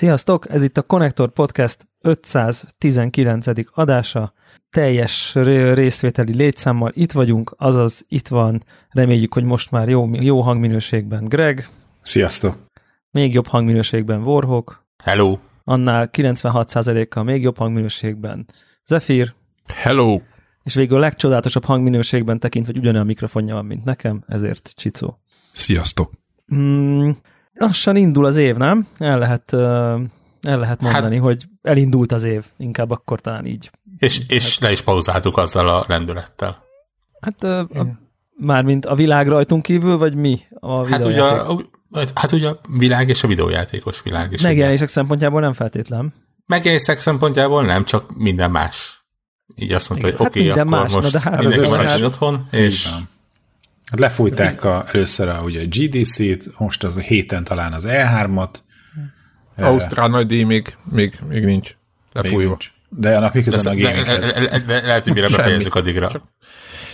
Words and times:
Sziasztok! 0.00 0.50
Ez 0.50 0.62
itt 0.62 0.76
a 0.76 0.82
Connector 0.82 1.30
Podcast 1.32 1.88
519. 2.00 3.46
adása. 3.72 4.32
Teljes 4.70 5.34
részvételi 5.74 6.34
létszámmal 6.34 6.90
itt 6.94 7.12
vagyunk, 7.12 7.54
azaz 7.58 8.04
itt 8.08 8.28
van, 8.28 8.62
reméljük, 8.88 9.34
hogy 9.34 9.44
most 9.44 9.70
már 9.70 9.88
jó, 9.88 10.08
jó 10.12 10.40
hangminőségben 10.40 11.24
Greg. 11.24 11.68
Sziasztok! 12.02 12.56
Még 13.10 13.32
jobb 13.32 13.46
hangminőségben 13.46 14.22
Warhawk. 14.22 14.86
Hello! 15.04 15.38
Annál 15.64 16.10
96%-kal 16.12 17.22
még 17.22 17.42
jobb 17.42 17.56
hangminőségben 17.56 18.46
Zephyr. 18.86 19.34
Hello! 19.74 20.20
És 20.62 20.74
végül 20.74 20.96
a 20.96 21.00
legcsodálatosabb 21.00 21.64
hangminőségben 21.64 22.38
tekintve, 22.38 22.72
hogy 22.72 22.80
ugyanolyan 22.80 23.06
mikrofonja 23.06 23.54
van, 23.54 23.64
mint 23.64 23.84
nekem, 23.84 24.22
ezért 24.26 24.72
Csicó. 24.74 25.20
Sziasztok! 25.52 26.10
Mm, 26.54 27.10
lassan 27.60 27.96
indul 27.96 28.24
az 28.24 28.36
év, 28.36 28.56
nem? 28.56 28.88
El 28.98 29.18
lehet, 29.18 29.52
el 29.52 30.58
lehet 30.58 30.80
mondani, 30.80 31.14
hát, 31.14 31.24
hogy 31.24 31.46
elindult 31.62 32.12
az 32.12 32.24
év, 32.24 32.44
inkább 32.56 32.90
akkor 32.90 33.20
talán 33.20 33.46
így. 33.46 33.70
És, 33.98 34.22
és 34.28 34.52
hát, 34.52 34.60
le 34.60 34.72
is 34.72 34.80
pauzáltuk 34.80 35.36
azzal 35.36 35.68
a 35.68 35.84
rendülettel. 35.88 36.64
Hát 37.20 37.44
a, 37.44 37.58
a, 37.58 37.86
mármint 38.36 38.86
a 38.86 38.94
világ 38.94 39.28
rajtunk 39.28 39.62
kívül, 39.62 39.98
vagy 39.98 40.14
mi? 40.14 40.40
A 40.50 40.88
hát, 40.88 41.04
ugye 41.04 41.22
a, 41.22 41.60
hát 42.14 42.32
ugye 42.32 42.48
a 42.48 42.60
világ 42.78 43.08
és 43.08 43.22
a 43.22 43.28
videójátékos 43.28 44.02
világ 44.02 44.32
is. 44.32 44.42
Megjelenések 44.42 44.88
szempontjából 44.88 45.40
nem 45.40 45.52
feltétlen. 45.52 46.14
Megjelenések 46.46 47.00
szempontjából 47.00 47.64
nem, 47.64 47.84
csak 47.84 48.16
minden 48.16 48.50
más. 48.50 49.04
Így 49.54 49.72
azt 49.72 49.88
mondta, 49.88 50.06
hogy 50.06 50.16
hát 50.18 50.26
oké, 50.26 50.48
okay, 50.48 50.60
akkor 50.60 50.70
más, 50.70 50.92
most 50.92 51.12
de 51.12 51.20
hát 51.20 51.40
mindenki 51.40 51.68
maradjon 51.68 52.02
otthon, 52.02 52.46
és... 52.50 52.86
Hát 52.86 53.00
lefújták 53.90 54.64
a, 54.64 54.84
először 54.92 55.28
a, 55.28 55.42
ugye 55.42 55.60
a 55.60 55.66
GDC-t, 55.66 56.58
most 56.58 56.84
az 56.84 56.96
a 56.96 57.00
héten 57.00 57.44
talán 57.44 57.72
az 57.72 57.86
E3-at. 57.88 58.54
Ausztrál 59.56 60.08
nagy 60.08 60.26
díj 60.26 60.42
még, 60.42 60.76
még, 60.90 61.18
még 61.28 61.44
nincs 61.44 61.74
lefújva. 62.12 62.48
Nincs. 62.48 62.72
De 62.88 63.16
annak 63.16 63.34
mi 63.34 63.42
közben 63.42 63.72
a 63.72 63.80
gaminghez? 63.80 64.34
Lehet, 64.66 65.04
hogy 65.04 65.12
mire 65.12 65.28
befejezzük 65.28 65.74
addigra. 65.74 66.08
Csak, 66.08 66.22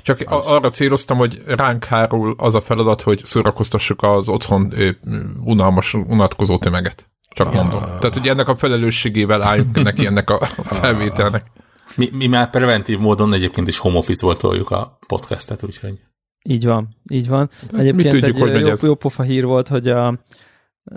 csak 0.03 0.31
az. 0.31 0.47
arra 0.47 0.71
céloztam, 0.71 1.17
hogy 1.17 1.43
ránk 1.47 1.85
hárul 1.85 2.35
az 2.39 2.55
a 2.55 2.61
feladat, 2.61 3.03
hogy 3.03 3.25
szórakoztassuk 3.25 4.03
az 4.03 4.29
otthon 4.29 4.75
unalmas, 5.45 5.95
unatkozó 5.95 6.59
tömeget. 6.59 7.09
Csak 7.29 7.53
mondom. 7.53 7.83
Ah. 7.83 7.99
Tehát, 7.99 8.15
hogy 8.15 8.29
ennek 8.29 8.49
a 8.49 8.57
felelősségével 8.57 9.43
álljunk 9.43 9.83
neki 9.83 10.07
ennek 10.07 10.31
a 10.31 10.39
felvételnek. 10.65 11.43
Mi, 11.97 12.09
mi 12.13 12.27
már 12.27 12.51
preventív 12.51 12.99
módon 12.99 13.33
egyébként 13.33 13.69
is 13.69 13.79
home 13.79 13.99
office 13.99 14.27
voltoljuk 14.27 14.71
a 14.71 14.99
podcastet, 15.07 15.63
úgyhogy... 15.63 16.01
Így 16.49 16.65
van, 16.65 16.89
így 17.11 17.29
van. 17.29 17.51
Egyébként 17.73 18.09
tudjuk, 18.09 18.37
egy 18.37 18.53
hogy 18.53 18.61
jó, 18.61 18.73
jó 18.83 18.95
pofa 18.95 19.23
hír 19.23 19.45
volt, 19.45 19.69
hogy 19.69 19.89
a, 19.89 20.19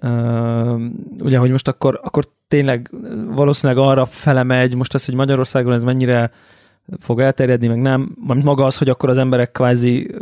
Uh, 0.02 0.82
ugye, 1.20 1.38
hogy 1.38 1.52
most 1.52 1.68
akkor, 1.68 2.00
akkor 2.04 2.24
tényleg 2.48 2.90
valószínűleg 3.28 3.84
arra 3.84 4.06
fele 4.06 4.44
megy, 4.44 4.76
most 4.76 4.94
az, 4.94 5.06
hogy 5.06 5.16
Magyarországon 5.16 5.74
ez 5.74 5.84
mennyire 5.84 6.32
fog 7.00 7.20
elterjedni, 7.20 7.68
meg 7.68 7.82
nem, 7.82 8.16
maga 8.44 8.66
az, 8.66 8.78
hogy 8.78 8.90
akkor 8.90 9.10
az 9.10 9.18
emberek 9.18 9.52
kvázi 9.52 10.16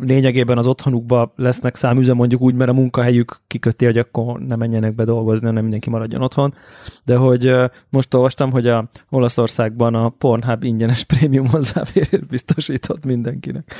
lényegében 0.00 0.58
az 0.58 0.66
otthonukba 0.66 1.32
lesznek 1.36 1.76
száműze, 1.76 2.12
mondjuk 2.12 2.40
úgy, 2.40 2.54
mert 2.54 2.70
a 2.70 2.74
munkahelyük 2.74 3.40
kiköti, 3.46 3.84
hogy 3.84 3.98
akkor 3.98 4.40
ne 4.40 4.56
menjenek 4.56 4.94
be 4.94 5.04
dolgozni, 5.04 5.46
hanem 5.46 5.62
mindenki 5.62 5.90
maradjon 5.90 6.22
otthon. 6.22 6.54
De 7.04 7.16
hogy 7.16 7.54
most 7.88 8.14
olvastam, 8.14 8.50
hogy 8.50 8.66
a 8.66 8.88
Olaszországban 9.10 9.94
a 9.94 10.08
Pornhub 10.08 10.64
ingyenes 10.64 11.04
prémium 11.10 11.46
hozzáférés 11.46 12.20
biztosított 12.28 13.04
mindenkinek. 13.04 13.74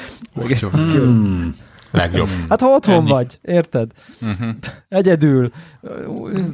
Hmm. 0.70 1.54
Legjobb. 1.90 2.28
Hát 2.48 2.60
ha 2.60 2.66
otthon 2.66 2.94
Ennyi. 2.94 3.10
vagy, 3.10 3.38
érted? 3.42 3.90
Uh-huh. 4.20 4.48
Egyedül. 4.88 5.50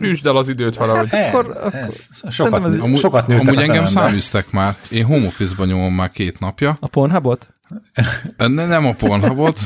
Üsd 0.00 0.26
el 0.26 0.36
az 0.36 0.48
időt 0.48 0.76
valahogy. 0.76 1.08
E, 1.10 1.28
akkor, 1.28 1.50
akkor 1.50 1.74
ez 1.74 2.08
sokat, 2.30 2.64
ez, 2.64 2.78
amúgy, 2.78 2.98
sokat 2.98 3.30
amúgy 3.30 3.56
engem 3.56 3.86
száműztek 3.86 4.50
már. 4.50 4.76
Én 4.90 5.04
home 5.04 5.26
office 5.26 5.64
nyomom 5.64 5.94
már 5.94 6.10
két 6.10 6.38
napja. 6.38 6.76
A 6.80 6.86
Pornhubot? 6.86 7.48
Ne, 8.36 8.66
nem 8.66 8.86
a 8.86 8.92
Pornhubot. 8.92 9.60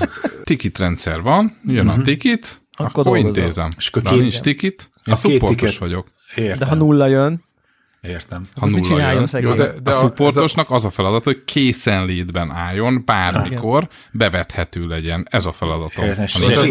Tikit 0.44 0.78
rendszer 0.78 1.20
van, 1.20 1.58
jön 1.64 1.76
uh-huh. 1.76 1.92
a 1.92 1.94
mhm. 1.94 2.04
tikit, 2.04 2.60
akkor, 2.72 3.06
akkor 3.06 3.18
intézem. 3.18 3.70
És 3.76 3.88
akkor 3.88 4.02
két, 4.02 4.20
nincs 4.20 4.40
tikit, 4.40 4.90
én 5.04 5.14
szupportos 5.14 5.78
vagyok. 5.78 6.06
Értem. 6.34 6.58
De 6.58 6.66
ha 6.66 6.74
nulla 6.74 7.06
jön? 7.06 7.44
Értem. 8.00 8.46
Ha 8.60 8.66
nulla 8.66 9.12
jön. 9.12 9.26
Jó, 9.40 9.52
de, 9.52 9.74
de 9.82 9.90
a, 9.90 9.96
a 9.96 10.00
supportosnak 10.00 10.70
az 10.70 10.84
a 10.84 10.90
feladat, 10.90 11.24
hogy 11.24 11.44
készenlétben 11.44 12.50
álljon, 12.50 13.02
bármikor 13.04 13.82
Igen. 13.82 13.96
bevethető 14.12 14.86
legyen. 14.86 15.26
Ez 15.30 15.46
a 15.46 15.52
feladatom. 15.52 16.04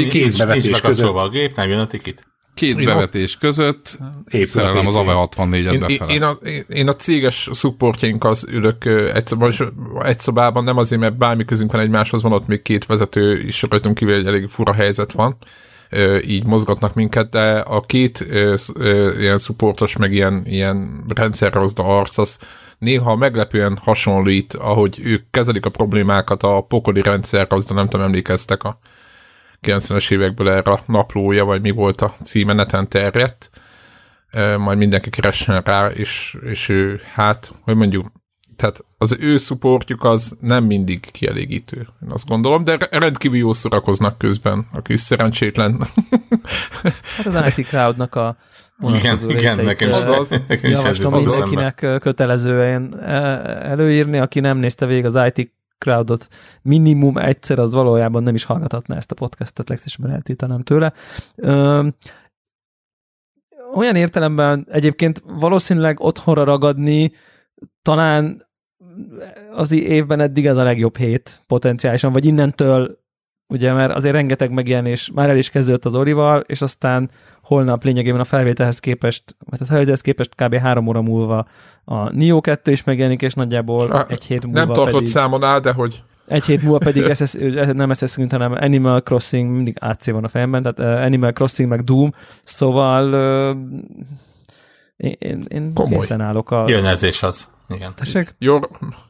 Két 0.09 0.37
bevetés 0.37 0.81
között. 0.81 1.15
a 1.15 1.29
gép, 1.29 1.55
nem 1.55 1.69
jön 1.69 1.79
a 1.79 1.87
tikit. 1.87 2.27
Két 2.53 2.85
bevetés 2.85 3.37
között 3.37 3.97
szerelem 4.27 4.87
az 4.87 4.95
AVE 4.95 5.13
64-et 5.15 5.77
befele. 5.79 6.13
Én, 6.13 6.23
a, 6.23 6.31
én 6.67 6.87
a 6.87 6.95
céges 6.95 7.49
az 8.19 8.45
ülök 8.49 8.85
egy, 9.13 9.27
szobában, 9.27 10.05
egy 10.05 10.19
szobában, 10.19 10.63
nem 10.63 10.77
azért, 10.77 11.01
mert 11.01 11.17
bármi 11.17 11.45
közünk 11.45 11.71
van 11.71 11.81
egymáshoz, 11.81 12.21
van 12.21 12.31
ott 12.31 12.47
még 12.47 12.61
két 12.61 12.85
vezető 12.85 13.39
is 13.39 13.61
rajtunk 13.61 13.95
kívül 13.95 14.15
egy 14.15 14.25
elég 14.25 14.47
fura 14.47 14.73
helyzet 14.73 15.11
van, 15.11 15.37
így 16.27 16.45
mozgatnak 16.45 16.93
minket, 16.93 17.29
de 17.29 17.59
a 17.59 17.81
két 17.81 18.25
ilyen 19.17 19.37
supportos, 19.37 19.97
meg 19.97 20.13
ilyen, 20.13 20.43
ilyen 20.45 21.03
rendszerrozda 21.15 21.83
arc, 21.83 22.17
az 22.17 22.39
néha 22.77 23.15
meglepően 23.15 23.77
hasonlít, 23.81 24.53
ahogy 24.53 24.99
ők 25.03 25.31
kezelik 25.31 25.65
a 25.65 25.69
problémákat 25.69 26.43
a 26.43 26.61
pokoli 26.61 27.01
rendszer, 27.01 27.45
az, 27.49 27.65
de 27.65 27.73
nem 27.73 27.87
tudom, 27.87 28.05
emlékeztek 28.05 28.63
a 28.63 28.79
90-es 29.61 30.11
évekből 30.11 30.49
erre 30.49 30.71
a 30.71 30.81
naplója, 30.85 31.45
vagy 31.45 31.61
mi 31.61 31.71
volt 31.71 32.01
a 32.01 32.13
címe, 32.23 32.53
neten 32.53 32.89
terjedt, 32.89 33.49
majd 34.57 34.77
mindenki 34.77 35.09
keressen 35.09 35.61
rá, 35.61 35.87
és, 35.87 36.37
és 36.41 36.69
ő, 36.69 37.01
hát, 37.13 37.53
hogy 37.61 37.75
mondjuk, 37.75 38.07
tehát 38.57 38.85
az 38.97 39.17
ő 39.19 39.37
szupportjuk 39.37 40.03
az 40.03 40.37
nem 40.39 40.63
mindig 40.63 41.11
kielégítő, 41.11 41.87
én 42.03 42.11
azt 42.11 42.27
gondolom, 42.27 42.63
de 42.63 42.77
rendkívül 42.91 43.37
jó 43.37 43.53
szórakoznak 43.53 44.17
közben, 44.17 44.67
a 44.71 44.81
kis 44.81 45.01
szerencsétlen. 45.01 45.81
Hát 47.17 47.25
az 47.25 47.53
IT 47.57 47.67
Crowdnak 47.67 48.15
a 48.15 48.37
igen, 48.79 49.29
igen, 49.29 49.63
nekem 49.63 49.89
is, 49.89 50.01
az, 50.01 50.41
nekem 50.47 50.71
is 50.71 50.83
javaslom 50.83 51.13
mindenkinek 51.13 51.99
kötelezően 51.99 52.99
előírni, 53.63 54.17
aki 54.17 54.39
nem 54.39 54.57
nézte 54.57 54.85
végig 54.85 55.05
az 55.05 55.19
IT 55.33 55.51
crowdot 55.77 56.27
minimum 56.61 57.17
egyszer, 57.17 57.59
az 57.59 57.73
valójában 57.73 58.23
nem 58.23 58.35
is 58.35 58.43
hallgathatná 58.43 58.95
ezt 58.95 59.11
a 59.11 59.15
podcastet, 59.15 59.69
legszívesebben 59.69 60.11
eltiltanám 60.11 60.63
tőle. 60.63 60.93
Ö, 61.35 61.87
olyan 63.73 63.95
értelemben 63.95 64.67
egyébként 64.71 65.23
valószínűleg 65.25 65.99
otthonra 65.99 66.43
ragadni 66.43 67.11
talán 67.81 68.46
az 69.51 69.71
évben 69.71 70.19
eddig 70.19 70.45
ez 70.45 70.57
a 70.57 70.63
legjobb 70.63 70.97
hét 70.97 71.41
potenciálisan, 71.47 72.11
vagy 72.11 72.25
innentől 72.25 73.05
ugye, 73.47 73.73
mert 73.73 73.93
azért 73.93 74.13
rengeteg 74.13 74.51
megjelenés 74.51 75.11
már 75.13 75.29
el 75.29 75.37
is 75.37 75.49
kezdődött 75.49 75.85
az 75.85 75.95
Orival, 75.95 76.39
és 76.39 76.61
aztán 76.61 77.09
holnap 77.41 77.83
lényegében 77.83 78.19
a 78.19 78.23
felvételhez 78.23 78.79
képest, 78.79 79.23
vagy 79.49 79.59
a 79.61 79.65
felvételhez 79.65 80.01
képest 80.01 80.35
kb. 80.35 80.55
három 80.55 80.87
óra 80.87 81.01
múlva 81.01 81.47
a 81.85 82.09
Nio 82.09 82.41
2 82.41 82.71
is 82.71 82.83
megjelenik, 82.83 83.21
és 83.21 83.33
nagyjából 83.33 83.91
a, 83.91 84.05
egy 84.09 84.23
hét 84.23 84.45
múlva 84.45 84.59
Nem 84.59 84.67
tartott 84.67 84.93
pedig, 84.93 85.07
számon 85.07 85.43
áll, 85.43 85.59
de 85.59 85.71
hogy... 85.71 86.03
Egy 86.25 86.45
hét 86.45 86.61
múlva 86.61 86.77
pedig 86.77 87.03
SS, 87.15 87.33
nem 87.73 87.89
Assassin's 87.89 88.27
hanem 88.29 88.51
Animal 88.51 89.01
Crossing, 89.01 89.51
mindig 89.51 89.77
AC 89.79 90.11
van 90.11 90.23
a 90.23 90.27
fejemben, 90.27 90.61
tehát 90.63 91.05
Animal 91.05 91.31
Crossing 91.31 91.69
meg 91.69 91.83
Doom, 91.83 92.13
szóval 92.43 93.13
én, 94.95 95.15
én, 95.19 95.45
én 95.49 95.73
készen 95.73 96.21
állok 96.21 96.51
a... 96.51 96.63
Jön 96.67 96.85
ez 96.85 97.03
és 97.03 97.23
az. 97.23 97.55
Igen. 97.69 97.95
Tessék? 97.95 98.35
Jó. 98.39 98.59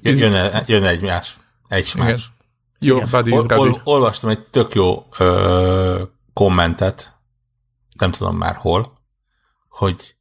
Jön, 0.02 0.64
jön 0.66 0.84
egy 0.84 1.02
más. 1.02 1.38
Egy 1.68 1.94
más. 1.98 2.32
Jó, 2.80 3.02
ol, 3.12 3.46
ol, 3.48 3.82
olvastam 3.84 4.30
egy 4.30 4.48
tök 4.48 4.74
jó 4.74 5.08
ö, 5.18 6.02
kommentet, 6.34 7.18
nem 8.00 8.12
tudom 8.12 8.38
már 8.38 8.56
hol, 8.56 8.98
hogy 9.70 10.16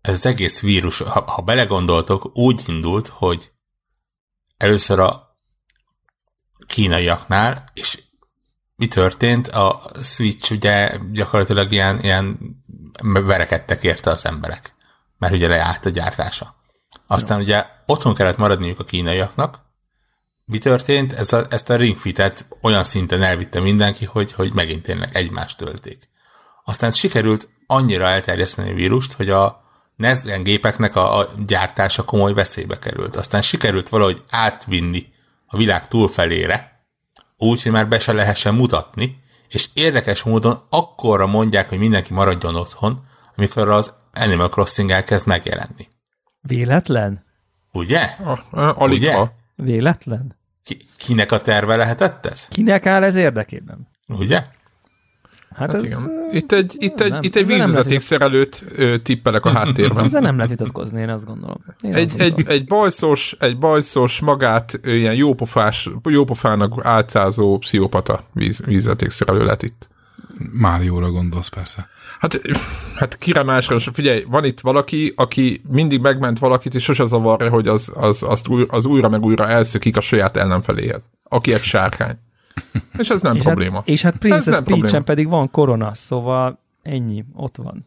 ez 0.00 0.14
az 0.14 0.26
egész 0.26 0.60
vírus, 0.60 0.98
ha, 0.98 1.24
ha 1.26 1.42
belegondoltok, 1.42 2.36
úgy 2.36 2.62
indult, 2.66 3.08
hogy 3.08 3.52
először 4.56 4.98
a 4.98 5.38
kínaiaknál, 6.66 7.64
és 7.72 8.02
mi 8.76 8.86
történt? 8.86 9.48
A 9.48 9.90
Switch 10.02 10.52
ugye 10.52 10.98
gyakorlatilag 11.12 11.72
ilyen, 11.72 12.00
ilyen 12.00 12.38
verekedtek 13.02 13.82
érte 13.82 14.10
az 14.10 14.26
emberek, 14.26 14.74
mert 15.18 15.34
ugye 15.34 15.48
leállt 15.48 15.84
a 15.84 15.88
gyártása. 15.88 16.54
Aztán 17.06 17.40
ugye 17.40 17.66
otthon 17.86 18.14
kellett 18.14 18.36
maradniuk 18.36 18.80
a 18.80 18.84
kínaiaknak, 18.84 19.64
mi 20.44 20.58
történt? 20.58 21.12
Ez 21.12 21.32
a, 21.32 21.44
ezt 21.50 21.70
a 21.70 21.76
ringfitet 21.76 22.46
olyan 22.60 22.84
szinten 22.84 23.22
elvitte 23.22 23.60
mindenki, 23.60 24.04
hogy, 24.04 24.32
hogy 24.32 24.52
megint 24.52 24.82
tényleg 24.82 25.16
egymást 25.16 25.58
tölték. 25.58 26.08
Aztán 26.64 26.90
sikerült 26.90 27.48
annyira 27.66 28.04
elterjeszteni 28.04 28.70
a 28.70 28.74
vírust, 28.74 29.12
hogy 29.12 29.30
a 29.30 29.64
Nesgen 29.96 30.42
gépeknek 30.42 30.96
a, 30.96 31.18
a 31.18 31.28
gyártása 31.46 32.04
komoly 32.04 32.32
veszélybe 32.32 32.78
került. 32.78 33.16
Aztán 33.16 33.42
sikerült 33.42 33.88
valahogy 33.88 34.22
átvinni 34.30 35.12
a 35.46 35.56
világ 35.56 35.88
túlfelére, 35.88 36.86
úgy, 37.36 37.62
hogy 37.62 37.72
már 37.72 37.88
be 37.88 37.98
se 37.98 38.12
lehessen 38.12 38.54
mutatni, 38.54 39.22
és 39.48 39.68
érdekes 39.74 40.22
módon 40.22 40.66
akkorra 40.70 41.26
mondják, 41.26 41.68
hogy 41.68 41.78
mindenki 41.78 42.12
maradjon 42.12 42.54
otthon, 42.54 43.06
amikor 43.36 43.68
az 43.68 43.94
Animal 44.12 44.48
Crossing 44.48 44.90
elkezd 44.90 45.26
megjelenni. 45.26 45.88
Véletlen? 46.46 47.24
Ugye? 47.72 48.00
Alig 48.50 48.98
Ugye? 48.98 49.14
Véletlen? 49.56 50.36
Ki, 50.64 50.78
kinek 50.96 51.32
a 51.32 51.40
terve 51.40 51.76
lehetett 51.76 52.26
ez? 52.26 52.48
Kinek 52.48 52.86
áll 52.86 53.02
ez 53.02 53.14
érdekében? 53.14 53.88
Ugye? 54.08 54.36
Hát, 55.56 55.72
Hát 55.72 55.74
ez, 55.74 55.82
igen. 55.82 56.28
Itt 56.32 56.52
egy, 56.52 56.74
itt 56.78 57.00
egy, 57.00 57.10
nem, 57.10 57.22
itt 57.22 57.36
egy 57.36 57.42
ezzel 57.42 57.56
nem 57.56 57.66
vízvezetékszerelőt 57.66 58.64
tippelek 59.02 59.44
a 59.44 59.50
háttérben. 59.50 60.04
ezzel 60.04 60.20
nem 60.20 60.34
lehet 60.34 60.50
vitatkozni, 60.50 61.00
én 61.00 61.08
azt 61.08 61.24
gondolom. 61.24 61.56
Én 61.80 61.90
azt 61.90 62.00
Egy, 62.00 62.08
gondolom. 62.08 62.34
egy, 62.38 62.46
egy 62.48 62.64
bajszos, 62.64 63.36
egy 63.38 63.58
bajszos, 63.58 64.20
magát 64.20 64.80
ilyen 64.84 65.14
jópofás, 65.14 65.90
jópofának 66.02 66.84
álcázó 66.84 67.58
pszichopata 67.58 68.24
víz, 68.32 68.62
vízvezetékszerelő 68.64 69.44
lett 69.44 69.62
itt. 69.62 69.88
Márióra 70.52 71.10
gondolsz 71.10 71.48
persze. 71.48 71.88
Hát, 72.18 72.40
hát 72.94 73.18
kire 73.18 73.42
másra, 73.42 73.78
figyelj, 73.78 74.24
van 74.28 74.44
itt 74.44 74.60
valaki, 74.60 75.12
aki 75.16 75.62
mindig 75.68 76.00
megment 76.00 76.38
valakit, 76.38 76.74
és 76.74 76.82
sose 76.82 77.04
zavarja, 77.04 77.50
hogy 77.50 77.68
az, 77.68 77.92
az, 77.94 78.22
azt 78.22 78.48
új, 78.48 78.66
az 78.68 78.84
újra 78.84 79.08
meg 79.08 79.24
újra 79.24 79.48
elszökik 79.48 79.96
a 79.96 80.00
saját 80.00 80.36
ellenfeléhez. 80.36 81.10
Aki 81.22 81.52
egy 81.52 81.62
sárkány. 81.62 82.18
És 82.98 83.08
ez 83.08 83.22
nem 83.22 83.34
és 83.34 83.42
probléma. 83.42 83.74
Hát, 83.76 83.88
és 83.88 84.02
hát 84.02 84.16
Princess. 84.16 84.60
Peach-en 84.64 85.04
pedig 85.04 85.28
van 85.28 85.50
korona, 85.50 85.94
szóval 85.94 86.60
ennyi, 86.82 87.24
ott 87.34 87.56
van. 87.56 87.86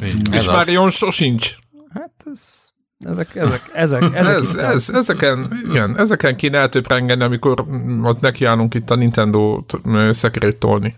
Ez 0.00 0.32
és 0.32 0.46
az. 0.46 0.54
Marion 0.54 0.90
sosincs. 0.90 1.54
Hát 1.94 2.12
ez, 2.24 2.66
ezek, 2.98 3.34
ezek, 3.34 3.60
ezek, 3.74 4.02
ezek 4.14 4.36
Ez, 4.36 4.54
inkább- 4.54 4.74
ez, 4.74 4.88
ezeken, 4.88 5.62
igen, 5.70 5.98
ezeken 5.98 6.36
kéne 6.36 6.58
eltöprengeni, 6.58 7.22
amikor 7.22 7.64
ott 8.02 8.20
nekiállunk 8.20 8.74
itt 8.74 8.90
a 8.90 8.94
Nintendo-t 8.94 9.80
ö, 9.84 10.12
szekerét 10.12 10.56
tolni. 10.56 10.94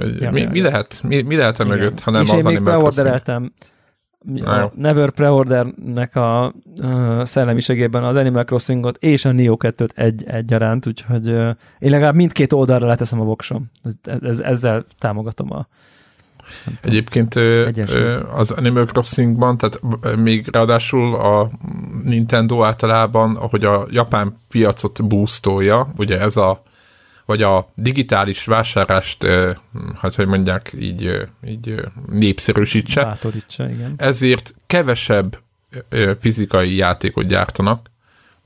Hogy 0.00 0.20
Ja, 0.20 0.30
mi, 0.30 0.40
ja, 0.40 0.50
mi, 0.50 0.58
ja. 0.58 0.64
lehet, 0.64 1.02
mi, 1.08 1.22
mi 1.22 1.36
lehet 1.36 1.60
e 1.60 1.64
mögött, 1.64 2.00
ha 2.00 2.10
nem 2.10 2.22
és 2.22 2.30
az 2.30 2.36
én 2.36 2.44
még 2.44 2.60
preordereltem 2.62 3.52
a 4.44 4.72
Never 4.74 5.10
Preordernek 5.10 6.16
a 6.16 6.54
uh, 6.82 7.24
szellemiségében 7.24 8.04
az 8.04 8.16
Animal 8.16 8.44
Crossingot 8.44 8.96
és 8.96 9.24
a 9.24 9.32
Neo 9.32 9.56
2-t 9.58 9.88
egy, 9.94 10.24
egyaránt, 10.26 10.86
úgyhogy 10.86 11.28
uh, 11.28 11.48
én 11.78 11.90
legalább 11.90 12.14
mindkét 12.14 12.52
oldalra 12.52 12.86
leteszem 12.86 13.20
a 13.20 13.24
voksom. 13.24 13.70
Ez, 13.82 14.18
ez, 14.22 14.40
ezzel 14.40 14.84
támogatom 14.98 15.52
a 15.52 15.68
Egyébként 16.82 17.36
ö, 17.36 17.66
Egyensúlyt. 17.66 18.20
az 18.20 18.50
Animal 18.50 18.86
Crossingban, 18.86 19.58
tehát 19.58 19.80
még 20.16 20.48
ráadásul 20.52 21.14
a 21.14 21.50
Nintendo 22.02 22.64
általában, 22.64 23.36
ahogy 23.36 23.64
a 23.64 23.86
japán 23.90 24.36
piacot 24.48 25.08
boostolja, 25.08 25.92
ugye 25.96 26.20
ez 26.20 26.36
a 26.36 26.62
vagy 27.30 27.42
a 27.42 27.68
digitális 27.74 28.44
vásárlást, 28.44 29.26
hát 30.00 30.14
hogy 30.14 30.26
mondják, 30.26 30.72
így, 30.78 31.28
így 31.46 31.74
népszerűsítse, 32.10 33.02
bátorítsa, 33.04 33.70
igen. 33.70 33.94
ezért 33.96 34.54
kevesebb 34.66 35.38
fizikai 36.20 36.76
játékot 36.76 37.26
gyártanak, 37.26 37.90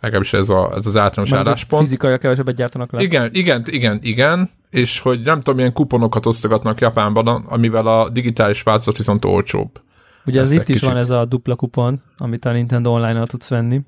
legalábbis 0.01 0.33
ez, 0.33 0.49
a, 0.49 0.73
ez 0.75 0.87
az 0.87 0.97
általános 0.97 1.31
Mondjuk 1.31 1.49
álláspont. 1.49 1.83
Fizikai 1.83 2.19
kevesebbet 2.19 2.55
gyártanak 2.55 2.93
le. 2.93 3.03
Igen, 3.03 3.31
igen, 3.33 3.65
igen, 3.67 3.99
igen, 4.03 4.51
és 4.71 5.01
hogy 5.01 5.21
nem 5.23 5.39
tudom, 5.39 5.57
milyen 5.57 5.73
kuponokat 5.73 6.27
osztogatnak 6.27 6.81
Japánban, 6.81 7.27
amivel 7.27 7.87
a 7.87 8.09
digitális 8.09 8.63
változat 8.63 8.97
viszont 8.97 9.25
olcsóbb. 9.25 9.81
Ugye 10.27 10.41
az 10.41 10.53
itt 10.53 10.61
is 10.61 10.65
kicsit. 10.67 10.89
van 10.89 10.97
ez 10.97 11.11
a 11.11 11.25
dupla 11.25 11.57
kupon, 11.57 12.03
amit 12.17 12.45
a 12.45 12.53
Nintendo 12.53 12.91
Online-nal 12.91 13.27
tudsz 13.27 13.49
venni. 13.49 13.81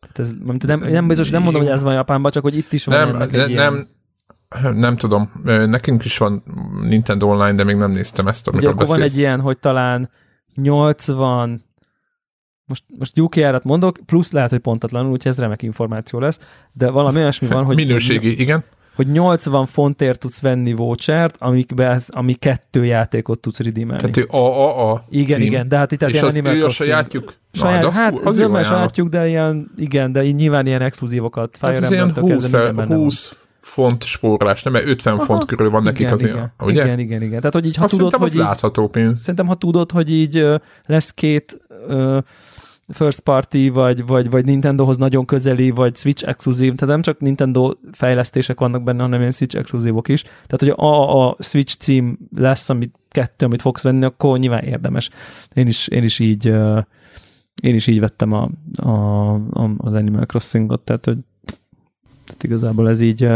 Tehát 0.00 0.18
ez, 0.18 0.32
nem, 0.44 0.80
nem, 0.80 0.90
nem 0.92 1.06
biztos, 1.06 1.30
nem 1.30 1.42
mondom, 1.42 1.62
hogy 1.62 1.70
ez 1.70 1.82
van 1.82 1.94
Japánban, 1.94 2.30
csak 2.30 2.42
hogy 2.42 2.56
itt 2.56 2.72
is 2.72 2.84
van 2.84 2.98
Nem, 2.98 3.08
ennek 3.08 3.30
ne, 3.30 3.42
egy 3.42 3.50
ilyen, 3.50 3.88
nem, 4.72 4.96
tudom, 4.96 5.30
nekünk 5.44 6.04
is 6.04 6.18
van 6.18 6.42
Nintendo 6.82 7.26
Online, 7.26 7.54
de 7.54 7.64
még 7.64 7.76
nem 7.76 7.90
néztem 7.90 8.28
ezt, 8.28 8.48
Ugye 8.48 8.56
amiről 8.56 8.72
akkor 8.72 8.86
van 8.86 9.02
egy 9.02 9.18
ilyen, 9.18 9.40
hogy 9.40 9.58
talán 9.58 10.10
80 10.54 11.64
most, 12.64 12.84
most 12.98 13.18
UK 13.18 13.38
árat 13.38 13.64
mondok, 13.64 13.98
plusz 14.06 14.32
lehet, 14.32 14.50
hogy 14.50 14.58
pontatlanul, 14.58 15.10
úgyhogy 15.10 15.32
ez 15.32 15.38
remek 15.38 15.62
információ 15.62 16.18
lesz, 16.18 16.40
de 16.72 16.90
valami 16.90 17.16
olyasmi 17.18 17.48
van, 17.48 17.64
hogy, 17.64 17.76
Minőségi, 17.76 18.40
igen. 18.40 18.64
hogy 18.94 19.06
80 19.06 19.66
fontért 19.66 20.18
tudsz 20.18 20.40
venni 20.40 20.72
vouchert, 20.72 21.36
amikbe 21.38 22.00
ami 22.08 22.34
kettő 22.34 22.84
játékot 22.84 23.40
tudsz 23.40 23.60
redeemelni. 23.60 24.00
Tehát 24.00 24.16
ő 24.16 24.26
AAA 24.28 25.04
igen, 25.08 25.38
cím. 25.38 25.46
igen, 25.46 25.68
de 25.68 25.76
hát 25.76 25.92
itt 25.92 26.02
És 26.02 26.22
az 26.22 26.36
Animal 26.36 26.56
ő 26.56 26.64
a 26.64 26.68
sajátjuk? 26.68 27.34
Saját, 27.52 27.82
Na, 27.82 27.92
hát 27.92 28.18
az 28.18 28.34
zömmel 28.34 28.62
sajátjuk, 28.62 29.08
de 29.08 29.28
ilyen, 29.28 29.70
igen, 29.76 30.12
de 30.12 30.22
így 30.24 30.34
nyilván 30.34 30.66
ilyen 30.66 30.82
exkluzívokat. 30.82 31.56
Fire 31.56 31.72
Hát 31.72 31.82
ez 31.82 31.90
ilyen 31.90 32.02
Emblem-től 32.02 32.34
20, 32.34 32.42
kezdve 32.42 32.58
minden 32.58 32.76
benne 32.76 32.94
van. 32.94 33.04
20 33.04 33.36
font 33.66 34.04
spórolás, 34.04 34.62
nem, 34.62 34.72
mert 34.72 34.86
50 34.86 35.18
font 35.18 35.44
körül 35.44 35.70
van 35.70 35.82
nekik 35.82 36.00
igen, 36.00 36.12
az 36.12 36.22
igen, 36.22 36.34
ilyen, 36.34 36.52
ugye? 36.60 36.84
Igen, 36.84 36.98
igen, 36.98 37.22
igen. 37.22 37.38
Tehát, 37.38 37.54
hogy 37.54 37.66
így, 37.66 37.76
ha 37.76 37.84
Azt 37.84 37.96
tudod, 37.96 38.14
hogy 38.14 38.32
így, 38.32 38.38
látható 38.38 38.86
pénz. 38.86 39.18
Szerintem, 39.20 39.46
ha 39.46 39.54
tudod, 39.54 39.90
hogy 39.90 40.10
így 40.10 40.46
lesz 40.86 41.10
két 41.14 41.60
ö, 41.88 42.18
first 42.88 43.20
party, 43.20 43.68
vagy, 43.68 44.06
vagy, 44.06 44.30
vagy 44.30 44.44
Nintendohoz 44.44 44.96
nagyon 44.96 45.24
közeli, 45.24 45.70
vagy 45.70 45.96
Switch 45.96 46.28
exkluzív, 46.28 46.74
tehát 46.74 46.94
nem 46.94 47.02
csak 47.02 47.20
Nintendo 47.20 47.72
fejlesztések 47.92 48.60
vannak 48.60 48.82
benne, 48.82 49.02
hanem 49.02 49.20
ilyen 49.20 49.32
Switch 49.32 49.56
exkluzívok 49.56 50.08
is. 50.08 50.22
Tehát, 50.22 50.58
hogy 50.58 50.74
a, 50.76 51.28
a 51.28 51.36
Switch 51.38 51.76
cím 51.76 52.18
lesz, 52.36 52.68
amit 52.68 52.94
kettő, 53.10 53.46
amit 53.46 53.62
fogsz 53.62 53.82
venni, 53.82 54.04
akkor 54.04 54.38
nyilván 54.38 54.62
érdemes. 54.62 55.10
Én 55.54 55.66
is, 55.66 55.88
én 55.88 56.02
is 56.02 56.18
így 56.18 56.46
én 57.62 57.74
is 57.74 57.86
így 57.86 58.00
vettem 58.00 58.32
a, 58.32 58.50
a, 58.82 58.90
a, 59.34 59.70
az 59.76 59.94
Animal 59.94 60.26
Crossingot, 60.26 60.80
tehát, 60.80 61.04
hogy 61.04 61.18
tehát 62.26 62.42
igazából 62.42 62.88
ez 62.88 63.00
így 63.00 63.28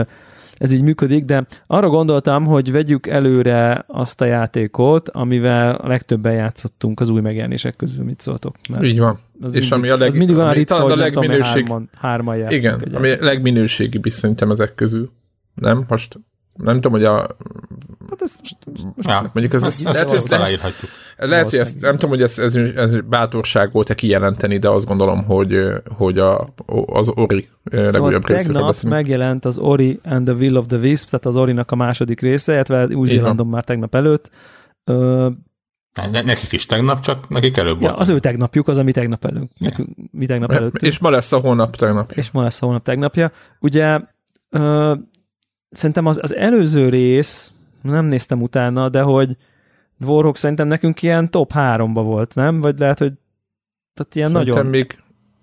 ez 0.60 0.72
így 0.72 0.82
működik, 0.82 1.24
de 1.24 1.46
arra 1.66 1.88
gondoltam, 1.88 2.44
hogy 2.44 2.72
vegyük 2.72 3.06
előre 3.06 3.84
azt 3.86 4.20
a 4.20 4.24
játékot, 4.24 5.08
amivel 5.08 5.74
a 5.74 5.88
legtöbben 5.88 6.32
játszottunk 6.32 7.00
az 7.00 7.08
új 7.08 7.20
megjelenések 7.20 7.76
közül, 7.76 8.04
mit 8.04 8.20
szóltok. 8.20 8.56
Mert 8.70 8.84
Így 8.84 8.98
van. 8.98 9.16
Az 9.40 9.54
És 9.54 9.68
mindig, 9.68 9.72
ami 9.72 9.88
a 9.88 9.96
leg- 9.96 10.08
az 10.08 10.14
mindig 10.14 10.36
olyan 10.36 10.52
ritka, 10.52 10.76
talán 10.76 10.98
a 10.98 11.00
legminőség- 11.00 11.44
hárman, 11.44 11.88
hárman 11.98 12.50
Igen, 12.50 12.80
egy 12.84 12.94
ami 12.94 13.10
a 13.10 13.24
legminőségibb 13.24 14.06
is 14.06 14.14
szerintem 14.14 14.50
ezek 14.50 14.74
közül. 14.74 15.10
Nem? 15.54 15.84
Most 15.88 16.18
nem 16.54 16.74
tudom, 16.74 16.92
hogy 16.92 17.04
a... 17.04 17.36
Hát 18.20 18.28
ez 18.28 18.34
most, 18.38 18.56
most 18.96 19.08
Ja, 19.08 19.20
Mondjuk 19.34 19.54
ez, 19.54 19.62
ezt, 19.62 19.82
lehet, 19.82 19.98
ezt, 19.98 20.08
hogy 20.08 20.16
ezt 20.16 20.24
ezt, 20.24 20.28
lehet, 20.28 20.44
aláírhatjuk. 20.44 20.90
lehet, 21.16 21.50
hogy 21.50 21.58
ezt, 21.58 21.80
nem 21.80 21.92
tudom, 21.92 22.10
hogy 22.10 22.22
ez, 22.22 22.38
ez, 22.38 22.54
ez 22.54 23.00
bátorság 23.00 23.72
volt-e 23.72 23.94
kijelenteni, 23.94 24.58
de 24.58 24.68
azt 24.68 24.86
gondolom, 24.86 25.24
hogy, 25.24 25.56
hogy 25.96 26.18
a, 26.18 26.44
az 26.86 27.08
Ori 27.14 27.48
Szóval 27.70 27.90
legújabb 27.90 28.22
tegnap 28.24 28.66
beszélünk. 28.66 28.94
megjelent 28.94 29.44
az 29.44 29.58
Ori 29.58 30.00
and 30.04 30.24
the 30.24 30.34
Will 30.34 30.56
of 30.56 30.66
the 30.66 30.76
Wisp, 30.78 31.08
tehát 31.10 31.26
az 31.26 31.36
Orinak 31.36 31.70
a 31.70 31.74
második 31.76 32.20
része, 32.20 32.52
illetve 32.52 32.86
Új-Zélandon 32.86 33.46
már 33.46 33.64
tegnap 33.64 33.94
előtt. 33.94 34.30
Ö, 34.84 35.28
Ne, 36.12 36.22
nekik 36.22 36.52
is 36.52 36.66
tegnap, 36.66 37.00
csak 37.00 37.28
nekik 37.28 37.56
előbb 37.56 37.80
ja, 37.80 37.86
volt. 37.88 38.00
az 38.00 38.08
ő 38.08 38.18
tegnapjuk 38.18 38.68
az, 38.68 38.76
ami 38.78 38.92
tegnap 38.92 39.24
előtt. 39.24 39.52
Nekünk, 39.58 39.88
mi 40.12 40.26
tegnap 40.26 40.50
előtt. 40.52 40.74
És 40.82 40.98
ma 40.98 41.10
lesz 41.10 41.32
a 41.32 41.38
hónap 41.38 41.76
tegnap. 41.76 42.12
és 42.12 42.30
ma 42.30 42.42
lesz 42.42 42.62
a 42.62 42.66
hónap 42.66 42.82
tegnapja. 42.84 43.32
Ugye 43.60 44.00
ö, 44.50 44.94
szerintem 45.70 46.06
az, 46.06 46.18
az 46.22 46.34
előző 46.34 46.88
rész, 46.88 47.52
nem 47.82 48.04
néztem 48.04 48.42
utána, 48.42 48.88
de 48.88 49.00
hogy 49.02 49.36
Warhawk 50.06 50.36
szerintem 50.36 50.68
nekünk 50.68 51.02
ilyen 51.02 51.30
top 51.30 51.52
3-ba 51.54 52.00
volt, 52.04 52.34
nem? 52.34 52.60
Vagy 52.60 52.78
lehet, 52.78 52.98
hogy 52.98 53.12
tehát 53.94 54.14
ilyen 54.14 54.28
Szerintem 54.28 54.54
nagyon... 54.54 54.70
még 54.70 54.98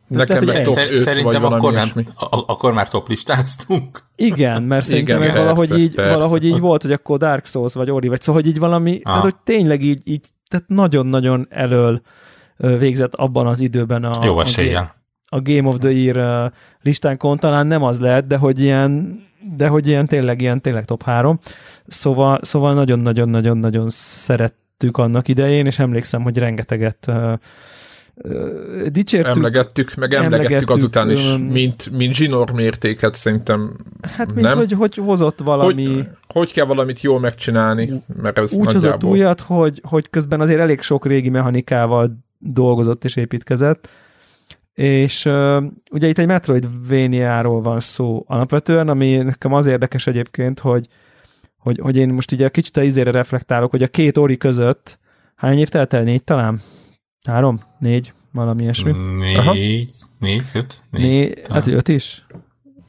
nekem 0.08 0.44
lehet, 0.44 0.63
top 0.63 0.74
Szer- 0.74 0.89
5 0.91 0.94
vagy 0.96 1.00
szerintem 1.13 1.41
valami 1.41 1.56
akkor, 1.62 1.74
nem, 1.74 1.91
a- 2.15 2.44
akkor 2.48 2.74
már 2.74 2.89
top 2.89 3.08
listáztunk. 3.08 4.00
Igen, 4.15 4.63
mert 4.63 4.86
szerintem 4.86 5.15
Igen, 5.17 5.27
ez 5.27 5.34
persze, 5.34 5.48
valahogy, 5.48 5.79
így, 5.79 5.94
persze. 5.94 6.13
valahogy 6.13 6.46
így 6.46 6.60
volt, 6.60 6.82
hogy 6.82 6.91
akkor 6.91 7.17
Dark 7.17 7.46
Souls 7.46 7.74
vagy 7.74 7.89
Ori, 7.89 8.08
vagy 8.08 8.22
szóval, 8.22 8.41
hogy 8.41 8.50
így 8.51 8.60
valami, 8.60 8.91
Ah. 8.96 9.01
tehát 9.01 9.22
hogy 9.22 9.36
tényleg 9.44 9.84
így, 9.84 10.01
így 10.03 10.27
tehát 10.50 10.67
nagyon-nagyon 10.67 11.48
elől 11.50 12.01
végzett 12.58 13.15
abban 13.15 13.48
az 13.48 13.60
időben 13.60 14.03
a, 14.03 14.25
Jó 14.25 14.38
a, 14.38 14.41
eséllyel. 14.41 14.94
a 15.25 15.41
Game 15.41 15.67
of 15.67 15.77
the 15.79 15.91
Year 15.91 16.51
listánkon, 16.82 17.38
talán 17.38 17.67
nem 17.67 17.84
az 17.84 18.00
lehet, 18.00 18.27
de 18.27 18.38
hogy 18.38 18.62
ilyen, 18.62 19.24
de 19.56 19.68
hogy 19.68 19.88
ilyen 19.88 20.08
tényleg, 20.08 20.42
ilyen 20.42 20.62
tényleg 20.62 20.86
top 20.86 21.04
3. 21.04 21.39
Szóval, 21.88 22.39
szóval 22.42 22.74
nagyon-nagyon-nagyon-nagyon 22.74 23.89
szerettük 23.89 24.98
annak 24.98 25.27
idején, 25.27 25.66
és 25.66 25.80
emlékszem, 25.80 26.22
hogy 26.22 26.38
rengeteget 26.38 27.08
ö, 27.08 27.34
dicsértük. 28.88 29.36
Emlegettük, 29.36 29.96
meg 29.96 30.13
emlegettük, 30.13 30.46
emlegettük, 30.46 30.70
azután 30.70 31.12
is, 31.12 31.36
mint, 31.38 31.89
mint 31.92 32.13
zsinór 32.13 32.51
mértéket 32.51 33.16
szerintem 33.16 33.75
hát 34.01 34.34
mint 34.34 34.48
nem. 34.48 34.58
hogy, 34.58 34.72
hogy 34.72 34.96
hozott 34.96 35.39
valami... 35.39 35.86
Hogy, 35.86 36.08
hogy 36.27 36.54
kell 36.54 36.66
valamit 36.66 37.01
jól 37.01 37.20
megcsinálni, 37.20 38.04
mert 38.22 38.38
ez 38.38 38.54
úgy 38.54 38.66
hozott 38.66 38.82
nagyjából... 38.82 39.10
újat, 39.10 39.39
hogy, 39.39 39.82
hogy 39.84 40.10
közben 40.10 40.42
azért 40.42 40.60
elég 40.60 40.82
sok 40.82 41.06
régi 41.06 41.30
mechanikával 41.30 42.18
dolgozott 42.39 43.04
és 43.04 43.16
építkezett, 43.16 43.89
és 44.77 45.25
uh, 45.25 45.63
ugye 45.91 46.07
itt 46.07 46.17
egy 46.17 46.27
Metroidvania-ról 46.27 47.62
van 47.62 47.79
szó 47.79 48.24
alapvetően, 48.27 48.89
ami 48.89 49.15
nekem 49.15 49.53
az 49.53 49.65
érdekes 49.65 50.07
egyébként, 50.07 50.60
hogy, 50.60 50.88
hogy, 51.57 51.79
hogy 51.79 51.98
én 51.98 52.10
most 52.10 52.31
így 52.31 52.43
egy 52.43 52.51
kicsit 52.51 52.77
a 52.77 52.81
izére 52.84 53.12
reflektálok, 53.12 53.72
hogy 53.72 53.84
a 53.84 53.88
két 53.88 54.17
ori 54.17 54.38
között 54.38 55.00
hány 55.36 55.57
év 55.57 55.69
telt 55.69 55.93
el? 55.93 56.03
Négy 56.03 56.24
talán? 56.24 56.62
Három? 57.27 57.62
Négy? 57.79 58.13
Valami 58.31 58.63
ilyesmi? 58.63 58.91
Aha. 59.36 59.53
Négy, 59.53 59.89
négy, 60.19 60.43
öt, 60.53 60.81
négy. 60.91 61.01
Négy, 61.01 61.41
hát 61.50 61.63
hogy 61.63 61.74
öt 61.74 61.88
is? 61.88 62.25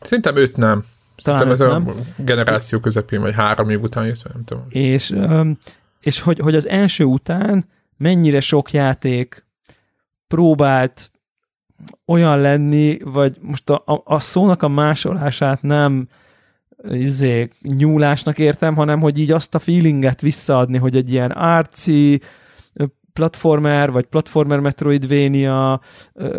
Szerintem 0.01 0.37
öt 0.37 0.57
nem. 0.57 0.83
Talán 1.23 1.41
Szerintem 1.41 1.69
ez 1.69 1.85
nem? 1.85 1.89
a 1.89 2.23
generáció 2.23 2.81
közepén, 2.81 3.21
vagy 3.21 3.35
három 3.35 3.71
év 3.71 3.83
után 3.83 4.07
jött, 4.07 4.33
nem 4.33 4.45
tudom. 4.45 4.65
és, 4.69 5.15
és 6.01 6.21
hogy, 6.21 6.39
hogy 6.39 6.55
az 6.55 6.69
első 6.69 7.05
után 7.05 7.65
mennyire 7.97 8.41
sok 8.41 8.73
játék 8.73 9.47
próbált 10.27 11.11
olyan 12.07 12.41
lenni, 12.41 12.99
vagy 13.05 13.37
most 13.41 13.71
a, 13.71 13.83
a, 13.87 14.03
a 14.05 14.21
szónak 14.21 14.63
a 14.63 14.69
másolását 14.69 15.63
nem 15.63 16.07
izé, 16.91 17.49
nyúlásnak 17.63 18.39
értem, 18.39 18.75
hanem 18.75 19.01
hogy 19.01 19.19
így 19.19 19.31
azt 19.31 19.55
a 19.55 19.59
feelinget 19.59 20.21
visszaadni, 20.21 20.79
hogy 20.79 20.97
egy 20.97 21.13
ilyen 21.13 21.31
arci, 21.31 22.21
platformer, 23.19 23.91
vagy 23.91 24.05
platformer 24.05 24.61
Metroidvania, 24.61 25.81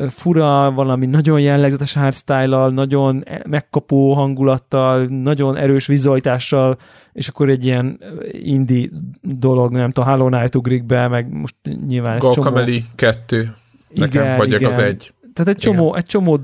fura, 0.09 0.71
valami 0.71 1.05
nagyon 1.05 1.39
jellegzetes 1.39 1.93
hardstyle 1.93 2.69
nagyon 2.69 3.23
e, 3.25 3.41
megkapó 3.47 4.13
hangulattal, 4.13 5.05
nagyon 5.05 5.57
erős 5.57 5.87
vizualitással, 5.87 6.77
és 7.13 7.27
akkor 7.27 7.49
egy 7.49 7.65
ilyen 7.65 7.99
indie 8.31 8.87
dolog, 9.21 9.71
nem 9.71 9.91
tudom, 9.91 10.09
Hollow 10.09 10.27
Knight 10.27 10.55
ugrik 10.55 10.85
be, 10.85 11.07
meg 11.07 11.33
most 11.33 11.55
nyilván 11.87 12.13
egy 12.13 12.19
Guacamele 12.19 12.65
csomó... 12.65 12.77
2. 12.95 13.53
Nekem 13.93 14.23
igen, 14.23 14.37
vagyok 14.37 14.59
igen. 14.59 14.71
az 14.71 14.77
egy. 14.77 15.13
Tehát 15.33 15.53
egy 15.53 15.57
csomó, 15.57 15.95
egy 15.95 16.05
csomó 16.05 16.39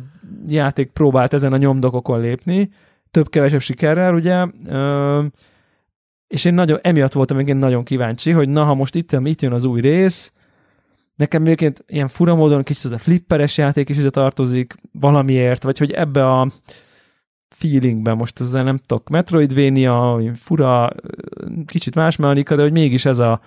játék 0.48 0.90
próbált 0.90 1.34
ezen 1.34 1.54
a 1.54 1.58
nyomdokokon 1.58 2.20
lépni, 2.20 2.70
több-kevesebb 3.12 3.62
sikerrel, 3.62 4.14
ugye, 4.14 4.46
és 6.28 6.46
én 6.46 6.54
nagyon, 6.54 6.80
emiatt 6.82 7.14
voltam 7.14 7.40
én 7.40 7.58
nagyon 7.58 7.84
kíváncsi, 7.84 8.32
hogy 8.32 8.50
na, 8.50 8.64
ha 8.64 8.74
most 8.74 8.96
itt, 8.96 9.12
itt 9.12 9.42
jön 9.42 9.52
az 9.52 9.66
új 9.66 9.82
rész, 9.82 10.34
nekem 11.16 11.42
egyébként 11.42 11.84
ilyen 11.88 12.08
fura 12.08 12.36
módon 12.36 12.64
kicsit 12.64 12.84
az 12.84 12.92
a 12.92 12.98
flipperes 12.98 13.58
játék 13.58 13.90
is 13.90 13.98
ide 13.98 14.10
tartozik 14.10 14.76
valamiért, 14.92 15.64
vagy 15.64 15.78
hogy 15.78 15.92
ebbe 15.92 16.32
a 16.32 16.52
feelingben 17.50 18.18
most 18.18 18.40
ezzel 18.40 18.64
nem 18.64 18.78
tudok, 18.78 19.10
Metroidvania, 19.10 20.22
fura, 20.34 20.90
kicsit 21.66 21.96
más 21.96 22.16
mechanika, 22.16 22.56
de 22.56 22.62
hogy 22.62 22.72
mégis 22.72 23.06
ez 23.06 23.20
a 23.20 23.42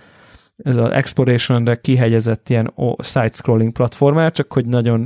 ez 0.64 0.76
az 0.76 0.90
Exploration-re 0.90 1.80
kihegyezett 1.80 2.48
ilyen 2.48 2.72
side-scrolling 3.02 3.72
platformer, 3.72 4.32
csak 4.32 4.52
hogy 4.52 4.66
nagyon 4.66 5.00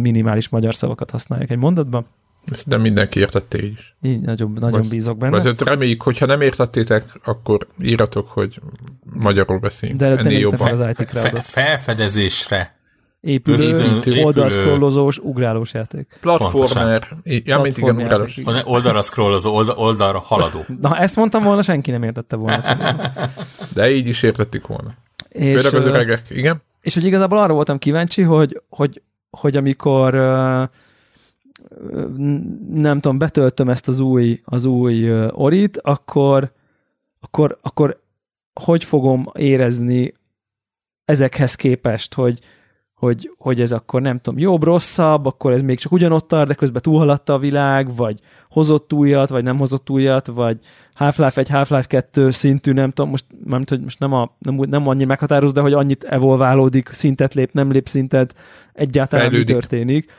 minimális 0.00 0.48
magyar 0.48 0.74
szavakat 0.74 1.10
használják 1.10 1.50
egy 1.50 1.58
mondatban. 1.58 2.06
Ezt 2.50 2.66
nem 2.66 2.80
mindenki 2.80 3.18
értette 3.20 3.62
így 3.62 3.72
is. 3.72 3.96
Így, 4.02 4.20
nagyon, 4.20 4.52
nagyon 4.60 4.80
vagy, 4.80 4.88
bízok 4.88 5.18
benne. 5.18 5.42
Vagy 5.42 5.60
reméljük, 5.60 6.02
hogyha 6.02 6.26
nem 6.26 6.40
értettétek, 6.40 7.04
akkor 7.24 7.66
íratok, 7.80 8.28
hogy 8.28 8.60
magyarul 9.12 9.58
beszélünk. 9.58 9.98
De 9.98 10.06
ennél 10.06 10.38
jobban. 10.38 10.80
Az 10.80 10.98
IT 10.98 11.10
fe, 11.10 11.30
felfedezésre 11.42 12.80
épülő, 13.22 14.22
oldalszkrollozós, 14.22 15.18
ugrálós 15.18 15.72
játék. 15.72 16.18
Platformer. 16.20 17.08
Ja, 17.24 17.60
mint 17.60 17.78
igen, 17.78 17.96
ugrálós. 17.96 18.40
Oldalra 18.64 19.02
scrollozó, 19.02 19.54
oldal, 19.54 19.76
oldalra 19.76 20.18
haladó. 20.18 20.64
Na, 20.80 20.98
ezt 20.98 21.16
mondtam 21.16 21.42
volna, 21.42 21.62
senki 21.62 21.90
nem 21.90 22.02
értette 22.02 22.36
volna. 22.36 22.62
De 23.74 23.90
így 23.90 24.06
is 24.06 24.22
értettük 24.22 24.66
volna. 24.66 24.94
És, 25.28 25.60
Főleg 25.60 25.74
az 25.74 25.86
öregek, 25.86 26.22
igen. 26.28 26.62
És 26.80 26.94
hogy 26.94 27.04
igazából 27.04 27.38
arra 27.38 27.52
voltam 27.52 27.78
kíváncsi, 27.78 28.22
hogy, 28.22 28.62
hogy, 28.68 29.02
hogy 29.30 29.56
amikor 29.56 30.14
nem 32.68 33.00
tudom, 33.00 33.18
betöltöm 33.18 33.68
ezt 33.68 33.88
az 33.88 33.98
új, 34.00 34.40
az 34.44 34.64
új 34.64 35.26
orit, 35.30 35.78
akkor, 35.78 36.52
akkor, 37.20 37.58
akkor 37.62 38.00
hogy 38.60 38.84
fogom 38.84 39.30
érezni 39.34 40.14
ezekhez 41.04 41.54
képest, 41.54 42.14
hogy, 42.14 42.38
hogy, 43.02 43.30
hogy 43.38 43.60
ez 43.60 43.72
akkor 43.72 44.02
nem 44.02 44.18
tudom, 44.18 44.38
jobb, 44.38 44.62
rosszabb, 44.62 45.26
akkor 45.26 45.52
ez 45.52 45.62
még 45.62 45.78
csak 45.78 45.92
ugyanott 45.92 46.28
tart, 46.28 46.48
de 46.48 46.54
közben 46.54 46.82
túlhaladta 46.82 47.34
a 47.34 47.38
világ, 47.38 47.96
vagy 47.96 48.20
hozott 48.50 48.92
újat, 48.92 49.28
vagy 49.28 49.42
nem 49.42 49.58
hozott 49.58 49.90
újat, 49.90 50.26
vagy 50.26 50.58
Half-Life 50.94 51.40
1, 51.40 51.48
Half-Life 51.48 51.86
2 51.86 52.30
szintű, 52.30 52.72
nem 52.72 52.90
tudom, 52.90 53.10
most, 53.10 53.24
nem, 53.44 53.62
hogy 53.66 53.80
most 53.80 53.98
nem, 53.98 54.12
a, 54.12 54.36
nem, 54.38 54.60
nem 54.68 54.88
annyi 54.88 55.04
meghatározó, 55.04 55.52
de 55.52 55.60
hogy 55.60 55.72
annyit 55.72 56.04
evolválódik, 56.04 56.88
szintet 56.92 57.34
lép, 57.34 57.52
nem 57.52 57.70
lép 57.70 57.88
szintet, 57.88 58.34
egyáltalán 58.72 59.24
Fejlődik. 59.24 59.54
mi 59.54 59.60
történik. 59.60 60.12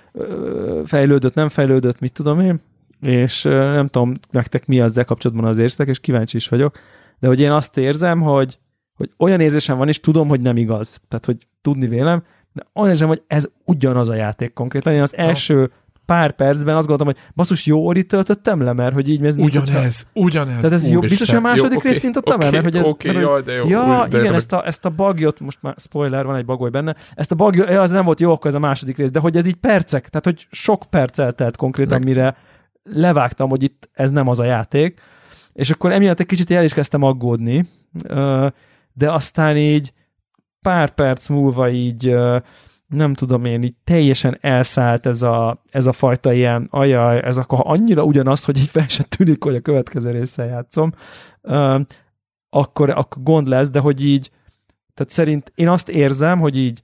Fejlődött, 0.85 1.33
nem 1.33 1.49
fejlődött, 1.49 1.99
mit 1.99 2.13
tudom 2.13 2.39
én, 2.39 2.59
és 3.01 3.43
nem 3.43 3.87
tudom 3.87 4.13
nektek 4.31 4.65
mi 4.65 4.79
ezzel 4.79 5.05
kapcsolatban 5.05 5.45
az 5.45 5.57
érzetek, 5.57 5.87
és 5.87 5.99
kíváncsi 5.99 6.35
is 6.37 6.47
vagyok, 6.47 6.79
de 7.19 7.27
hogy 7.27 7.39
én 7.39 7.51
azt 7.51 7.77
érzem, 7.77 8.21
hogy, 8.21 8.59
hogy 8.95 9.11
olyan 9.17 9.39
érzésem 9.39 9.77
van, 9.77 9.87
és 9.87 9.99
tudom, 9.99 10.27
hogy 10.27 10.41
nem 10.41 10.57
igaz. 10.57 11.01
Tehát, 11.07 11.25
hogy 11.25 11.37
tudni 11.61 11.87
vélem, 11.87 12.23
de 12.53 12.65
olyan 12.73 12.89
érzem, 12.89 13.07
hogy 13.07 13.21
ez 13.27 13.49
ugyanaz 13.65 14.09
a 14.09 14.13
játék 14.15 14.53
konkrétan. 14.53 14.93
Én 14.93 15.01
az 15.01 15.17
első 15.17 15.71
pár 16.05 16.31
percben 16.31 16.75
azt 16.75 16.87
gondoltam, 16.87 17.15
hogy 17.15 17.31
basszus, 17.35 17.65
jó 17.65 17.85
orit 17.85 18.07
töltöttem 18.07 18.61
le, 18.61 18.73
mert 18.73 18.93
hogy 18.93 19.09
így 19.09 19.25
ez 19.25 19.37
Ugyanez, 19.37 19.73
mintha... 19.73 20.09
ugyanez. 20.13 20.55
Tehát 20.55 20.71
ez 20.71 20.89
jó, 20.89 20.99
biztos, 20.99 21.29
hogy 21.29 21.37
a 21.37 21.41
második 21.41 21.81
jó, 21.83 21.91
részt 21.91 22.17
okay, 22.17 22.45
el, 22.45 22.51
mert 22.51 22.63
hogy 22.63 22.75
ez... 22.75 22.85
Okay, 22.85 23.15
jaj, 23.15 23.41
de 23.41 23.51
jó. 23.51 23.67
Ja, 23.67 24.07
de 24.09 24.19
igen, 24.19 24.33
ezt 24.33 24.53
a, 24.53 24.65
ezt 24.65 24.85
a 24.85 24.89
bugjot, 24.89 25.39
most 25.39 25.57
már 25.61 25.75
spoiler, 25.77 26.25
van 26.25 26.35
egy 26.35 26.45
bagoly 26.45 26.69
benne, 26.69 26.95
ezt 27.15 27.31
a 27.31 27.35
bugjot, 27.35 27.69
ja, 27.69 27.81
az 27.81 27.91
nem 27.91 28.05
volt 28.05 28.19
jó, 28.19 28.31
akkor 28.31 28.47
ez 28.47 28.55
a 28.55 28.59
második 28.59 28.97
rész, 28.97 29.11
de 29.11 29.19
hogy 29.19 29.37
ez 29.37 29.45
így 29.45 29.55
percek, 29.55 30.09
tehát 30.09 30.25
hogy 30.25 30.47
sok 30.51 30.83
perc 30.89 31.19
eltelt 31.19 31.57
konkrétan, 31.57 31.97
Meg. 31.99 32.07
mire 32.07 32.35
levágtam, 32.83 33.49
hogy 33.49 33.63
itt 33.63 33.89
ez 33.93 34.11
nem 34.11 34.27
az 34.27 34.39
a 34.39 34.43
játék, 34.43 35.01
és 35.53 35.71
akkor 35.71 35.91
emiatt 35.91 36.19
egy 36.19 36.25
kicsit 36.25 36.51
el 36.51 36.63
is 36.63 36.73
kezdtem 36.73 37.03
aggódni, 37.03 37.65
de 38.93 39.11
aztán 39.11 39.57
így 39.57 39.93
pár 40.63 40.93
perc 40.93 41.27
múlva 41.27 41.69
így 41.69 42.15
nem 42.87 43.13
tudom 43.13 43.45
én, 43.45 43.63
így 43.63 43.75
teljesen 43.83 44.37
elszállt 44.41 45.05
ez 45.05 45.21
a, 45.21 45.63
ez 45.69 45.85
a 45.85 45.91
fajta 45.91 46.33
ilyen, 46.33 46.67
ajaj, 46.71 47.21
ez 47.23 47.37
akkor 47.37 47.59
annyira 47.63 48.03
ugyanaz, 48.03 48.43
hogy 48.43 48.57
így 48.57 48.69
fel 48.69 48.87
sem 48.87 49.05
tűnik, 49.09 49.43
hogy 49.43 49.55
a 49.55 49.61
következő 49.61 50.11
része 50.11 50.45
játszom, 50.45 50.91
akkor, 52.49 52.89
akkor 52.89 53.23
gond 53.23 53.47
lesz, 53.47 53.69
de 53.69 53.79
hogy 53.79 54.05
így, 54.05 54.31
tehát 54.93 55.11
szerint 55.11 55.51
én 55.55 55.67
azt 55.67 55.89
érzem, 55.89 56.39
hogy 56.39 56.57
így 56.57 56.83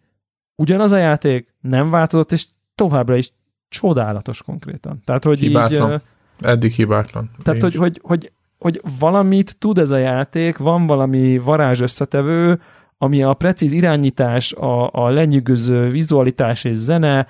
ugyanaz 0.55 0.91
a 0.91 0.98
játék 0.98 1.53
nem 1.62 1.89
változott, 1.89 2.31
és 2.31 2.48
továbbra 2.75 3.15
is 3.15 3.31
csodálatos 3.69 4.43
konkrétan. 4.43 5.01
Tehát, 5.05 5.24
hogy 5.24 5.39
hibátlan. 5.39 5.91
így... 5.91 6.00
Eddig 6.39 6.71
hibátlan. 6.71 7.29
Tehát, 7.43 7.62
hogy, 7.62 7.75
hogy, 7.75 8.00
hogy, 8.03 8.31
hogy 8.57 8.81
valamit 9.00 9.57
tud 9.57 9.77
ez 9.77 9.91
a 9.91 9.98
játék, 9.98 10.57
van 10.57 10.88
valami 10.88 11.38
varázs 11.38 11.81
összetevő, 11.81 12.62
ami 13.01 13.23
a 13.23 13.33
precíz 13.33 13.71
irányítás, 13.71 14.53
a, 14.53 14.89
a 14.93 15.09
lenyűgöző 15.09 15.89
vizualitás 15.89 16.63
és 16.63 16.75
zene 16.77 17.27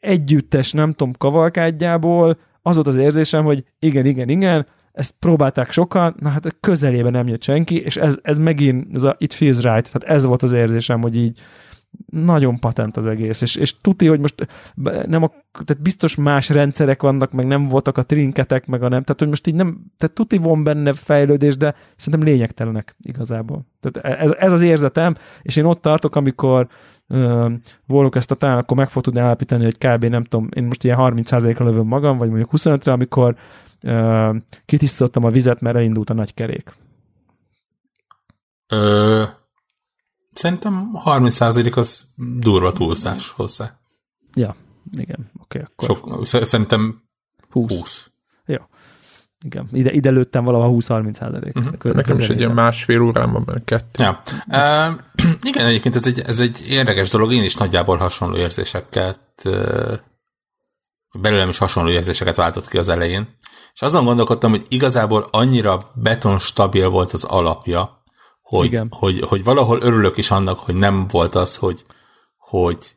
együttes, 0.00 0.72
nem 0.72 0.92
tudom, 0.92 1.12
kavalkádjából, 1.18 2.38
az 2.62 2.74
volt 2.74 2.86
az 2.86 2.96
érzésem, 2.96 3.44
hogy 3.44 3.64
igen, 3.78 4.06
igen, 4.06 4.28
igen, 4.28 4.66
ezt 4.92 5.14
próbálták 5.18 5.72
sokan, 5.72 6.16
na 6.18 6.28
hát 6.28 6.56
közelében 6.60 7.12
nem 7.12 7.28
jött 7.28 7.42
senki, 7.42 7.80
és 7.80 7.96
ez, 7.96 8.18
ez 8.22 8.38
megint, 8.38 8.94
ez 8.94 9.02
a 9.02 9.16
it 9.18 9.32
feels 9.32 9.56
right, 9.56 9.92
tehát 9.92 10.04
ez 10.04 10.24
volt 10.24 10.42
az 10.42 10.52
érzésem, 10.52 11.00
hogy 11.00 11.16
így 11.16 11.40
nagyon 12.10 12.58
patent 12.58 12.96
az 12.96 13.06
egész, 13.06 13.40
és, 13.40 13.56
és 13.56 13.80
tuti, 13.80 14.06
hogy 14.06 14.20
most 14.20 14.46
nem 15.06 15.22
a, 15.22 15.28
tehát 15.64 15.82
biztos 15.82 16.14
más 16.14 16.48
rendszerek 16.48 17.02
vannak, 17.02 17.32
meg 17.32 17.46
nem 17.46 17.68
voltak 17.68 17.98
a 17.98 18.02
trinketek, 18.02 18.66
meg 18.66 18.82
a 18.82 18.88
nem, 18.88 19.02
tehát 19.02 19.18
hogy 19.18 19.28
most 19.28 19.46
így 19.46 19.54
nem, 19.54 19.84
tehát 19.96 20.14
tuti 20.14 20.36
van 20.36 20.64
benne 20.64 20.92
fejlődés, 20.92 21.56
de 21.56 21.74
szerintem 21.96 22.28
lényegtelenek 22.28 22.96
igazából. 23.02 23.66
Tehát 23.80 24.20
ez, 24.20 24.32
ez 24.38 24.52
az 24.52 24.62
érzetem, 24.62 25.14
és 25.42 25.56
én 25.56 25.64
ott 25.64 25.82
tartok, 25.82 26.16
amikor 26.16 26.66
uh, 27.08 27.52
volok 27.86 28.16
ezt 28.16 28.30
a 28.30 28.34
talán, 28.34 28.58
akkor 28.58 28.76
meg 28.76 28.90
fog 28.90 29.02
tudni 29.02 29.20
állapítani, 29.20 29.64
hogy 29.64 29.78
kb. 29.78 30.04
nem 30.04 30.24
tudom, 30.24 30.48
én 30.54 30.64
most 30.64 30.84
ilyen 30.84 30.98
30%-ra 31.00 31.64
lövöm 31.64 31.86
magam, 31.86 32.18
vagy 32.18 32.28
mondjuk 32.28 32.50
25-re, 32.52 32.92
amikor 32.92 33.36
uh, 33.82 34.36
kitisztítottam 34.64 35.24
a 35.24 35.30
vizet, 35.30 35.60
mert 35.60 35.76
elindult 35.76 36.10
a 36.10 36.14
nagy 36.14 36.34
kerék. 36.34 36.72
Szerintem 40.34 40.90
30% 41.04 41.76
az 41.76 42.04
durva 42.16 42.72
túlzás 42.72 43.30
hozzá. 43.30 43.78
Ja, 44.34 44.56
igen, 44.92 45.30
oké, 45.42 45.60
okay, 45.60 45.72
akkor. 45.76 46.24
Sok, 46.24 46.44
szerintem 46.44 47.02
20. 47.50 47.68
20. 47.68 48.10
Jó. 48.46 48.56
Igen, 49.44 49.68
ide, 49.72 49.90
ide 49.92 50.10
lőttem 50.10 50.44
valahol 50.44 50.76
20-30 50.80 51.14
százalék. 51.14 51.56
Uh-huh. 51.56 51.94
Nekem 51.94 52.18
is 52.18 52.28
egy 52.28 52.38
ilyen 52.38 52.50
másfél 52.50 53.00
órában 53.00 53.44
van 53.44 53.62
kettő. 53.64 54.02
Ja. 54.02 54.22
Uh, 54.46 55.00
igen, 55.50 55.66
egyébként 55.66 55.94
ez 55.94 56.06
egy, 56.06 56.20
ez 56.26 56.38
egy 56.40 56.64
érdekes 56.68 57.10
dolog, 57.10 57.32
én 57.32 57.44
is 57.44 57.56
nagyjából 57.56 57.96
hasonló 57.96 58.36
érzéseket 58.36 59.20
uh, 59.44 59.92
belőlem 61.20 61.48
is 61.48 61.58
hasonló 61.58 61.90
érzéseket 61.90 62.36
váltott 62.36 62.68
ki 62.68 62.78
az 62.78 62.88
elején. 62.88 63.28
És 63.74 63.82
azon 63.82 64.04
gondolkodtam, 64.04 64.50
hogy 64.50 64.66
igazából 64.68 65.28
annyira 65.30 65.90
beton 65.94 66.38
stabil 66.38 66.88
volt 66.88 67.12
az 67.12 67.24
alapja, 67.24 68.02
hogy, 68.58 68.66
Igen. 68.66 68.88
hogy, 68.90 69.20
hogy 69.20 69.44
valahol 69.44 69.80
örülök 69.80 70.16
is 70.16 70.30
annak, 70.30 70.58
hogy 70.58 70.74
nem 70.74 71.06
volt 71.06 71.34
az, 71.34 71.56
hogy, 71.56 71.84
hogy 72.36 72.96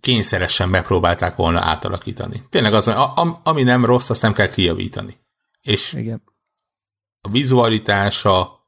kényszeresen 0.00 0.68
megpróbálták 0.68 1.36
volna 1.36 1.60
átalakítani. 1.60 2.42
Tényleg 2.50 2.74
az, 2.74 2.84
hogy 2.84 2.94
ami 3.42 3.62
nem 3.62 3.84
rossz, 3.84 4.10
azt 4.10 4.22
nem 4.22 4.32
kell 4.32 4.48
kijavítani. 4.48 5.12
És 5.60 5.92
Igen. 5.92 6.22
a 7.20 7.28
vizualitása 7.30 8.66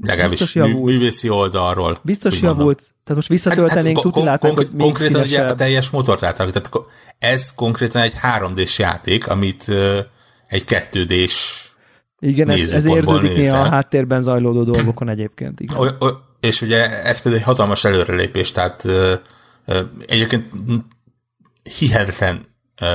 legalábbis 0.00 0.52
mű, 0.52 0.74
művészi 0.74 1.28
oldalról. 1.28 1.96
Biztos 2.02 2.40
javult, 2.40 2.78
tehát 2.78 3.14
most 3.14 3.28
visszatöltenénk, 3.28 3.96
hát, 3.96 4.04
hát, 4.04 4.12
tudni 4.12 4.28
látnánk, 4.28 4.56
hogy 4.56 4.68
még 4.70 4.80
Konkrétan 4.80 5.20
ugye 5.20 5.42
a 5.42 5.54
teljes 5.54 5.90
motort 5.90 6.22
átalakítani. 6.22 6.84
Ez 7.18 7.54
konkrétan 7.54 8.02
egy 8.02 8.14
3D-s 8.22 8.78
játék, 8.78 9.26
amit 9.28 9.68
egy 10.46 10.64
2D-s 10.66 11.67
igen, 12.20 12.50
ez, 12.50 12.70
ez 12.70 12.84
érződik 12.84 13.36
néha 13.36 13.58
a 13.58 13.68
háttérben 13.68 14.20
zajlódó 14.20 14.62
dolgokon 14.62 15.08
egyébként. 15.08 15.60
Igen. 15.60 15.78
Oly, 15.78 15.88
oly, 16.00 16.12
és 16.40 16.62
ugye 16.62 17.02
ez 17.02 17.20
például 17.20 17.42
egy 17.42 17.48
hatalmas 17.48 17.84
előrelépés, 17.84 18.52
tehát 18.52 18.84
ö, 18.84 19.14
ö, 19.64 19.80
egyébként 20.06 20.52
hihetetlen 21.78 22.46
ö, 22.80 22.86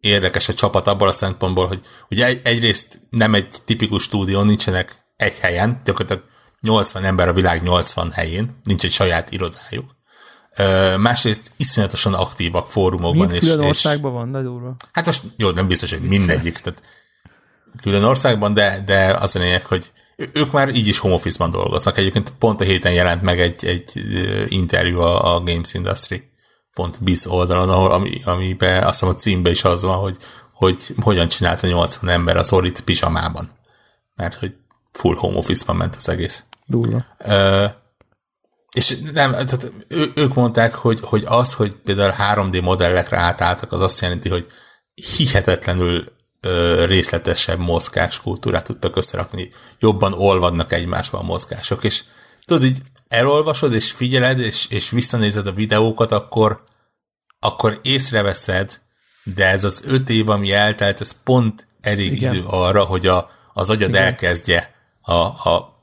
érdekes 0.00 0.48
a 0.48 0.54
csapat 0.54 0.86
abból 0.86 1.08
a 1.08 1.12
szempontból, 1.12 1.66
hogy 1.66 1.80
ugye 2.10 2.26
egy, 2.26 2.40
egyrészt 2.44 2.98
nem 3.10 3.34
egy 3.34 3.48
tipikus 3.64 4.02
stúdió, 4.02 4.42
nincsenek 4.42 5.04
egy 5.16 5.38
helyen, 5.38 5.80
gyakorlatilag 5.84 6.22
80 6.60 7.04
ember 7.04 7.28
a 7.28 7.32
világ 7.32 7.62
80 7.62 8.10
helyén, 8.10 8.58
nincs 8.62 8.84
egy 8.84 8.92
saját 8.92 9.32
irodájuk. 9.32 9.96
Ö, 10.56 10.96
másrészt 10.96 11.50
iszonyatosan 11.56 12.14
aktívak 12.14 12.66
fórumokban. 12.66 13.26
Mind 13.26 13.38
külön 13.38 13.60
országban 13.60 14.12
van, 14.12 14.32
de 14.32 14.42
durva. 14.42 14.76
Hát 14.92 15.06
most 15.06 15.22
jó, 15.36 15.50
nem 15.50 15.66
biztos, 15.66 15.90
hogy 15.90 16.00
mindegyik, 16.00 16.58
tehát 16.58 16.82
külön 17.82 18.04
országban, 18.04 18.54
de, 18.54 18.82
de 18.86 19.16
az 19.20 19.36
a 19.36 19.38
lényeg, 19.38 19.64
hogy 19.64 19.92
ők 20.32 20.52
már 20.52 20.68
így 20.68 20.88
is 20.88 20.98
home 20.98 21.14
office-ban 21.14 21.50
dolgoznak. 21.50 21.98
Egyébként 21.98 22.32
pont 22.38 22.60
a 22.60 22.64
héten 22.64 22.92
jelent 22.92 23.22
meg 23.22 23.40
egy, 23.40 23.64
egy 23.64 23.92
interjú 24.48 25.00
a, 25.00 25.34
a 25.34 25.40
Games 25.40 25.74
Industry 25.74 26.28
pont 26.78 27.02
biz 27.02 27.26
oldalon, 27.26 27.68
ahol, 27.68 27.92
ami, 27.92 28.22
amiben 28.24 28.82
azt 28.82 29.00
hiszem 29.00 29.08
a 29.08 29.18
címben 29.18 29.52
is 29.52 29.64
az 29.64 29.82
van, 29.82 29.96
hogy, 29.96 30.16
hogy 30.52 30.94
hogyan 31.00 31.28
csinálta 31.28 31.66
80 31.66 32.10
ember 32.10 32.36
a 32.36 32.44
szorit 32.44 32.80
pisamában. 32.80 33.50
Mert 34.14 34.34
hogy 34.34 34.54
full 34.92 35.14
home 35.14 35.36
office-ban 35.36 35.76
ment 35.76 35.96
az 35.96 36.08
egész. 36.08 36.44
Durva. 36.66 37.04
Ö, 37.18 37.64
és 38.72 38.96
nem, 39.12 39.30
tehát 39.30 39.72
ő, 39.88 40.12
ők 40.14 40.34
mondták, 40.34 40.74
hogy, 40.74 41.00
hogy 41.02 41.22
az, 41.26 41.54
hogy 41.54 41.72
például 41.72 42.14
3D 42.34 42.62
modellekre 42.62 43.16
átálltak, 43.16 43.72
az 43.72 43.80
azt 43.80 44.00
jelenti, 44.00 44.28
hogy 44.28 44.46
hihetetlenül 45.16 46.04
ö, 46.40 46.84
részletesebb 46.86 47.58
mozgáskultúrát 47.58 48.64
tudtak 48.64 48.96
összerakni, 48.96 49.50
jobban 49.78 50.12
olvadnak 50.12 50.72
egymásban 50.72 51.20
a 51.20 51.24
mozgások, 51.24 51.84
és 51.84 52.04
tudod, 52.44 52.64
így 52.64 52.82
elolvasod, 53.08 53.72
és 53.72 53.90
figyeled, 53.92 54.40
és, 54.40 54.66
és 54.70 54.90
visszanézed 54.90 55.46
a 55.46 55.52
videókat, 55.52 56.12
akkor, 56.12 56.62
akkor 57.40 57.80
észreveszed, 57.82 58.80
de 59.34 59.46
ez 59.46 59.64
az 59.64 59.82
öt 59.86 60.10
év, 60.10 60.28
ami 60.28 60.52
eltelt, 60.52 61.00
ez 61.00 61.22
pont 61.24 61.66
elég 61.80 62.12
Igen. 62.12 62.34
idő 62.34 62.44
arra, 62.46 62.84
hogy 62.84 63.06
a, 63.06 63.30
az 63.52 63.70
agyad 63.70 63.88
Igen. 63.88 64.02
elkezdje 64.02 64.74
a, 65.00 65.12
a, 65.12 65.77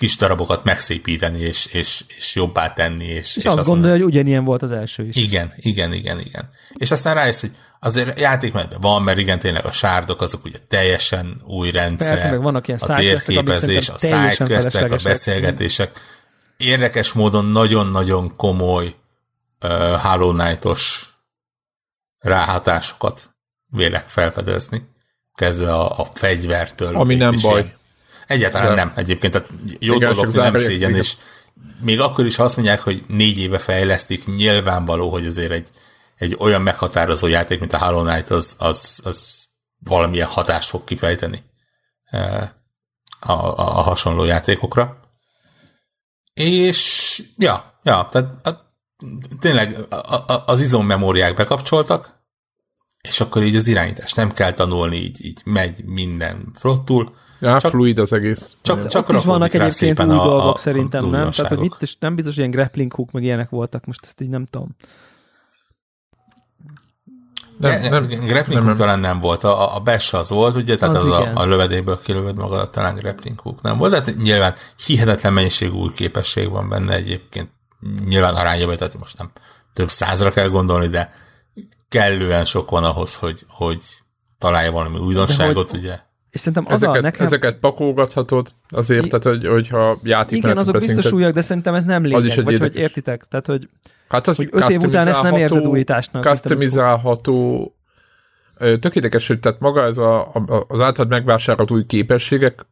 kis 0.00 0.16
darabokat 0.16 0.64
megszépíteni, 0.64 1.38
és, 1.38 1.66
és, 1.66 2.04
és 2.16 2.34
jobbá 2.34 2.72
tenni. 2.72 3.04
És, 3.04 3.16
és, 3.18 3.36
és 3.36 3.44
azt, 3.44 3.58
azt 3.58 3.66
gondolja, 3.66 3.96
hogy 3.96 4.04
ugyanilyen 4.04 4.44
volt 4.44 4.62
az 4.62 4.72
első 4.72 5.06
is. 5.06 5.16
Igen, 5.16 5.52
igen, 5.56 5.92
igen, 5.92 6.20
igen. 6.20 6.50
És 6.74 6.90
aztán 6.90 7.14
rájössz, 7.14 7.40
hogy 7.40 7.50
azért 7.80 8.20
játékmenetben 8.20 8.80
van, 8.80 9.02
mert 9.02 9.18
igen, 9.18 9.38
tényleg 9.38 9.64
a 9.64 9.72
sárdok 9.72 10.20
azok 10.20 10.44
ugye 10.44 10.58
teljesen 10.68 11.42
új 11.46 11.70
rendszer. 11.70 12.14
Persze, 12.14 12.30
meg 12.30 12.42
vannak 12.42 12.68
ilyen 12.68 12.80
a 12.82 12.96
térképezés, 12.96 13.88
a 13.88 13.98
sidequestek, 13.98 14.92
a 14.92 14.96
beszélgetések. 15.02 16.00
Érdekes 16.56 17.12
módon 17.12 17.44
nagyon-nagyon 17.44 18.36
komoly 18.36 18.94
uh, 19.64 19.70
Hollow 19.92 20.32
Knight-os 20.32 21.08
ráhatásokat 22.18 23.34
vélek 23.66 24.08
felfedezni, 24.08 24.88
kezdve 25.34 25.72
a, 25.72 25.98
a 25.98 26.08
fegyvertől. 26.14 26.96
Ami 26.96 27.14
nem 27.14 27.34
baj. 27.42 27.60
Ilyen. 27.60 27.78
Egyáltalán 28.30 28.68
de... 28.68 28.74
nem 28.74 28.92
egyébként, 28.96 29.32
tehát 29.32 29.48
jó 29.80 29.94
igen, 29.94 30.14
dolog, 30.14 30.34
nem 30.34 30.56
szégyen, 30.56 30.94
és 30.94 31.16
még 31.80 32.00
akkor 32.00 32.26
is, 32.26 32.36
ha 32.36 32.44
azt 32.44 32.56
mondják, 32.56 32.80
hogy 32.80 33.04
négy 33.06 33.38
éve 33.38 33.58
fejlesztik, 33.58 34.24
nyilvánvaló, 34.26 35.10
hogy 35.10 35.26
azért 35.26 35.50
egy, 35.50 35.68
egy 36.16 36.36
olyan 36.38 36.62
meghatározó 36.62 37.26
játék, 37.26 37.58
mint 37.58 37.72
a 37.72 37.84
Hollow 37.84 38.04
Knight, 38.04 38.30
az, 38.30 38.54
az, 38.58 39.00
az 39.04 39.44
valamilyen 39.78 40.26
hatást 40.26 40.68
fog 40.68 40.84
kifejteni 40.84 41.42
a, 43.20 43.32
a, 43.32 43.54
a 43.56 43.80
hasonló 43.82 44.24
játékokra. 44.24 45.00
És 46.34 47.22
ja, 47.36 47.78
ja, 47.82 48.08
tehát 48.10 48.46
a, 48.46 48.74
tényleg 49.40 49.78
a, 49.88 50.14
a, 50.14 50.42
az 50.46 50.60
izommemóriák 50.60 51.34
bekapcsoltak, 51.34 52.20
és 53.00 53.20
akkor 53.20 53.42
így 53.42 53.56
az 53.56 53.66
irányítás 53.66 54.12
nem 54.12 54.32
kell 54.32 54.52
tanulni, 54.52 54.96
így, 54.96 55.24
így 55.24 55.40
megy 55.44 55.84
minden 55.84 56.50
flottul. 56.58 57.18
Ja, 57.40 57.60
csak, 57.60 57.70
fluid 57.70 57.98
az 57.98 58.12
egész. 58.12 58.56
Csak, 58.62 58.86
csak 58.86 59.08
is 59.08 59.24
vannak 59.24 59.54
egyébként 59.54 60.00
új 60.02 60.16
a, 60.16 60.22
dolgok 60.22 60.54
a, 60.54 60.58
szerintem, 60.58 61.04
a 61.04 61.08
nem? 61.08 61.30
Tehát, 61.30 61.54
hogy 61.54 61.64
itt 61.64 61.82
is 61.82 61.96
nem 61.98 62.14
biztos, 62.14 62.34
hogy 62.34 62.44
ilyen 62.44 62.56
grappling 62.56 62.92
hook, 62.92 63.10
meg 63.10 63.22
ilyenek 63.22 63.48
voltak, 63.48 63.84
most 63.84 64.00
ezt 64.04 64.20
így 64.20 64.28
nem 64.28 64.46
tudom. 64.50 64.68
Nem, 67.58 67.80
nem, 67.80 68.04
nem, 68.04 68.26
grappling 68.26 68.62
hook 68.62 68.76
talán 68.76 69.00
nem 69.00 69.20
volt, 69.20 69.44
a, 69.44 69.76
a 69.76 69.80
bash 69.80 70.14
az 70.14 70.30
volt, 70.30 70.56
ugye, 70.56 70.76
tehát 70.76 70.96
az, 70.96 71.04
az 71.04 71.12
a, 71.12 71.30
a 71.34 71.46
lövedékből 71.46 72.00
kilövöd 72.00 72.36
magadat, 72.36 72.70
talán 72.70 72.94
grappling 72.94 73.40
hook 73.40 73.62
nem 73.62 73.78
volt, 73.78 73.90
de 73.90 73.96
hát 73.96 74.16
nyilván 74.16 74.54
hihetetlen 74.86 75.32
mennyiségű 75.32 75.72
új 75.72 75.92
képesség 75.94 76.48
van 76.48 76.68
benne 76.68 76.94
egyébként, 76.94 77.50
nyilván 78.08 78.34
arányában, 78.34 78.76
tehát 78.76 78.98
most 78.98 79.18
nem 79.18 79.30
több 79.74 79.90
százra 79.90 80.30
kell 80.30 80.48
gondolni, 80.48 80.86
de 80.86 81.12
kellően 81.88 82.44
sok 82.44 82.70
van 82.70 82.84
ahhoz, 82.84 83.14
hogy, 83.14 83.44
hogy 83.48 83.82
találja 84.38 84.72
valami 84.72 84.98
újdonságot, 84.98 85.70
hogy, 85.70 85.80
ugye. 85.80 85.98
És 86.30 86.40
szerintem 86.40 86.66
az 86.66 86.72
ezeket, 86.72 86.96
a 86.96 87.00
nekem... 87.00 87.26
Ezeket 87.26 87.56
pakolgathatod 87.56 88.48
azért, 88.68 89.08
tehát, 89.08 89.24
hogy, 89.24 89.46
hogyha 89.46 89.98
játék 90.02 90.38
Igen, 90.38 90.56
azok 90.56 90.74
biztos 90.74 91.12
újak, 91.12 91.32
de 91.32 91.40
szerintem 91.40 91.74
ez 91.74 91.84
nem 91.84 92.02
lényeg, 92.02 92.18
az 92.18 92.24
is 92.24 92.36
egy 92.36 92.44
vagy 92.44 92.58
hogy 92.58 92.76
értitek. 92.76 93.26
Tehát, 93.28 93.46
hogy, 93.46 93.68
hát 94.08 94.28
az, 94.28 94.36
hogy 94.36 94.48
öt 94.52 94.68
év 94.68 94.82
után 94.82 95.06
ezt 95.06 95.22
nem 95.22 95.34
érzed 95.34 95.66
újításnak. 95.66 96.22
Customizálható, 96.22 97.74
tökéletes, 98.80 99.26
hogy 99.26 99.40
tehát 99.40 99.60
maga 99.60 99.82
ez 99.82 99.98
a, 99.98 100.20
a, 100.20 100.64
az 100.68 100.80
általad 100.80 101.10
megvásárolt 101.10 101.70
új 101.70 101.86
képességek 101.86 102.66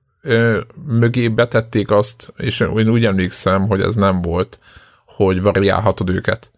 mögé 0.87 1.29
betették 1.29 1.91
azt, 1.91 2.33
és 2.37 2.61
én 2.61 2.89
úgy 2.89 3.05
emlékszem, 3.05 3.67
hogy 3.67 3.81
ez 3.81 3.95
nem 3.95 4.23
volt, 4.23 4.59
hogy 5.05 5.43
variálhatod 5.43 6.09
őket. 6.09 6.51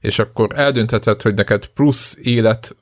És 0.00 0.18
akkor 0.18 0.48
eldöntheted, 0.54 1.22
hogy 1.22 1.34
neked 1.34 1.66
plusz 1.66 2.18
élet 2.22 2.76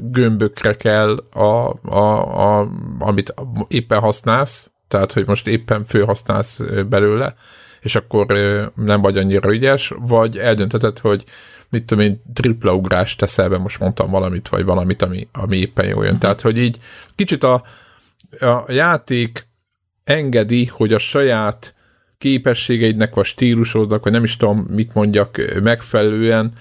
gömbökre 0.00 0.74
kell, 0.76 1.16
a, 1.32 1.74
a, 1.82 2.58
a, 2.58 2.68
amit 2.98 3.34
éppen 3.68 4.00
használsz, 4.00 4.70
tehát, 4.88 5.12
hogy 5.12 5.26
most 5.26 5.46
éppen 5.46 5.84
főhasználsz 5.84 6.60
belőle, 6.88 7.34
és 7.80 7.94
akkor 7.94 8.26
nem 8.74 9.00
vagy 9.00 9.16
annyira 9.16 9.52
ügyes, 9.52 9.92
vagy 9.98 10.38
eldöntheted, 10.38 10.98
hogy 10.98 11.24
mit 11.68 11.84
tudom 11.84 12.04
én, 12.04 12.22
tripla 12.32 12.74
ugrást 12.74 13.18
teszel 13.18 13.48
be, 13.48 13.58
most 13.58 13.78
mondtam 13.78 14.10
valamit, 14.10 14.48
vagy 14.48 14.64
valamit, 14.64 15.02
ami, 15.02 15.28
ami 15.32 15.56
éppen 15.56 15.86
jól 15.86 16.04
jön. 16.04 16.04
Uh-huh. 16.04 16.20
Tehát, 16.20 16.40
hogy 16.40 16.58
így 16.58 16.78
kicsit 17.14 17.44
a, 17.44 17.62
a 18.40 18.64
játék 18.72 19.46
engedi, 20.04 20.66
hogy 20.66 20.92
a 20.92 20.98
saját 20.98 21.74
képességeidnek, 22.18 23.14
vagy 23.14 23.24
stílusodnak, 23.24 24.02
vagy 24.02 24.12
nem 24.12 24.24
is 24.24 24.36
tudom, 24.36 24.58
mit 24.58 24.94
mondjak, 24.94 25.60
megfelelően 25.62 26.52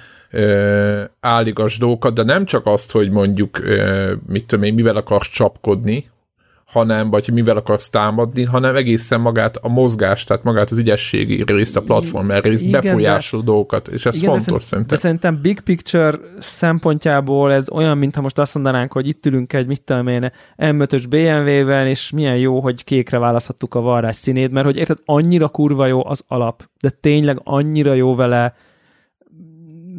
álligas 1.20 1.78
dolgokat, 1.78 2.13
de 2.13 2.24
nem 2.24 2.46
csak 2.46 2.65
azt, 2.65 2.91
hogy 2.91 3.10
mondjuk, 3.10 3.60
mit 4.28 4.46
tudom 4.46 4.65
én, 4.65 4.74
mivel 4.74 4.96
akarsz 4.96 5.30
csapkodni, 5.30 6.10
hanem, 6.72 7.10
vagy 7.10 7.26
hogy 7.26 7.34
mivel 7.34 7.58
akarsz 7.58 7.89
támadni, 7.89 8.44
hanem 8.44 8.76
egészen 8.76 9.22
magát 9.22 9.58
a 9.58 9.67
mozgást, 9.67 10.28
tehát 10.28 10.44
magát 10.44 10.72
az 10.72 10.78
ügyességi 10.78 11.44
részt, 11.46 11.78
a 11.78 11.82
platform 11.82 12.32
részt, 12.32 12.63
igen, 12.63 12.82
befolyásoló 12.82 13.41
de, 13.41 13.48
dolgokat, 13.48 13.88
és 13.88 14.06
ez 14.06 14.15
igen, 14.15 14.30
fontos 14.30 14.62
de 14.62 14.65
szerintem. 14.65 14.96
De 14.96 15.02
szerintem 15.02 15.39
big 15.41 15.60
picture 15.60 16.20
szempontjából 16.39 17.52
ez 17.52 17.70
olyan, 17.70 17.98
mintha 17.98 18.22
most 18.22 18.38
azt 18.38 18.54
mondanánk, 18.54 18.91
hogy 18.91 19.08
itt 19.08 19.26
ülünk 19.26 19.54
egy, 19.54 19.67
mit 19.67 19.82
tudom 19.82 20.08
én, 20.08 20.32
M5-ös 20.58 21.04
BMW-ben, 21.10 21.88
és 21.88 22.12
milyen 22.12 22.38
jó, 22.38 22.60
hogy 22.60 22.84
kékre 22.84 23.17
választhattuk 23.17 23.76
a 23.76 23.82
varrás 23.82 24.15
színét, 24.15 24.52
mert 24.52 24.65
hogy 24.65 24.78
érted, 24.78 24.98
annyira 25.06 25.48
kurva 25.48 25.86
jó 25.86 26.06
az 26.06 26.24
alap, 26.28 26.70
de 26.82 26.89
tényleg 26.89 27.41
annyira 27.44 27.94
jó 27.94 28.15
vele 28.15 28.56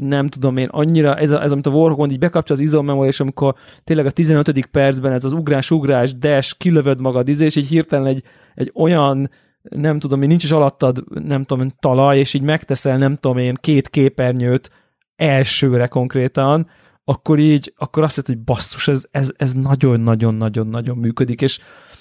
nem 0.03 0.29
tudom 0.29 0.57
én, 0.57 0.69
annyira, 0.71 1.17
ez, 1.17 1.31
a, 1.31 1.43
ez 1.43 1.53
amit 1.53 1.67
a 1.67 1.71
Warhawk 1.71 2.11
így 2.11 2.19
bekapcsol 2.19 2.57
az 2.57 2.62
izommemória, 2.62 3.11
és 3.11 3.21
amikor 3.21 3.55
tényleg 3.85 4.07
a 4.07 4.11
15. 4.11 4.67
percben 4.67 5.12
ez 5.12 5.25
az 5.25 5.33
ugrás-ugrás, 5.33 6.15
dash, 6.15 6.57
kilövöd 6.57 7.01
magad, 7.01 7.29
izé, 7.29 7.45
és 7.45 7.57
így 7.57 7.69
hirtelen 7.69 8.07
egy, 8.07 8.23
egy 8.55 8.73
olyan 8.75 9.31
nem 9.62 9.99
tudom 9.99 10.23
én, 10.23 10.29
nincs 10.29 10.45
is 10.45 10.51
alattad, 10.51 11.05
nem 11.25 11.45
tudom 11.45 11.65
én, 11.65 11.73
talaj, 11.81 12.19
és 12.19 12.35
így 12.35 12.43
megteszel, 12.43 12.99
nem 12.99 13.15
tudom 13.15 13.38
én, 13.38 13.55
két 13.61 13.88
képernyőt 13.88 14.71
elsőre 15.17 15.87
konkrétan, 15.87 16.67
akkor 17.05 17.38
így, 17.38 17.73
akkor 17.77 18.03
azt 18.03 18.17
mondod, 18.17 18.35
hogy 18.35 18.55
basszus, 18.55 18.88
ez, 18.88 19.05
ez, 19.11 19.31
ez 19.37 19.53
nagyon-nagyon-nagyon-nagyon 19.53 20.97
működik, 20.97 21.43
és, 21.43 21.59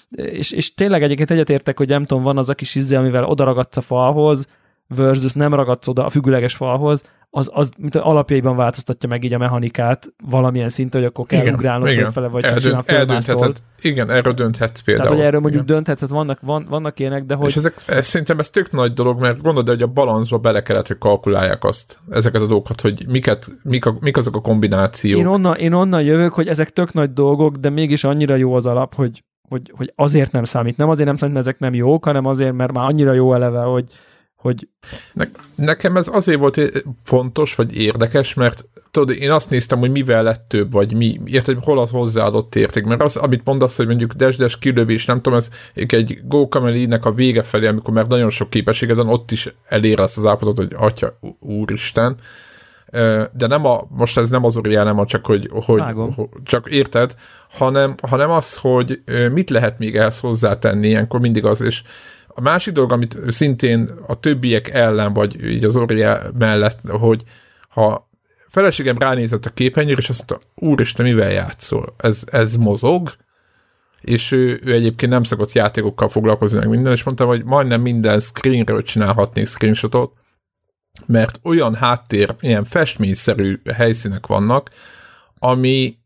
és, 0.10 0.52
és 0.52 0.74
tényleg 0.74 1.04
egyébként 1.04 1.32
egyetértek, 1.32 1.78
hogy 1.78 1.88
nem 1.88 2.06
tudom, 2.06 2.24
van 2.24 2.38
az 2.38 2.50
a 2.50 2.54
kis 2.54 2.76
izze, 2.76 2.98
amivel 2.98 3.24
odaragadsz 3.24 3.78
a 3.78 3.82
falhoz, 3.82 4.48
versus 4.96 5.34
nem 5.34 5.54
ragadsz 5.54 5.88
oda 5.88 6.06
a 6.06 6.10
függőleges 6.10 6.56
falhoz, 6.56 7.04
az, 7.34 7.50
az 7.54 7.72
mint 7.78 7.96
alapjaiban 7.96 8.56
változtatja 8.56 9.10
meg 9.10 9.24
így 9.24 9.34
a 9.34 9.38
mechanikát 9.38 10.14
valamilyen 10.30 10.70
szinten, 10.70 11.02
hogy 11.02 11.10
akkor 11.10 11.26
kell 11.26 11.42
igen, 11.42 11.54
ugrálnod 11.54 11.90
igen. 11.90 12.12
fele, 12.12 12.28
vagy 12.28 12.44
Eldönt, 12.44 12.86
csak 12.86 12.88
simán 13.26 13.54
Igen, 13.82 14.10
erről 14.10 14.34
dönthetsz 14.34 14.80
például. 14.80 15.08
Tehát, 15.08 15.22
hogy 15.22 15.28
erről 15.28 15.42
mondjuk 15.42 15.64
igen. 15.64 15.76
dönthetsz, 15.76 16.00
hát 16.02 16.10
vannak, 16.10 16.40
van, 16.42 16.66
vannak 16.70 17.00
ilyenek, 17.00 17.26
de 17.26 17.36
hogy... 17.36 17.48
És 17.48 17.56
ezek, 17.56 17.84
ez, 17.88 18.06
szerintem 18.06 18.40
ez 18.40 18.50
tök 18.50 18.72
nagy 18.72 18.94
dolog, 18.94 19.20
mert 19.20 19.42
gondolod, 19.42 19.68
hogy 19.68 19.82
a 19.82 19.88
balanszba 19.88 20.38
bele 20.38 20.62
kellett, 20.62 20.88
hogy 20.88 20.98
kalkulálják 20.98 21.64
azt, 21.64 22.00
ezeket 22.10 22.42
a 22.42 22.48
dolgokat, 22.48 22.82
hogy 22.82 23.06
miket, 23.08 23.58
mik, 23.64 23.86
a, 23.86 23.98
mik 24.00 24.18
azok 24.18 24.36
a 24.36 24.42
kombinációk. 24.42 25.20
Én 25.20 25.26
onnan, 25.26 25.56
én 25.56 25.74
onnan 25.74 26.02
jövök, 26.02 26.34
hogy 26.34 26.48
ezek 26.48 26.70
tök 26.70 26.94
nagy 26.94 27.14
dolgok, 27.14 27.56
de 27.56 27.70
mégis 27.70 28.04
annyira 28.04 28.36
jó 28.36 28.54
az 28.54 28.66
alap, 28.66 28.96
hogy 28.96 29.24
hogy, 29.50 29.72
hogy 29.76 29.94
azért 29.96 30.32
nem 30.32 30.44
számít. 30.44 30.78
Nem 30.78 30.90
azért 30.90 31.08
nem 31.08 31.16
számít, 31.16 31.36
mert 31.36 31.48
ezek 31.48 31.60
nem 31.60 31.74
jók, 31.74 32.06
hanem 32.06 32.26
azért, 32.26 32.54
mert 32.54 32.74
már 32.74 32.86
annyira 32.86 33.14
jó 33.14 33.34
eleve, 33.34 33.62
hogy, 33.62 33.86
hogy... 34.42 34.68
Ne, 35.14 35.26
nekem 35.56 35.98
ez 35.98 36.08
azért 36.12 36.40
volt 36.40 36.84
fontos, 37.04 37.56
vagy 37.56 37.78
érdekes, 37.78 38.34
mert 38.34 38.66
tudod, 38.92 39.16
én 39.16 39.32
azt 39.32 39.50
néztem, 39.50 39.80
hogy 39.80 39.92
mivel 39.92 40.24
lett 40.24 40.46
több, 40.48 40.72
vagy 40.72 40.94
mi, 40.94 41.20
érted, 41.26 41.58
hol 41.64 41.80
az 41.80 41.90
hozzáadott 41.90 42.56
érték, 42.56 42.84
mert 42.84 43.02
az, 43.02 43.16
amit 43.16 43.46
mondasz, 43.46 43.78
hogy 43.78 43.88
mondjuk 43.88 44.14
desdes 44.14 44.58
kilövés, 44.58 45.06
nem 45.06 45.22
tudom, 45.22 45.38
ez 45.38 45.50
egy 45.74 46.22
Go 46.24 46.48
nek 46.88 47.06
a 47.06 47.12
vége 47.12 47.44
felé, 47.44 47.68
amikor 47.68 47.94
már 47.94 48.08
nagyon 48.08 48.30
sok 48.30 48.50
képességed 48.50 48.96
van, 48.96 49.10
ott 49.10 49.32
is 49.32 49.54
elér 49.68 50.00
azt 50.00 50.18
az 50.18 50.26
állapotot, 50.26 50.58
hogy 50.58 50.74
atya, 50.76 51.20
úristen, 51.40 52.16
de 53.34 53.48
nem 53.48 53.66
a, 53.66 53.88
most 53.90 54.18
ez 54.18 54.30
nem 54.30 54.46
az 54.46 54.58
Oriel, 54.58 54.84
nem 54.84 55.00
a 55.00 55.06
csak, 55.06 55.26
hogy, 55.26 55.50
hogy, 55.52 55.82
hogy 56.16 56.28
csak 56.44 56.70
érted, 56.70 57.16
hanem, 57.50 57.96
hanem 58.08 58.30
az, 58.32 58.56
hogy 58.56 59.02
mit 59.32 59.50
lehet 59.50 59.80
még 59.80 59.96
ehhez 59.96 60.20
hozzátenni, 60.20 60.88
ilyenkor 60.88 61.20
mindig 61.20 61.46
az, 61.46 61.62
és 61.62 61.84
a 62.36 62.42
másik 62.42 62.74
dolog, 62.74 62.92
amit 62.92 63.18
szintén 63.28 63.90
a 64.08 64.20
többiek 64.20 64.70
ellen, 64.70 65.14
vagy 65.14 65.44
így 65.44 65.64
az 65.64 65.76
Oriel 65.76 66.32
mellett, 66.38 66.80
hogy 66.88 67.24
ha 67.70 68.10
feleségem 68.48 68.98
ránézett 68.98 69.46
a 69.46 69.50
képernyőre, 69.50 70.02
és 70.02 70.10
azt 70.10 70.30
mondta, 70.30 70.48
úristen, 70.56 71.06
mivel 71.06 71.32
játszol? 71.32 71.94
Ez, 71.98 72.24
ez 72.32 72.56
mozog, 72.56 73.16
és 74.02 74.32
ő, 74.32 74.62
ő 74.64 74.74
egyébként 74.74 75.12
nem 75.12 75.24
szokott 75.24 75.52
játékokkal 75.52 76.10
foglalkozni 76.10 76.60
meg 76.60 76.68
minden, 76.70 76.92
és 76.92 77.04
mondtam, 77.04 77.28
hogy 77.28 77.44
majdnem 77.44 77.82
minden 77.82 78.20
screenről 78.20 78.84
csinálhatnék 78.84 79.48
screenshotot, 79.48 80.14
mert 81.06 81.40
olyan 81.44 81.76
háttér, 81.76 82.36
ilyen 82.40 82.64
festményszerű 82.64 83.62
helyszínek 83.74 84.28
vannak, 84.28 84.70
ami, 85.40 85.98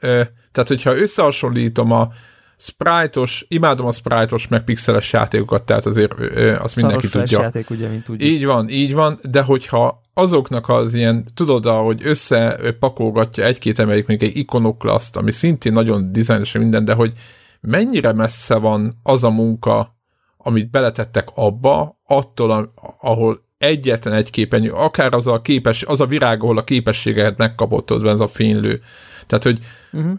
tehát 0.00 0.68
hogyha 0.68 0.96
összehasonlítom 0.96 1.92
a 1.92 2.12
sprite-os, 2.60 3.44
imádom 3.48 3.86
a 3.86 3.92
sprite-os, 3.92 4.48
meg 4.48 4.64
pixeles 4.64 5.12
játékokat, 5.12 5.62
tehát 5.62 5.86
azért 5.86 6.12
azt 6.58 6.76
mindenki 6.76 7.08
tudja. 7.08 7.40
játék, 7.40 7.70
ugye, 7.70 7.88
mint 7.88 8.04
tudjuk. 8.04 8.30
Így 8.30 8.44
van, 8.44 8.68
így 8.68 8.94
van, 8.94 9.18
de 9.22 9.42
hogyha 9.42 10.02
azoknak 10.14 10.68
az 10.68 10.94
ilyen, 10.94 11.24
tudod, 11.34 11.66
hogy 11.66 12.00
összepakolgatja 12.04 13.44
egy-két 13.44 13.78
emelik 13.78 14.06
még 14.06 14.22
egy 14.22 14.36
ikonoklaszt, 14.36 15.16
ami 15.16 15.30
szintén 15.30 15.72
nagyon 15.72 16.12
dizájnos 16.12 16.52
minden, 16.52 16.84
de 16.84 16.92
hogy 16.92 17.12
mennyire 17.60 18.12
messze 18.12 18.56
van 18.56 18.98
az 19.02 19.24
a 19.24 19.30
munka, 19.30 19.96
amit 20.36 20.70
beletettek 20.70 21.28
abba, 21.34 22.00
attól, 22.04 22.72
ahol 23.00 23.46
egyetlen 23.58 24.14
egy 24.14 24.30
képernyő, 24.30 24.72
akár 24.72 25.14
az 25.14 25.26
a, 25.26 25.40
képes, 25.40 25.82
az 25.82 26.00
a 26.00 26.06
virág, 26.06 26.42
ahol 26.42 26.58
a 26.58 26.64
képességet 26.64 27.36
megkapott, 27.36 27.90
az 27.90 28.04
ez 28.04 28.20
a 28.20 28.28
fénylő. 28.28 28.80
Tehát, 29.26 29.44
hogy 29.44 29.58
uh-huh. 29.92 30.18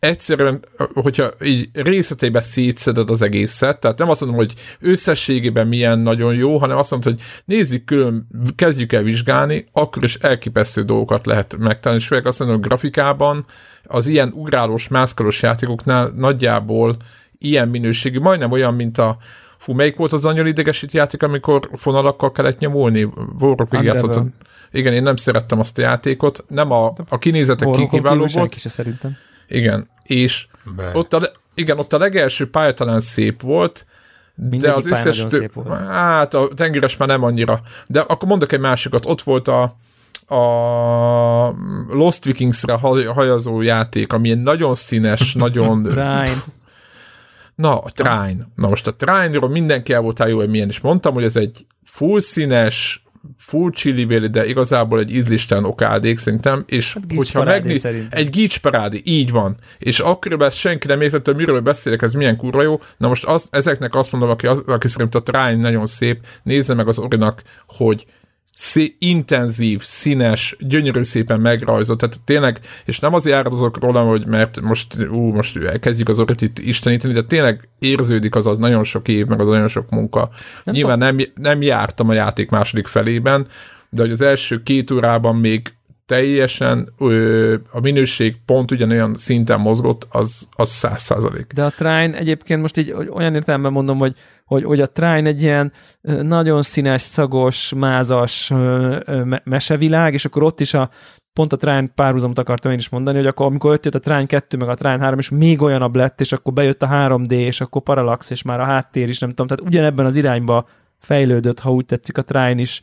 egyszerűen, 0.00 0.64
hogyha 0.94 1.30
így 1.44 1.68
részletében 1.72 2.42
szétszeded 2.42 3.10
az 3.10 3.22
egészet, 3.22 3.80
tehát 3.80 3.98
nem 3.98 4.08
azt 4.08 4.20
mondom, 4.20 4.38
hogy 4.38 4.54
összességében 4.80 5.66
milyen 5.66 5.98
nagyon 5.98 6.34
jó, 6.34 6.58
hanem 6.58 6.76
azt 6.76 6.90
mondom, 6.90 7.12
hogy 7.12 7.22
nézzük 7.44 7.84
külön, 7.84 8.26
kezdjük 8.56 8.92
el 8.92 9.02
vizsgálni, 9.02 9.68
akkor 9.72 10.04
is 10.04 10.14
elképesztő 10.14 10.82
dolgokat 10.82 11.26
lehet 11.26 11.56
megtalálni, 11.58 12.02
és 12.02 12.08
főleg 12.08 12.26
azt 12.26 12.38
mondom, 12.38 12.58
hogy 12.58 12.66
grafikában 12.66 13.44
az 13.84 14.06
ilyen 14.06 14.32
ugrálós, 14.34 14.88
mászkalós 14.88 15.42
játékoknál 15.42 16.12
nagyjából 16.16 16.96
ilyen 17.38 17.68
minőségű, 17.68 18.18
majdnem 18.18 18.50
olyan, 18.50 18.74
mint 18.74 18.98
a 18.98 19.18
Fú, 19.58 19.72
melyik 19.72 19.96
volt 19.96 20.12
az 20.12 20.22
nagyon 20.22 20.46
idegesít 20.46 20.92
játék, 20.92 21.22
amikor 21.22 21.70
fonalakkal 21.74 22.32
kellett 22.32 22.58
nyomulni? 22.58 23.08
Warrock 23.38 23.82
játszott. 23.82 24.20
Igen, 24.70 24.92
én 24.92 25.02
nem 25.02 25.16
szerettem 25.16 25.58
azt 25.58 25.78
a 25.78 25.82
játékot. 25.82 26.44
Nem 26.48 26.70
a, 26.70 26.92
a 27.08 27.18
kinézetek 27.18 27.88
kiváló 27.90 28.26
volt. 28.32 28.58
Se 28.58 28.68
szerintem. 28.68 29.16
Igen, 29.48 29.88
és 30.02 30.46
ott 30.92 31.12
a, 31.12 31.32
igen, 31.54 31.78
ott 31.78 31.92
a 31.92 31.98
legelső 31.98 32.50
pálya 32.50 32.74
talán 32.74 33.00
szép 33.00 33.42
volt, 33.42 33.86
Mindegyik 34.34 34.62
de 34.66 34.72
az 34.72 34.86
összes... 34.86 35.24
Tő, 35.28 35.50
hát 35.88 36.34
a 36.34 36.48
tengeres 36.54 36.96
már 36.96 37.08
nem 37.08 37.22
annyira. 37.22 37.60
De 37.86 38.00
akkor 38.00 38.28
mondok 38.28 38.52
egy 38.52 38.60
másikat. 38.60 39.06
Ott 39.06 39.22
volt 39.22 39.48
a, 39.48 39.62
a 40.34 41.54
Lost 41.88 42.24
Vikings-re 42.24 42.72
hajazó 43.12 43.60
játék, 43.60 44.12
ami 44.12 44.30
egy 44.30 44.42
nagyon 44.42 44.74
színes, 44.74 45.34
nagyon... 45.44 45.82
Brian. 45.82 46.42
Na, 47.54 47.78
a 47.78 47.90
Trine. 47.90 48.48
Na 48.54 48.68
most 48.68 48.86
a 48.86 48.94
Trine-ról 48.94 49.48
mindenki 49.48 49.92
el 49.92 50.00
voltál 50.00 50.28
jó, 50.28 50.36
hogy 50.36 50.48
milyen 50.48 50.68
is 50.68 50.80
mondtam, 50.80 51.14
hogy 51.14 51.24
ez 51.24 51.36
egy 51.36 51.66
full 51.84 52.20
színes, 52.20 53.04
full 53.38 53.70
chili 53.70 54.04
de 54.28 54.46
igazából 54.46 54.98
egy 54.98 55.14
ízlisten 55.14 55.64
okádék 55.64 56.18
szerintem, 56.18 56.64
és 56.66 56.94
hát 56.94 57.04
hogyha 57.16 57.44
megnéz, 57.44 57.88
egy 58.10 58.30
gics 58.30 58.58
parádi, 58.58 59.02
így 59.04 59.30
van, 59.30 59.56
és 59.78 60.00
akkor 60.00 60.52
senki 60.52 60.86
nem 60.86 61.00
értette, 61.00 61.34
miről 61.34 61.60
beszélek, 61.60 62.02
ez 62.02 62.14
milyen 62.14 62.36
kurva 62.36 62.62
jó, 62.62 62.80
na 62.96 63.08
most 63.08 63.24
az, 63.24 63.48
ezeknek 63.50 63.94
azt 63.94 64.12
mondom, 64.12 64.30
aki, 64.30 64.46
az, 64.46 64.62
aki 64.66 64.88
szerint 64.88 65.14
a 65.14 65.22
Trine 65.22 65.54
nagyon 65.56 65.86
szép, 65.86 66.20
nézze 66.42 66.74
meg 66.74 66.88
az 66.88 66.98
Orinak, 66.98 67.42
hogy 67.66 68.06
szé- 68.58 68.96
intenzív, 68.98 69.82
színes, 69.82 70.56
gyönyörű 70.58 71.02
szépen 71.02 71.40
megrajzolt, 71.40 71.98
tehát 71.98 72.20
tényleg, 72.24 72.60
és 72.84 72.98
nem 72.98 73.14
azért 73.14 73.36
áradozok 73.36 73.80
róla, 73.80 74.02
hogy 74.02 74.26
mert 74.26 74.60
most, 74.60 74.86
ú, 75.10 75.32
most 75.32 75.78
kezdjük 75.80 76.08
az 76.08 76.20
orrit 76.20 76.40
itt 76.40 76.58
isteníteni, 76.58 77.12
de 77.12 77.22
tényleg 77.22 77.68
érződik 77.78 78.34
az 78.34 78.46
a 78.46 78.54
nagyon 78.54 78.84
sok 78.84 79.08
év, 79.08 79.26
meg 79.26 79.40
az 79.40 79.46
a 79.46 79.50
nagyon 79.50 79.68
sok 79.68 79.90
munka. 79.90 80.30
Nem 80.64 80.74
Nyilván 80.74 80.98
nem, 80.98 81.18
nem 81.34 81.62
jártam 81.62 82.08
a 82.08 82.12
játék 82.12 82.50
második 82.50 82.86
felében, 82.86 83.46
de 83.90 84.02
hogy 84.02 84.10
az 84.10 84.20
első 84.20 84.62
két 84.62 84.90
órában 84.90 85.36
még 85.36 85.72
teljesen 86.06 86.92
ö, 86.98 87.54
a 87.70 87.80
minőség 87.80 88.36
pont 88.46 88.70
ugyanolyan 88.70 89.14
szinten 89.14 89.60
mozgott, 89.60 90.06
az, 90.10 90.48
az 90.50 90.70
száz 90.70 91.02
százalék. 91.02 91.52
De 91.54 91.64
a 91.64 91.70
Trine 91.70 92.16
egyébként 92.16 92.60
most 92.60 92.76
így 92.76 92.92
olyan 93.10 93.34
értelemben 93.34 93.72
mondom, 93.72 93.98
hogy 93.98 94.14
hogy, 94.48 94.64
hogy 94.64 94.80
a 94.80 94.86
Trine 94.86 95.28
egy 95.28 95.42
ilyen 95.42 95.72
nagyon 96.22 96.62
színes, 96.62 97.02
szagos, 97.02 97.72
mázas 97.76 98.52
mesevilág, 99.44 100.12
és 100.12 100.24
akkor 100.24 100.42
ott 100.42 100.60
is 100.60 100.74
a 100.74 100.90
pont 101.32 101.52
a 101.52 101.56
Trine 101.56 101.86
párhuzamot 101.94 102.38
akartam 102.38 102.72
én 102.72 102.78
is 102.78 102.88
mondani, 102.88 103.16
hogy 103.16 103.26
akkor 103.26 103.46
amikor 103.46 103.70
jött 103.70 103.94
a 103.94 103.98
Trine 103.98 104.26
2, 104.26 104.56
meg 104.56 104.68
a 104.68 104.74
Trine 104.74 104.98
3, 104.98 105.18
és 105.18 105.28
még 105.28 105.62
olyanabb 105.62 105.96
lett, 105.96 106.20
és 106.20 106.32
akkor 106.32 106.52
bejött 106.52 106.82
a 106.82 106.88
3D, 106.88 107.30
és 107.30 107.60
akkor 107.60 107.82
Parallax, 107.82 108.30
és 108.30 108.42
már 108.42 108.60
a 108.60 108.64
háttér 108.64 109.08
is, 109.08 109.18
nem 109.18 109.28
tudom, 109.28 109.46
tehát 109.46 109.64
ugyanebben 109.64 110.06
az 110.06 110.16
irányba 110.16 110.68
fejlődött, 110.98 111.60
ha 111.60 111.72
úgy 111.72 111.84
tetszik 111.84 112.18
a 112.18 112.22
Trine 112.22 112.60
is 112.60 112.80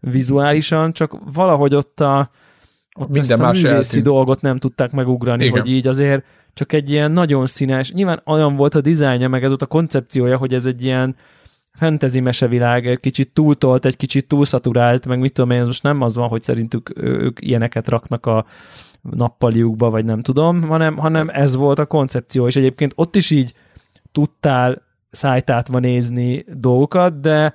vizuálisan, 0.00 0.92
csak 0.92 1.16
valahogy 1.32 1.74
ott 1.74 2.00
a, 2.00 2.30
ott 2.98 3.08
Minden 3.08 3.40
ezt 3.40 3.40
a 3.40 3.46
művészi 3.46 3.66
eltűnt. 3.68 4.04
dolgot 4.04 4.40
nem 4.40 4.58
tudták 4.58 4.90
megugrani, 4.90 5.44
Igen. 5.44 5.60
hogy 5.60 5.70
így 5.70 5.86
azért 5.86 6.24
csak 6.54 6.72
egy 6.72 6.90
ilyen 6.90 7.12
nagyon 7.12 7.46
színes, 7.46 7.92
nyilván 7.92 8.22
olyan 8.26 8.56
volt 8.56 8.74
a 8.74 8.80
dizájnja, 8.80 9.28
meg 9.28 9.44
ez 9.44 9.52
ott 9.52 9.62
a 9.62 9.66
koncepciója, 9.66 10.36
hogy 10.36 10.54
ez 10.54 10.66
egy 10.66 10.84
ilyen 10.84 11.16
fantasy 11.72 12.20
mesevilág, 12.20 12.86
egy 12.86 13.00
kicsit 13.00 13.32
túltolt, 13.32 13.84
egy 13.84 13.96
kicsit 13.96 14.28
túlszaturált, 14.28 15.06
meg 15.06 15.18
mit 15.18 15.32
tudom 15.32 15.50
én, 15.50 15.60
ez 15.60 15.66
most 15.66 15.82
nem 15.82 16.00
az 16.00 16.16
van, 16.16 16.28
hogy 16.28 16.42
szerintük 16.42 16.92
ők 16.96 17.38
ilyeneket 17.40 17.88
raknak 17.88 18.26
a 18.26 18.44
nappaliukba, 19.00 19.90
vagy 19.90 20.04
nem 20.04 20.20
tudom, 20.22 20.62
hanem, 20.62 20.96
hanem 20.96 21.28
ez 21.28 21.54
volt 21.56 21.78
a 21.78 21.86
koncepció, 21.86 22.46
és 22.46 22.56
egyébként 22.56 22.92
ott 22.96 23.16
is 23.16 23.30
így 23.30 23.54
tudtál 24.12 24.82
szájtátva 25.10 25.78
nézni 25.78 26.44
dolgokat, 26.54 27.20
de 27.20 27.54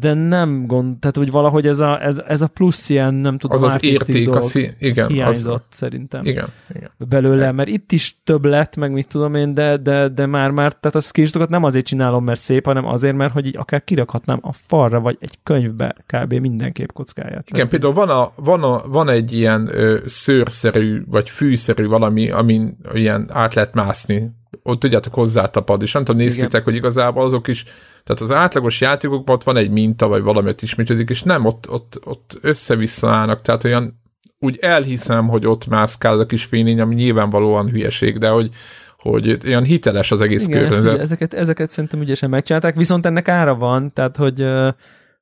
de 0.00 0.14
nem 0.14 0.66
gond, 0.66 0.98
tehát 0.98 1.16
hogy 1.16 1.30
valahogy 1.30 1.66
ez 1.66 1.80
a, 1.80 2.02
ez, 2.04 2.22
ez 2.26 2.42
a 2.42 2.46
plusz 2.46 2.88
ilyen, 2.88 3.14
nem 3.14 3.38
tudom, 3.38 3.56
az 3.56 3.62
az 3.62 3.84
érték, 3.84 4.28
a 4.28 4.40
szí- 4.40 4.76
igen, 4.78 5.08
hiányzott 5.08 5.66
az, 5.70 5.76
szerintem. 5.76 6.24
Igen, 6.24 6.48
igen. 6.74 6.90
Belőle, 6.96 7.52
mert 7.52 7.68
itt 7.68 7.92
is 7.92 8.20
több 8.24 8.44
lett, 8.44 8.76
meg 8.76 8.92
mit 8.92 9.08
tudom 9.08 9.34
én, 9.34 9.54
de, 9.54 9.76
de, 9.76 10.08
de 10.08 10.26
már, 10.26 10.50
már, 10.50 10.72
tehát 10.72 10.96
a 10.96 11.00
screenshotokat 11.00 11.48
nem 11.48 11.64
azért 11.64 11.86
csinálom, 11.86 12.24
mert 12.24 12.40
szép, 12.40 12.64
hanem 12.64 12.86
azért, 12.86 13.16
mert 13.16 13.32
hogy 13.32 13.46
így 13.46 13.56
akár 13.56 13.84
kirakhatnám 13.84 14.38
a 14.42 14.52
falra, 14.52 15.00
vagy 15.00 15.16
egy 15.20 15.38
könyvbe 15.42 15.96
kb. 16.06 16.32
minden 16.32 16.72
képkockáját. 16.72 17.50
Igen, 17.50 17.68
például 17.68 17.92
van, 17.92 18.08
a, 18.08 18.32
van, 18.36 18.62
a, 18.62 18.88
van 18.88 19.08
egy 19.08 19.32
ilyen 19.32 19.68
ö, 19.72 19.98
szőrszerű, 20.04 21.02
vagy 21.06 21.30
fűszerű 21.30 21.86
valami, 21.86 22.30
amin 22.30 22.76
ilyen 22.92 23.28
át 23.32 23.54
lehet 23.54 23.74
mászni. 23.74 24.30
Ott 24.62 24.80
tudjátok 24.80 25.14
hozzátapad, 25.14 25.82
és 25.82 25.92
nem 25.92 26.04
tudom, 26.04 26.20
néztétek, 26.20 26.64
hogy 26.64 26.74
igazából 26.74 27.22
azok 27.22 27.48
is 27.48 27.64
tehát 28.04 28.22
az 28.22 28.32
átlagos 28.32 28.80
játékokban 28.80 29.34
ott 29.34 29.42
van 29.42 29.56
egy 29.56 29.70
minta, 29.70 30.08
vagy 30.08 30.22
valamit 30.22 30.62
ismétlődik, 30.62 31.10
és 31.10 31.22
nem, 31.22 31.44
ott, 31.44 31.70
ott, 31.70 32.00
ott 32.04 32.38
össze-vissza 32.40 33.10
állnak, 33.10 33.42
tehát 33.42 33.64
olyan 33.64 34.00
úgy 34.38 34.58
elhiszem, 34.60 35.28
hogy 35.28 35.46
ott 35.46 35.66
mászkál 35.66 36.18
a 36.18 36.26
kis 36.26 36.44
fénylény, 36.44 36.80
ami 36.80 36.94
nyilvánvalóan 36.94 37.70
hülyeség, 37.70 38.18
de 38.18 38.28
hogy, 38.28 38.50
hogy 38.98 39.38
olyan 39.46 39.62
hiteles 39.62 40.10
az 40.10 40.20
egész 40.20 40.46
Igen, 40.46 40.58
környezet. 40.58 40.92
Ezt, 40.92 41.00
ezeket, 41.00 41.34
ezeket 41.34 41.70
szerintem 41.70 42.00
ügyesen 42.00 42.30
megcsinálták, 42.30 42.76
viszont 42.76 43.06
ennek 43.06 43.28
ára 43.28 43.54
van, 43.54 43.92
tehát 43.92 44.16
hogy 44.16 44.46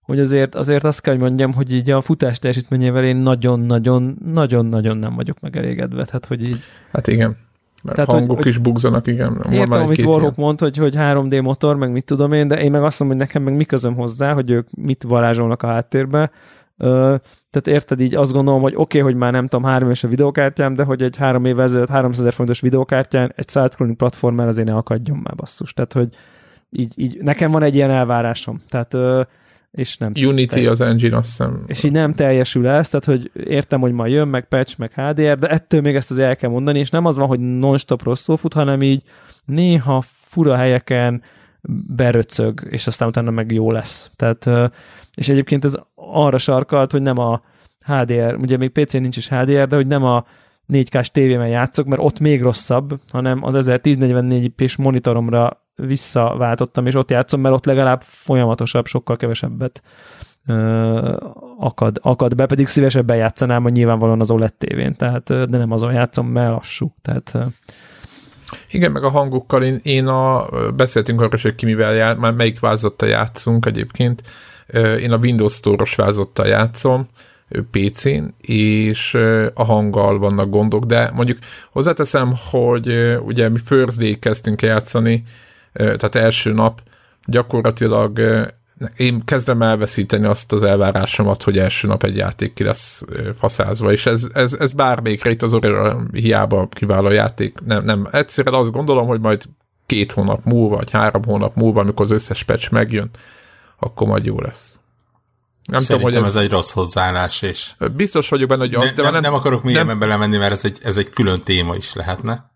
hogy 0.01 0.21
azért, 0.21 0.55
azért 0.55 0.85
azt 0.85 1.01
kell, 1.01 1.13
hogy 1.13 1.23
mondjam, 1.23 1.53
hogy 1.53 1.73
így 1.73 1.91
a 1.91 2.01
futás 2.01 2.39
teljesítményével 2.39 3.05
én 3.05 3.17
nagyon-nagyon, 3.17 4.19
nagyon-nagyon 4.25 4.97
nem 4.97 5.15
vagyok 5.15 5.41
megelégedve, 5.41 6.05
tehát 6.05 6.27
hogy 6.27 6.45
így... 6.45 6.59
Hát 6.93 7.07
igen. 7.07 7.37
Mert 7.87 7.97
Tehát, 7.97 8.11
hangok 8.11 8.37
hogy, 8.37 8.47
is 8.47 8.59
bugzanak, 8.59 9.07
igen. 9.07 9.45
Értem, 9.51 9.81
amit 9.81 10.03
Warhawk 10.03 10.37
mond, 10.37 10.61
hogy, 10.61 10.77
hogy 10.77 10.95
3D 10.97 11.43
motor, 11.43 11.77
meg 11.77 11.93
mit 11.93 12.05
tudom 12.05 12.33
én, 12.33 12.49
de 12.49 12.63
én 12.63 12.71
meg 12.71 12.83
azt 12.83 13.01
mondom, 13.01 13.19
hogy 13.19 13.27
nekem 13.27 13.43
meg 13.43 13.57
mi 13.57 13.65
közöm 13.65 13.95
hozzá, 13.95 14.33
hogy 14.33 14.51
ők 14.51 14.69
mit 14.71 15.03
varázsolnak 15.03 15.63
a 15.63 15.67
háttérbe. 15.67 16.31
tehát 17.51 17.67
érted 17.67 18.01
így 18.01 18.15
azt 18.15 18.33
gondolom, 18.33 18.63
hogy 18.63 18.75
oké, 18.77 18.99
okay, 18.99 19.13
hogy 19.13 19.21
már 19.21 19.33
nem 19.33 19.47
tudom, 19.49 19.65
három 19.65 19.87
éves 19.87 20.05
a 20.05 20.09
videokártyám, 20.09 20.75
de 20.75 20.85
hogy 20.85 21.03
egy 21.03 21.17
három 21.17 21.45
évvel 21.45 21.65
ezelőtt 21.65 21.89
300 21.89 22.21
ezer 22.21 22.33
forintos 22.33 22.61
videokártyán 22.61 23.33
egy 23.37 23.51
side 23.51 23.95
platformmel 23.97 24.49
azért 24.49 24.67
ne 24.67 24.75
akadjon 24.75 25.19
már 25.23 25.35
basszus. 25.35 25.73
Tehát, 25.73 25.93
hogy 25.93 26.09
így, 26.71 26.93
így 26.97 27.19
nekem 27.23 27.51
van 27.51 27.63
egy 27.63 27.75
ilyen 27.75 27.91
elvárásom. 27.91 28.61
Tehát 28.69 28.97
és 29.77 29.97
nem 29.97 30.13
Unity 30.15 30.47
teljes. 30.47 30.71
az 30.71 30.81
engine, 30.81 31.17
azt 31.17 31.29
hiszem. 31.29 31.65
És 31.67 31.83
így 31.83 31.93
nem 31.93 32.15
teljesül 32.15 32.67
ez, 32.67 32.89
tehát 32.89 33.05
hogy 33.05 33.31
értem, 33.47 33.81
hogy 33.81 33.93
ma 33.93 34.07
jön, 34.07 34.29
meg 34.29 34.49
patch, 34.49 34.79
meg 34.79 34.93
HDR, 34.93 35.39
de 35.39 35.49
ettől 35.49 35.81
még 35.81 35.95
ezt 35.95 36.11
az 36.11 36.19
el 36.19 36.37
kell 36.37 36.51
mondani, 36.51 36.79
és 36.79 36.91
nem 36.91 37.05
az 37.05 37.17
van, 37.17 37.27
hogy 37.27 37.41
non-stop 37.41 38.03
rosszul 38.03 38.37
fut, 38.37 38.53
hanem 38.53 38.83
így 38.83 39.03
néha 39.45 40.03
fura 40.07 40.57
helyeken 40.57 41.23
beröcög, 41.97 42.67
és 42.71 42.87
aztán 42.87 43.09
utána 43.09 43.31
meg 43.31 43.53
jó 43.53 43.71
lesz. 43.71 44.11
Tehát, 44.17 44.51
és 45.15 45.29
egyébként 45.29 45.65
ez 45.65 45.75
arra 45.95 46.39
sarkalt, 46.39 46.93
hogy 46.93 47.03
nem 47.03 47.19
a 47.19 47.43
HDR, 47.87 48.35
ugye 48.35 48.57
még 48.57 48.71
PC-n 48.71 49.01
nincs 49.01 49.17
is 49.17 49.29
HDR, 49.29 49.67
de 49.67 49.77
hogy 49.77 49.87
nem 49.87 50.05
a 50.05 50.25
4K-s 50.73 51.11
tévében 51.11 51.49
játszok, 51.49 51.87
mert 51.87 52.03
ott 52.03 52.21
még 52.21 52.43
rosszabb, 52.43 53.01
hanem 53.13 53.45
az 53.45 53.55
1044 53.55 54.49
p 54.49 54.77
monitoromra 54.79 55.66
visszaváltottam, 55.77 56.87
és 56.87 56.95
ott 56.95 57.11
játszom, 57.11 57.41
mert 57.41 57.55
ott 57.55 57.65
legalább 57.65 58.03
folyamatosabb, 58.03 58.87
sokkal 58.87 59.17
kevesebbet 59.17 59.83
ö, 60.47 61.17
akad, 61.59 61.99
akad 62.03 62.35
be, 62.35 62.47
pedig 62.47 62.67
szívesebben 62.67 63.17
játszanám, 63.17 63.63
hogy 63.63 63.73
nyilvánvalóan 63.73 64.21
az 64.21 64.31
OLED 64.31 64.55
tévén, 64.55 64.95
tehát, 64.95 65.25
de 65.49 65.59
nem 65.59 65.73
azon 65.73 65.93
játszom, 65.93 66.27
mert 66.27 66.51
lassú. 66.51 66.95
Tehát, 67.03 67.39
igen, 68.71 68.93
meg 68.93 69.05
a 69.05 69.11
hangokkal 69.11 69.63
én, 69.63 69.81
én 69.83 70.07
a, 70.07 70.47
beszéltünk 70.77 71.21
arról, 71.21 71.39
hogy 71.43 71.55
ki 71.55 71.65
mivel 71.65 71.95
jár, 71.95 72.17
már 72.17 72.33
melyik 72.33 72.61
vázottal 72.61 73.09
játszunk 73.09 73.67
egyébként. 73.67 74.23
Én 75.01 75.13
a 75.13 75.17
Windows 75.17 75.53
Store-os 75.53 75.95
vázottal 75.95 76.47
játszom, 76.47 77.07
PC-n, 77.71 78.25
és 78.41 79.15
a 79.55 79.65
hanggal 79.65 80.19
vannak 80.19 80.51
gondok, 80.51 80.85
de 80.85 81.11
mondjuk 81.15 81.39
hozzáteszem, 81.71 82.35
hogy 82.51 83.17
ugye 83.25 83.49
mi 83.49 83.59
First 83.65 83.99
Day 83.99 84.19
kezdtünk 84.19 84.63
játszani, 84.63 85.23
tehát 85.77 86.15
első 86.15 86.53
nap 86.53 86.81
gyakorlatilag 87.25 88.21
én 88.97 89.25
kezdem 89.25 89.63
elveszíteni 89.63 90.27
azt 90.27 90.53
az 90.53 90.63
elvárásomat, 90.63 91.43
hogy 91.43 91.59
első 91.59 91.89
nap 91.89 92.05
egy 92.05 92.17
játék 92.17 92.55
ki 92.55 92.65
lesz 92.65 93.05
faszázva, 93.39 93.93
és 93.93 94.07
ez, 94.07 94.27
ez, 94.33 94.53
ez 94.53 94.73
bármelyikre 94.73 95.31
itt 95.31 95.43
az 95.43 95.55
orra 95.55 96.03
hiába 96.13 96.69
kiváló 96.69 97.11
játék. 97.11 97.59
Nem, 97.65 97.85
nem. 97.85 98.09
Egyszerűen 98.11 98.55
azt 98.55 98.71
gondolom, 98.71 99.07
hogy 99.07 99.21
majd 99.21 99.43
két 99.87 100.13
hónap 100.13 100.45
múlva, 100.45 100.77
vagy 100.77 100.91
három 100.91 101.25
hónap 101.25 101.55
múlva, 101.55 101.81
amikor 101.81 102.05
az 102.05 102.11
összes 102.11 102.43
patch 102.43 102.73
megjön, 102.73 103.11
akkor 103.79 104.07
majd 104.07 104.25
jó 104.25 104.41
lesz. 104.41 104.79
Nem 105.67 105.79
Szerintem 105.79 106.07
tudom, 106.07 106.23
hogy 106.23 106.31
ez, 106.31 106.37
ez 106.37 106.43
egy 106.43 106.51
rossz 106.51 106.73
hozzáállás, 106.73 107.43
és... 107.43 107.73
Biztos 107.97 108.29
vagyok 108.29 108.49
benne, 108.49 108.61
hogy 108.61 108.75
az, 108.75 108.85
ne, 108.85 109.03
de 109.03 109.11
nem, 109.11 109.21
nem 109.21 109.35
akarok 109.35 109.63
mélyebben 109.63 109.99
belemenni, 109.99 110.37
mert 110.37 110.53
ez 110.53 110.65
egy, 110.65 110.79
ez 110.83 110.97
egy 110.97 111.11
külön 111.11 111.39
téma 111.45 111.75
is 111.75 111.95
lehetne. 111.95 112.51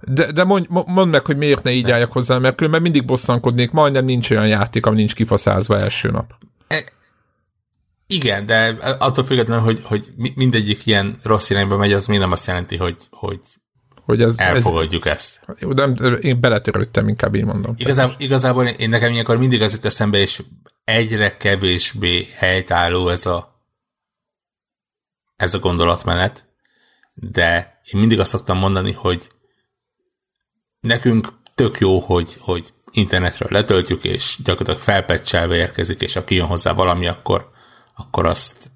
De, 0.00 0.32
de 0.32 0.44
mondj, 0.44 0.66
mondd 0.68 1.08
meg, 1.08 1.24
hogy 1.24 1.36
miért 1.36 1.62
ne 1.62 1.70
így 1.70 1.90
álljak 1.90 2.12
hozzá, 2.12 2.38
mert 2.38 2.56
különben 2.56 2.82
mindig 2.82 3.04
bosszankodnék, 3.04 3.70
majdnem 3.70 4.04
nincs 4.04 4.30
olyan 4.30 4.46
játék, 4.46 4.86
ami 4.86 4.96
nincs 4.96 5.14
kifaszázva 5.14 5.78
első 5.78 6.10
nap. 6.10 6.34
E, 6.68 6.84
igen, 8.06 8.46
de 8.46 8.76
attól 8.98 9.24
függetlenül, 9.24 9.64
hogy, 9.64 9.80
hogy 9.84 10.10
mindegyik 10.34 10.86
ilyen 10.86 11.16
rossz 11.22 11.50
irányba 11.50 11.76
megy, 11.76 11.92
az 11.92 12.06
még 12.06 12.18
nem 12.18 12.32
azt 12.32 12.46
jelenti, 12.46 12.76
hogy, 12.76 12.96
hogy, 13.10 13.40
hogy 14.04 14.22
ez, 14.22 14.34
elfogadjuk 14.38 15.06
ez, 15.06 15.12
ezt. 15.12 15.40
Jó, 15.58 15.72
de 15.72 15.84
én 16.20 16.40
beletörődtem, 16.40 17.08
inkább 17.08 17.34
így 17.34 17.44
mondom. 17.44 17.74
Igazán, 17.76 18.12
igazából 18.18 18.66
én 18.66 18.88
nekem 18.88 19.12
ilyenkor 19.12 19.38
mindig 19.38 19.62
az 19.62 19.72
jut 19.72 19.84
eszembe, 19.84 20.18
és 20.18 20.42
egyre 20.84 21.36
kevésbé 21.36 22.28
helytálló 22.34 23.08
ez 23.08 23.26
a 23.26 23.50
ez 25.36 25.54
a 25.54 25.58
gondolatmenet, 25.58 26.44
de 27.14 27.69
én 27.92 28.00
mindig 28.00 28.18
azt 28.18 28.30
szoktam 28.30 28.58
mondani, 28.58 28.92
hogy 28.92 29.30
nekünk 30.80 31.28
tök 31.54 31.78
jó, 31.78 31.98
hogy, 31.98 32.36
hogy 32.40 32.72
internetről 32.90 33.48
letöltjük, 33.52 34.04
és 34.04 34.36
gyakorlatilag 34.44 34.80
felpecselve 34.80 35.56
érkezik, 35.56 36.00
és 36.00 36.16
aki 36.16 36.34
jön 36.34 36.46
hozzá 36.46 36.72
valami, 36.72 37.06
akkor, 37.06 37.50
akkor 37.94 38.26
azt 38.26 38.70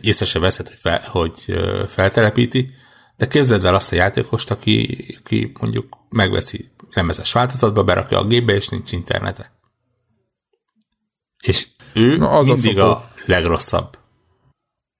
észre 0.00 0.26
se 0.26 0.38
veszed, 0.38 0.68
hogy, 0.68 0.78
fel, 0.78 1.00
hogy 1.04 1.60
feltelepíti, 1.88 2.70
de 3.16 3.28
képzeld 3.28 3.64
el 3.64 3.74
azt 3.74 3.92
a 3.92 3.96
játékost, 3.96 4.50
aki, 4.50 5.06
aki 5.20 5.52
mondjuk 5.60 5.96
megveszi 6.08 6.70
lemezes 6.90 7.32
változatba, 7.32 7.84
berakja 7.84 8.18
a 8.18 8.26
gépbe, 8.26 8.54
és 8.54 8.68
nincs 8.68 8.92
internete. 8.92 9.58
És 11.42 11.66
ő 11.94 12.16
Na, 12.16 12.30
az 12.30 12.46
mindig 12.46 12.78
a, 12.78 12.90
a 12.90 13.12
legrosszabb 13.26 13.98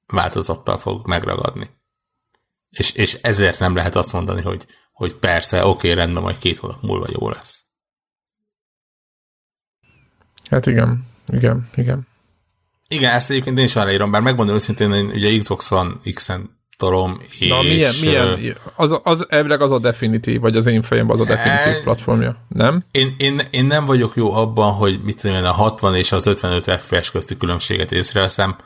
változattal 0.07 0.79
fog 0.79 1.07
megragadni. 1.07 1.71
És, 2.71 2.93
és 2.93 3.15
ezért 3.15 3.59
nem 3.59 3.75
lehet 3.75 3.95
azt 3.95 4.13
mondani, 4.13 4.43
hogy, 4.43 4.67
hogy 4.93 5.15
persze, 5.15 5.67
oké, 5.67 5.93
rendben, 5.93 6.23
majd 6.23 6.39
két 6.39 6.59
hónap 6.59 6.83
múlva 6.83 7.07
jó 7.11 7.29
lesz. 7.29 7.65
Hát 10.51 10.67
igen, 10.67 11.07
igen, 11.27 11.69
igen. 11.75 12.09
Igen, 12.89 13.13
ezt 13.13 13.31
egyébként 13.31 13.59
én 13.59 13.65
is 13.65 13.77
arra 13.77 13.93
írom, 13.93 14.11
bár 14.11 14.23
megmondom 14.23 14.55
őszintén, 14.55 14.91
hogy 14.91 15.15
ugye 15.15 15.39
Xbox 15.39 15.69
van 15.69 16.01
X-en 16.15 16.59
tolom, 16.77 17.17
és... 17.39 17.49
Na, 17.49 17.63
milyen, 17.63 17.93
milyen, 18.01 18.57
az, 18.77 19.01
az 19.03 19.27
elvileg 19.29 19.61
az 19.61 19.71
a 19.71 19.79
definitív, 19.79 20.41
vagy 20.41 20.57
az 20.57 20.67
én 20.67 20.83
fejemben 20.83 21.19
az 21.19 21.23
a 21.23 21.35
definitív 21.35 21.81
e, 21.81 21.83
platformja, 21.83 22.37
nem? 22.49 22.83
Én, 22.91 23.15
én, 23.19 23.41
én 23.51 23.65
nem 23.65 23.87
vagyok 23.87 24.17
jó 24.17 24.33
abban, 24.33 24.73
hogy 24.73 25.01
mit 25.05 25.21
tudom 25.21 25.37
én, 25.37 25.45
a 25.45 25.53
60 25.53 25.95
és 25.95 26.13
az 26.13 26.27
55 26.27 26.71
FPS 26.71 27.11
közti 27.11 27.37
különbséget 27.37 27.93
észreveszem, 27.93 28.57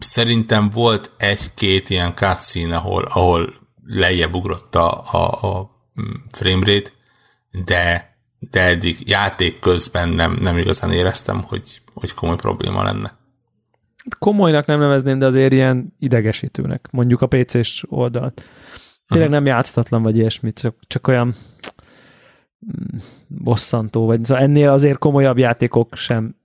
szerintem 0.00 0.70
volt 0.70 1.10
egy-két 1.16 1.90
ilyen 1.90 2.14
cutscene, 2.14 2.76
ahol, 2.76 3.04
ahol 3.04 3.54
lejjebb 3.86 4.34
ugrott 4.34 4.74
a, 4.74 5.02
a, 5.12 5.48
a 5.48 5.70
framerate, 6.28 6.90
de, 7.64 8.16
de 8.38 8.60
eddig 8.60 9.08
játék 9.08 9.58
közben 9.58 10.08
nem, 10.08 10.38
nem 10.40 10.56
igazán 10.56 10.92
éreztem, 10.92 11.42
hogy, 11.42 11.82
hogy 11.94 12.14
komoly 12.14 12.36
probléma 12.36 12.82
lenne. 12.82 13.20
Komolynak 14.18 14.66
nem 14.66 14.78
nevezném, 14.78 15.18
de 15.18 15.26
azért 15.26 15.52
ilyen 15.52 15.94
idegesítőnek, 15.98 16.88
mondjuk 16.90 17.22
a 17.22 17.26
PC-s 17.26 17.84
oldalt. 17.88 18.42
Tényleg 19.08 19.30
nem 19.30 19.46
játszatlan 19.46 20.02
vagy 20.02 20.16
ilyesmit, 20.16 20.58
csak, 20.58 20.76
csak 20.86 21.08
olyan 21.08 21.34
mm, 22.66 22.98
bosszantó, 23.28 24.06
vagy 24.06 24.24
szóval 24.24 24.42
ennél 24.42 24.70
azért 24.70 24.98
komolyabb 24.98 25.38
játékok 25.38 25.94
sem 25.94 26.36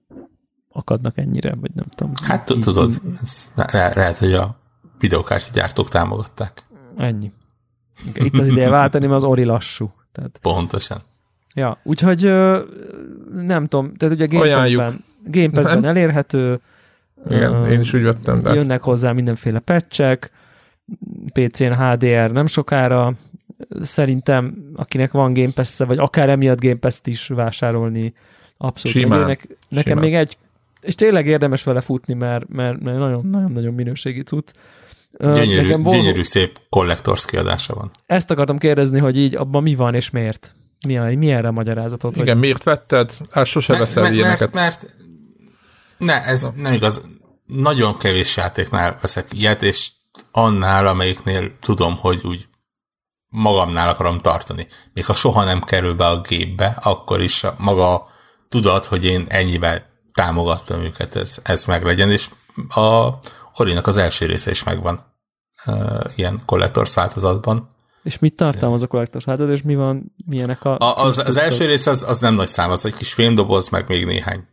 akadnak 0.78 1.18
ennyire, 1.18 1.56
vagy 1.56 1.72
nem 1.74 1.86
tudom. 1.96 2.14
Hát 2.24 2.46
tudod, 2.46 3.02
ez 3.22 3.52
le- 3.56 3.92
lehet, 3.96 4.18
hogy 4.18 4.34
a 4.34 4.58
videokártya 5.00 5.50
gyártók 5.54 5.90
támogatták. 5.90 6.64
Ennyi. 6.98 7.32
Itt 8.14 8.38
az 8.38 8.48
ideje 8.48 8.70
váltani, 8.70 9.06
mert 9.06 9.18
az 9.18 9.24
ori 9.24 9.44
lassú. 9.44 9.92
Tehát... 10.12 10.40
Pontosan. 10.42 11.02
Ja, 11.54 11.78
úgyhogy 11.84 12.22
nem 13.34 13.66
tudom, 13.68 13.94
tehát 13.94 14.16
ugye 14.16 14.26
Game 14.26 14.56
Pass-ben, 14.56 15.04
Game 15.24 15.50
Pass-ben 15.50 15.86
elérhető. 15.86 16.60
Igen, 17.30 17.52
uh, 17.52 17.72
én 17.72 17.80
is 17.80 17.94
úgy 17.94 18.04
vettem. 18.04 18.42
De 18.42 18.54
jönnek 18.54 18.82
hozzá 18.82 19.12
mindenféle 19.12 19.60
patchek, 19.60 20.32
PC-n 21.34 21.74
HDR 21.74 22.32
nem 22.32 22.48
sokára, 22.48 23.14
szerintem 23.82 24.72
akinek 24.76 25.12
van 25.12 25.34
Game 25.34 25.52
pass 25.56 25.78
vagy 25.78 25.98
akár 25.98 26.30
emiatt 26.30 26.62
Game 26.62 26.76
Pass-t 26.76 27.08
is 27.08 27.28
vásárolni 27.28 28.14
abszolút. 28.58 28.98
Simán. 28.98 29.38
Nekem 29.70 29.84
Simán. 29.84 30.04
még 30.04 30.16
egy 30.16 30.38
és 30.88 30.96
tényleg 30.96 31.28
érdemes 31.28 31.64
vele 31.64 31.82
futni, 31.82 32.14
mert, 32.14 32.48
mert, 32.50 32.82
mert 32.82 32.98
nagyon-nagyon 32.98 33.74
minőségi 33.74 34.24
cucc. 34.24 34.50
Gyönyörű, 35.20 35.62
Nekem 35.62 35.82
Volvo... 35.82 36.00
gyönyörű 36.00 36.24
szép 36.24 36.60
collectors 36.70 37.26
kiadása 37.26 37.74
van. 37.74 37.92
Ezt 38.06 38.32
akartam 38.32 38.58
kérdezni, 38.58 39.00
hogy 39.00 39.18
így 39.18 39.36
abban 39.36 39.64
mi 39.64 39.76
van 39.76 39.94
és 39.94 40.10
miért? 40.10 40.56
Mi, 40.88 40.98
a, 40.98 41.04
mi 41.04 41.32
erre 41.32 41.48
a 41.48 41.52
magyarázatot? 41.52 42.16
Igen, 42.16 42.28
hogy... 42.28 42.38
miért 42.38 42.64
vetted? 42.64 43.12
Hát 43.32 43.46
sose 43.46 43.72
mert, 43.72 43.84
veszel 43.84 44.04
mert, 44.04 44.16
ilyeneket. 44.16 44.54
Mert, 44.54 44.82
mert 44.82 44.94
ne, 45.98 46.24
ez 46.24 46.42
Na. 46.42 46.52
nem 46.56 46.74
igaz. 46.74 47.02
Nagyon 47.46 47.98
kevés 47.98 48.38
játéknál 48.38 48.98
veszek 49.02 49.28
ilyet, 49.34 49.64
és 49.64 49.92
annál, 50.32 50.88
amelyiknél 50.88 51.52
tudom, 51.62 51.98
hogy 51.98 52.22
úgy 52.24 52.48
magamnál 53.30 53.90
akarom 53.90 54.20
tartani. 54.20 54.68
Még 54.94 55.06
ha 55.06 55.14
soha 55.14 55.44
nem 55.44 55.62
kerül 55.62 55.94
be 55.94 56.06
a 56.08 56.22
gépbe, 56.22 56.78
akkor 56.82 57.22
is 57.22 57.46
maga 57.58 58.08
tudat, 58.50 58.86
hogy 58.86 59.06
én 59.06 59.26
ennyivel 59.28 59.87
támogattam 60.18 60.82
őket, 60.82 61.16
ez, 61.16 61.38
ez 61.44 61.66
meg 61.66 61.84
legyen, 61.84 62.12
és 62.12 62.30
a 62.76 63.10
Orinak 63.54 63.88
az 63.88 63.98
első 63.98 64.26
része 64.26 64.52
is 64.52 64.64
megvan 64.64 65.14
uh, 65.66 66.04
ilyen 66.16 66.42
Collectors 66.46 66.94
változatban. 66.94 67.76
És 68.04 68.20
mit 68.20 68.36
tartalmaz 68.36 68.82
a 68.82 68.88
Collectors 68.88 69.26
változat, 69.26 69.54
és 69.54 69.62
mi 69.62 69.76
van, 69.76 70.16
milyenek 70.26 70.64
a... 70.64 70.78
a 70.80 70.98
az, 70.98 71.18
az 71.18 71.36
első 71.36 71.66
rész 71.66 71.86
az, 71.86 72.04
az 72.04 72.20
nem 72.20 72.34
nagy 72.34 72.48
szám, 72.48 72.72
az 72.72 72.86
egy 72.86 72.94
kis 72.94 73.14
filmdoboz, 73.14 73.70
meg 73.70 73.88
még 73.88 74.06
néhány 74.06 74.48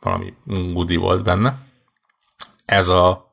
valami 0.00 0.34
goodie 0.46 0.98
volt 0.98 1.22
benne. 1.22 1.58
Ez 2.64 2.88
a, 2.88 3.32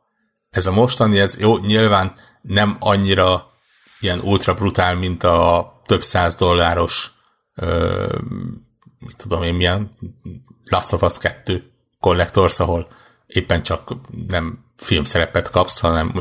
ez 0.49 0.65
a 0.65 0.71
mostani, 0.71 1.19
ez 1.19 1.39
jó, 1.39 1.57
nyilván 1.57 2.15
nem 2.41 2.75
annyira 2.79 3.51
ilyen 3.99 4.19
ultra 4.19 4.53
brutál, 4.53 4.95
mint 4.95 5.23
a 5.23 5.73
több 5.85 6.03
száz 6.03 6.35
dolláros 6.35 7.11
ö, 7.55 8.05
mit 8.99 9.17
tudom 9.17 9.43
én, 9.43 9.53
milyen 9.53 9.97
Last 10.69 10.93
of 10.93 11.01
Us 11.01 11.17
2 11.17 11.71
Collectors, 11.99 12.59
ahol 12.59 12.87
éppen 13.27 13.63
csak 13.63 13.91
nem 14.27 14.65
filmszerepet 14.77 15.49
kapsz, 15.49 15.79
hanem 15.79 16.13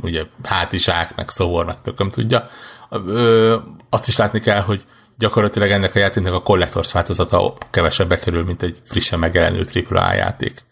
ugye 0.00 0.22
hátizsák, 0.42 1.16
meg 1.16 1.28
szóvor, 1.30 1.64
meg 1.64 1.80
tököm 1.80 2.10
tudja. 2.10 2.48
Ö, 2.90 3.56
azt 3.90 4.08
is 4.08 4.16
látni 4.16 4.40
kell, 4.40 4.60
hogy 4.60 4.84
gyakorlatilag 5.18 5.70
ennek 5.70 5.94
a 5.94 5.98
játéknak 5.98 6.34
a 6.34 6.42
Collectors 6.42 6.92
változata 6.92 7.56
kevesebbe 7.70 8.18
kerül, 8.18 8.44
mint 8.44 8.62
egy 8.62 8.80
frissen 8.84 9.18
megjelenő 9.18 9.66
AAA 9.88 10.12
játék. 10.12 10.64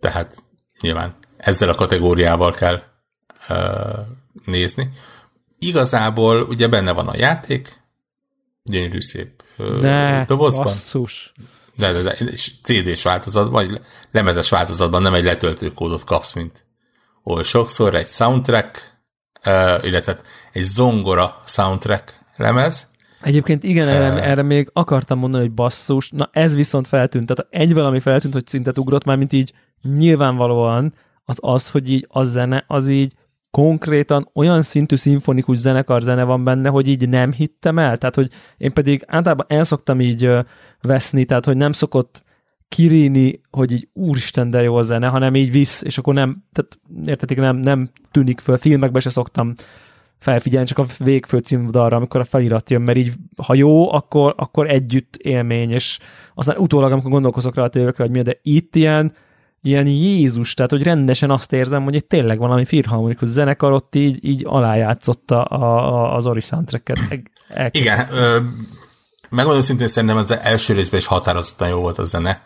Tehát 0.00 0.36
nyilván 0.80 1.14
ezzel 1.36 1.68
a 1.68 1.74
kategóriával 1.74 2.52
kell 2.52 2.82
ö, 3.48 3.54
nézni. 4.44 4.90
Igazából 5.58 6.42
ugye 6.42 6.68
benne 6.68 6.92
van 6.92 7.08
a 7.08 7.16
játék, 7.16 7.82
gyönyörű 8.62 9.00
szép 9.00 9.42
ne, 9.80 10.24
dobozban. 10.24 10.64
Basszus. 10.64 11.32
De, 11.80 11.92
de, 11.92 12.02
de, 12.02 12.14
CD-s 12.62 13.02
változatban, 13.02 13.52
vagy 13.52 13.80
lemezes 14.10 14.48
változatban 14.50 15.02
nem 15.02 15.14
egy 15.14 15.24
letöltőkódot 15.24 16.04
kapsz, 16.04 16.32
mint 16.32 16.64
oly 17.24 17.42
sokszor, 17.42 17.94
egy 17.94 18.06
soundtrack, 18.06 18.98
uh, 19.46 19.84
illetve 19.86 20.18
egy 20.52 20.64
zongora 20.64 21.42
soundtrack 21.46 22.24
lemez. 22.36 22.88
Egyébként 23.22 23.64
igen, 23.64 23.86
uh, 23.86 23.94
erre, 23.94 24.22
erre 24.22 24.42
még 24.42 24.70
akartam 24.72 25.18
mondani, 25.18 25.42
hogy 25.42 25.52
basszus, 25.52 26.10
na 26.10 26.30
ez 26.32 26.54
viszont 26.54 26.88
feltűnt, 26.88 27.26
tehát 27.26 27.52
egy 27.52 27.74
valami 27.74 28.00
feltűnt, 28.00 28.34
hogy 28.34 28.46
szintet 28.46 28.78
ugrott, 28.78 29.04
már 29.04 29.16
mint 29.16 29.32
így 29.32 29.52
nyilvánvalóan 29.82 30.94
az 31.24 31.38
az, 31.40 31.70
hogy 31.70 31.90
így 31.90 32.06
a 32.08 32.24
zene 32.24 32.64
az 32.66 32.88
így 32.88 33.12
konkrétan 33.50 34.30
olyan 34.34 34.62
szintű 34.62 34.96
szimfonikus 34.96 35.56
zenekar 35.56 36.02
zene 36.02 36.24
van 36.24 36.44
benne, 36.44 36.68
hogy 36.68 36.88
így 36.88 37.08
nem 37.08 37.32
hittem 37.32 37.78
el. 37.78 37.98
Tehát, 37.98 38.14
hogy 38.14 38.30
én 38.56 38.72
pedig 38.72 39.04
általában 39.06 39.46
el 39.48 39.64
szoktam 39.64 40.00
így 40.00 40.28
veszni, 40.82 41.24
tehát, 41.24 41.44
hogy 41.44 41.56
nem 41.56 41.72
szokott 41.72 42.22
kirini, 42.68 43.40
hogy 43.50 43.72
így 43.72 43.88
úristen, 43.92 44.50
de 44.50 44.62
jó 44.62 44.76
a 44.76 44.82
zene, 44.82 45.06
hanem 45.06 45.34
így 45.34 45.50
visz, 45.50 45.82
és 45.82 45.98
akkor 45.98 46.14
nem, 46.14 46.44
tehát 46.52 46.78
értetik, 47.08 47.38
nem, 47.38 47.56
nem 47.56 47.90
tűnik 48.10 48.40
föl. 48.40 48.56
Filmekben 48.56 49.00
se 49.00 49.10
szoktam 49.10 49.52
felfigyelni, 50.18 50.66
csak 50.66 50.78
a 50.78 50.86
végfő 50.98 51.38
címdalra, 51.38 51.96
amikor 51.96 52.20
a 52.20 52.24
felirat 52.24 52.70
jön, 52.70 52.82
mert 52.82 52.98
így, 52.98 53.12
ha 53.36 53.54
jó, 53.54 53.92
akkor, 53.92 54.34
akkor 54.36 54.70
együtt 54.70 55.16
élmény, 55.16 55.70
és 55.70 55.98
aztán 56.34 56.56
utólag, 56.56 56.92
amikor 56.92 57.10
gondolkozok 57.10 57.54
rá 57.54 57.62
a 57.62 57.68
tévekre, 57.68 58.04
hogy 58.04 58.12
mi, 58.12 58.22
de 58.22 58.38
itt 58.42 58.76
ilyen, 58.76 59.14
ilyen 59.62 59.86
Jézus, 59.86 60.54
tehát 60.54 60.70
hogy 60.70 60.82
rendesen 60.82 61.30
azt 61.30 61.52
érzem, 61.52 61.84
hogy 61.84 61.94
itt 61.94 62.08
tényleg 62.08 62.38
valami 62.38 62.64
filharmonikus 62.64 63.28
zenekar 63.28 63.72
ott 63.72 63.94
így, 63.94 64.24
így 64.24 64.42
alájátszotta 64.46 65.42
a, 65.42 65.94
a, 65.94 66.14
az 66.14 66.26
Ori 66.26 66.40
soundtracket. 66.40 66.98
Igen, 67.70 68.06
megmondom 69.30 69.62
szintén 69.62 69.88
szerintem 69.88 70.18
az 70.18 70.30
első 70.30 70.74
részben 70.74 71.00
is 71.00 71.06
határozottan 71.06 71.68
jó 71.68 71.80
volt 71.80 71.98
a 71.98 72.04
zene. 72.04 72.42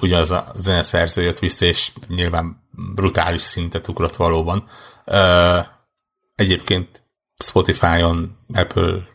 Ugyanaz 0.00 0.30
a 0.30 0.50
zeneszerző 0.54 1.22
jött 1.22 1.38
vissza, 1.38 1.64
és 1.64 1.92
nyilván 2.08 2.68
brutális 2.94 3.42
szintet 3.42 3.88
ugrott 3.88 4.16
valóban. 4.16 4.64
Egyébként 6.34 7.02
Spotify-on, 7.44 8.36
Apple 8.54 9.08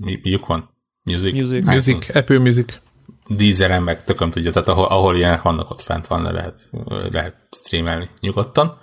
mi, 0.00 0.20
miük 0.22 0.46
van? 0.46 0.70
Music? 1.02 1.32
Music, 1.32 1.66
Music 1.66 2.14
Apple 2.16 2.38
Music. 2.38 2.74
Deezeren 3.26 3.82
meg 3.82 4.04
tököm 4.04 4.30
tudja, 4.30 4.50
tehát 4.50 4.68
ahol, 4.68 4.86
ahol 4.86 5.16
ilyenek 5.16 5.42
vannak, 5.42 5.70
ott 5.70 5.80
fent 5.80 6.06
van, 6.06 6.22
le 6.22 6.30
lehet, 6.30 6.68
lehet 7.10 7.36
streamelni 7.50 8.08
nyugodtan. 8.20 8.80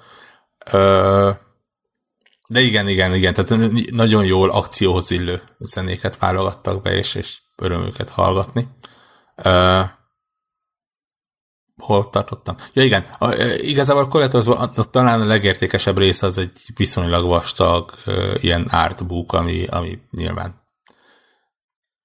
De 2.48 2.60
igen, 2.60 2.88
igen, 2.88 3.14
igen, 3.14 3.34
tehát 3.34 3.72
nagyon 3.92 4.26
jól 4.26 4.50
akcióhoz 4.50 5.12
illő 5.12 5.42
zenéket 5.60 6.18
válogattak 6.18 6.82
be, 6.82 6.96
és, 6.96 7.16
és 7.16 7.42
örömüket 7.56 8.10
hallgatni. 8.10 8.68
hol 11.82 12.10
tartottam? 12.10 12.56
Ja 12.74 12.84
igen, 12.84 13.06
a, 13.20 13.34
igazából 13.58 14.04
a 14.04 14.08
Collectorsban 14.08 14.72
talán 14.92 15.22
a 15.22 15.26
legértékesebb 15.26 15.98
része 15.98 16.26
az 16.26 16.38
egy 16.38 16.60
viszonylag 16.76 17.26
vastag 17.26 17.92
ilyen 18.36 18.64
artbook, 18.64 19.34
ami, 19.34 19.66
ami 19.66 20.00
nyilván 20.12 20.67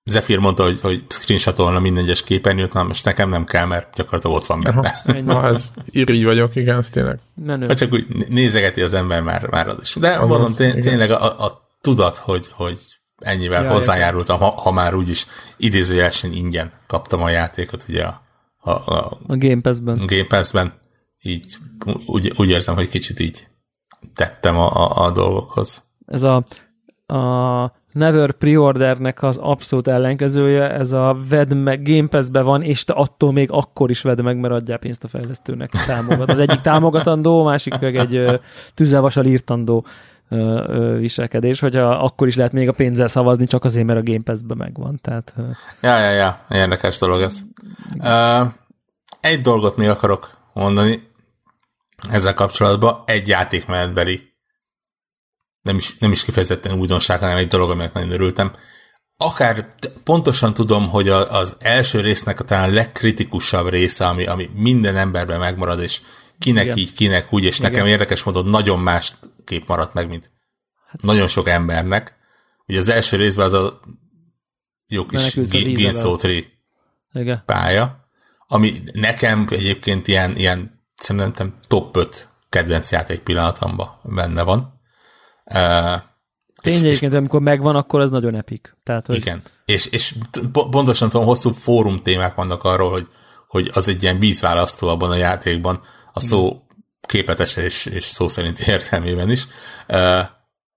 Zephyr 0.04 0.38
mondta, 0.38 0.62
hogy, 0.62 0.80
hogy 0.80 1.04
screenshotolna 1.08 1.80
minden 1.80 2.04
egyes 2.04 2.22
képernyőt, 2.22 2.72
na 2.72 2.82
most 2.82 3.04
nekem 3.04 3.28
nem 3.28 3.44
kell, 3.44 3.66
mert 3.66 3.94
gyakorlatilag 3.94 4.36
ott 4.36 4.46
van 4.46 4.60
benne. 4.60 5.02
Na, 5.32 5.46
ez 5.46 5.72
irigy 5.86 6.24
vagyok, 6.24 6.56
igen, 6.56 6.76
ez 6.76 6.90
tényleg. 6.90 7.18
Menő. 7.34 7.66
Ha 7.66 7.74
csak 7.74 7.92
úgy 7.92 8.06
nézegeti 8.28 8.80
az 8.80 8.94
ember 8.94 9.22
már, 9.22 9.50
már 9.50 9.66
az 9.66 9.76
is. 9.80 9.94
De 9.94 10.10
az 10.10 10.18
mondom, 10.18 10.42
az, 10.42 10.54
tény, 10.54 10.80
tényleg 10.80 11.10
a, 11.10 11.44
a 11.44 11.68
tudat, 11.80 12.16
hogy, 12.16 12.48
hogy 12.52 12.78
ennyivel 13.18 13.64
ja, 13.64 13.72
hozzájárultam, 13.72 14.38
ha, 14.38 14.60
ha 14.60 14.72
már 14.72 14.94
úgyis 14.94 15.26
idézőjelesen 15.56 16.32
ingyen 16.32 16.72
kaptam 16.86 17.22
a 17.22 17.30
játékot, 17.30 17.84
ugye 17.88 18.04
a, 18.04 18.20
a, 18.58 18.70
a, 18.70 19.18
a 19.26 19.36
Game 19.36 19.60
Pass-ben. 19.60 20.06
Game 20.06 20.26
Pass-ben. 20.28 20.72
Így 21.22 21.56
úgy, 22.06 22.32
úgy 22.36 22.48
érzem, 22.48 22.74
hogy 22.74 22.88
kicsit 22.88 23.20
így 23.20 23.46
tettem 24.14 24.56
a, 24.56 24.74
a, 24.74 25.04
a 25.04 25.10
dolgokhoz. 25.10 25.82
Ez 26.06 26.22
a, 26.22 26.42
a 27.06 27.81
Never 27.92 28.32
Preordernek 28.32 29.22
az 29.22 29.36
abszolút 29.36 29.88
ellenkezője, 29.88 30.70
ez 30.70 30.92
a 30.92 31.16
vedd 31.28 31.54
meg, 31.54 31.82
Game 31.82 32.08
Pass-be 32.08 32.42
van, 32.42 32.62
és 32.62 32.84
te 32.84 32.92
attól 32.92 33.32
még 33.32 33.50
akkor 33.50 33.90
is 33.90 34.02
vedd 34.02 34.22
meg, 34.22 34.36
mert 34.36 34.54
adjál 34.54 34.78
pénzt 34.78 35.04
a 35.04 35.08
fejlesztőnek, 35.08 35.70
támogat. 35.70 36.30
Az 36.30 36.38
egyik 36.38 36.60
támogatandó, 36.60 37.44
másik 37.44 37.78
meg 37.78 37.96
egy 37.96 38.40
tüzelvasal 38.74 39.24
írtandó 39.24 39.86
viselkedés, 40.98 41.60
hogy 41.60 41.76
akkor 41.76 42.26
is 42.26 42.36
lehet 42.36 42.52
még 42.52 42.68
a 42.68 42.72
pénzzel 42.72 43.08
szavazni, 43.08 43.46
csak 43.46 43.64
azért, 43.64 43.86
mert 43.86 43.98
a 43.98 44.02
Game 44.02 44.22
Pass-be 44.24 44.54
megvan. 44.54 44.98
Tehát, 45.02 45.34
ja, 45.80 45.98
ja, 45.98 46.10
ja, 46.10 46.44
érdekes 46.50 46.98
dolog 46.98 47.20
ez. 47.20 47.40
Uh, 47.98 48.52
egy 49.20 49.40
dolgot 49.40 49.76
még 49.76 49.88
akarok 49.88 50.30
mondani 50.52 51.10
ezzel 52.10 52.34
kapcsolatban, 52.34 53.02
egy 53.06 53.28
játékmenetbeli 53.28 54.31
nem 55.62 55.76
is, 55.76 55.98
nem 55.98 56.12
is 56.12 56.24
kifejezetten 56.24 56.78
újdonság, 56.78 57.20
hanem 57.20 57.36
egy 57.36 57.48
dolog, 57.48 57.70
aminek 57.70 57.92
nagyon 57.92 58.10
örültem. 58.10 58.52
Akár 59.16 59.74
pontosan 60.04 60.54
tudom, 60.54 60.88
hogy 60.88 61.08
a, 61.08 61.38
az 61.38 61.56
első 61.58 62.00
résznek 62.00 62.40
a 62.40 62.44
talán 62.44 62.70
legkritikusabb 62.70 63.68
része, 63.68 64.06
ami, 64.06 64.26
ami 64.26 64.50
minden 64.54 64.96
emberben 64.96 65.38
megmarad, 65.38 65.80
és 65.80 66.00
kinek 66.38 66.64
Igen. 66.64 66.76
így, 66.76 66.92
kinek 66.92 67.32
úgy, 67.32 67.44
és 67.44 67.58
Igen. 67.58 67.70
nekem 67.70 67.86
érdekes 67.86 68.22
módon 68.22 68.46
nagyon 68.46 68.78
más 68.78 69.12
kép 69.44 69.66
maradt 69.66 69.94
meg, 69.94 70.08
mint 70.08 70.30
hát, 70.86 71.02
nagyon 71.02 71.28
sok 71.28 71.48
embernek. 71.48 72.16
Ugye 72.66 72.78
az 72.78 72.88
első 72.88 73.16
részben 73.16 73.44
az 73.44 73.52
a 73.52 73.80
jó 74.88 75.06
kis 75.06 75.34
Ginszótri 75.50 76.52
pálya, 77.46 78.08
ami 78.46 78.72
nekem 78.92 79.46
egyébként 79.50 80.08
ilyen, 80.08 80.36
ilyen 80.36 80.84
szerintem 80.96 81.58
top 81.68 81.96
5 81.96 82.28
kedvenc 82.48 82.90
játék 82.90 83.20
pillanatomban 83.20 84.00
benne 84.02 84.42
van. 84.42 84.80
Uh, 85.44 86.00
Tény 86.62 86.84
egyébként, 86.84 87.14
amikor 87.14 87.40
megvan, 87.40 87.76
akkor 87.76 88.00
az 88.00 88.10
nagyon 88.10 88.34
epik. 88.34 88.76
Tehát, 88.82 89.06
hogy... 89.06 89.16
Igen, 89.16 89.42
és, 89.64 89.86
és 89.86 90.14
pontosan 90.70 91.10
tudom, 91.10 91.26
hosszú 91.26 91.52
fórum 91.52 92.02
témák 92.02 92.34
vannak 92.34 92.64
arról, 92.64 92.90
hogy, 92.90 93.08
hogy 93.48 93.70
az 93.74 93.88
egy 93.88 94.02
ilyen 94.02 94.18
vízválasztó 94.18 94.88
abban 94.88 95.10
a 95.10 95.16
játékban, 95.16 95.80
a 96.12 96.20
szó 96.20 96.46
Igen. 96.46 96.62
képetes 97.00 97.56
és, 97.56 97.86
és 97.86 98.04
szó 98.04 98.28
szerint 98.28 98.58
értelmében 98.58 99.30
is, 99.30 99.46
uh, 99.88 100.20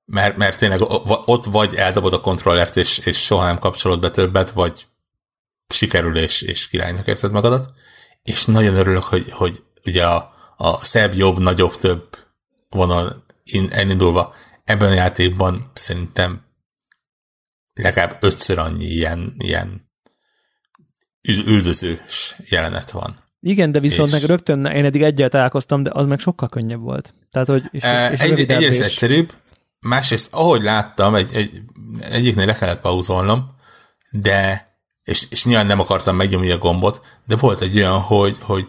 mert, 0.05 0.37
mert 0.37 0.57
tényleg 0.57 0.79
ott 1.25 1.45
vagy 1.45 1.75
eldobod 1.75 2.13
a 2.13 2.21
kontrollert, 2.21 2.77
és, 2.77 2.97
és 2.97 3.23
soha 3.25 3.43
nem 3.43 3.59
kapcsolod 3.59 3.99
be 3.99 4.11
többet, 4.11 4.51
vagy 4.51 4.87
sikerül, 5.67 6.17
és, 6.17 6.41
és 6.41 6.67
királynak 6.67 7.07
érzed 7.07 7.31
magadat. 7.31 7.69
És 8.23 8.45
nagyon 8.45 8.75
örülök, 8.75 9.03
hogy, 9.03 9.25
hogy 9.31 9.63
ugye 9.85 10.05
a, 10.05 10.33
a 10.57 10.85
szebb, 10.85 11.13
jobb, 11.13 11.39
nagyobb, 11.39 11.75
több 11.75 12.17
vonal 12.69 13.25
elindulva 13.69 14.33
ebben 14.65 14.91
a 14.91 14.93
játékban 14.93 15.71
szerintem 15.73 16.45
legalább 17.73 18.17
ötször 18.19 18.57
annyi 18.57 18.85
ilyen, 18.85 19.35
ilyen 19.37 19.89
üldözős 21.27 22.35
jelenet 22.49 22.91
van. 22.91 23.23
Igen, 23.39 23.71
de 23.71 23.79
viszont 23.79 24.13
és... 24.13 24.19
meg 24.19 24.29
rögtön 24.29 24.65
én 24.65 24.85
eddig 24.85 25.01
egyet 25.01 25.31
találkoztam, 25.31 25.83
de 25.83 25.89
az 25.93 26.05
meg 26.05 26.19
sokkal 26.19 26.49
könnyebb 26.49 26.79
volt. 26.79 27.13
Tehát, 27.31 27.47
hogy, 27.47 27.63
és, 27.71 27.83
e, 27.83 28.11
és 28.11 28.19
egy, 28.19 28.39
egyrészt 28.39 28.79
és... 28.79 28.85
egyszerűbb, 28.85 29.33
másrészt, 29.79 30.33
ahogy 30.33 30.61
láttam, 30.61 31.15
egy, 31.15 31.29
egy, 31.33 31.61
egyiknél 32.01 32.45
le 32.45 32.55
kellett 32.55 32.81
pauzolnom, 32.81 33.55
de 34.11 34.67
és, 35.03 35.27
és 35.29 35.45
nyilván 35.45 35.65
nem 35.65 35.79
akartam 35.79 36.15
megnyomni 36.15 36.51
a 36.51 36.57
gombot, 36.57 37.19
de 37.25 37.35
volt 37.35 37.61
egy 37.61 37.77
olyan, 37.77 37.99
hogy, 37.99 38.37
hogy 38.39 38.67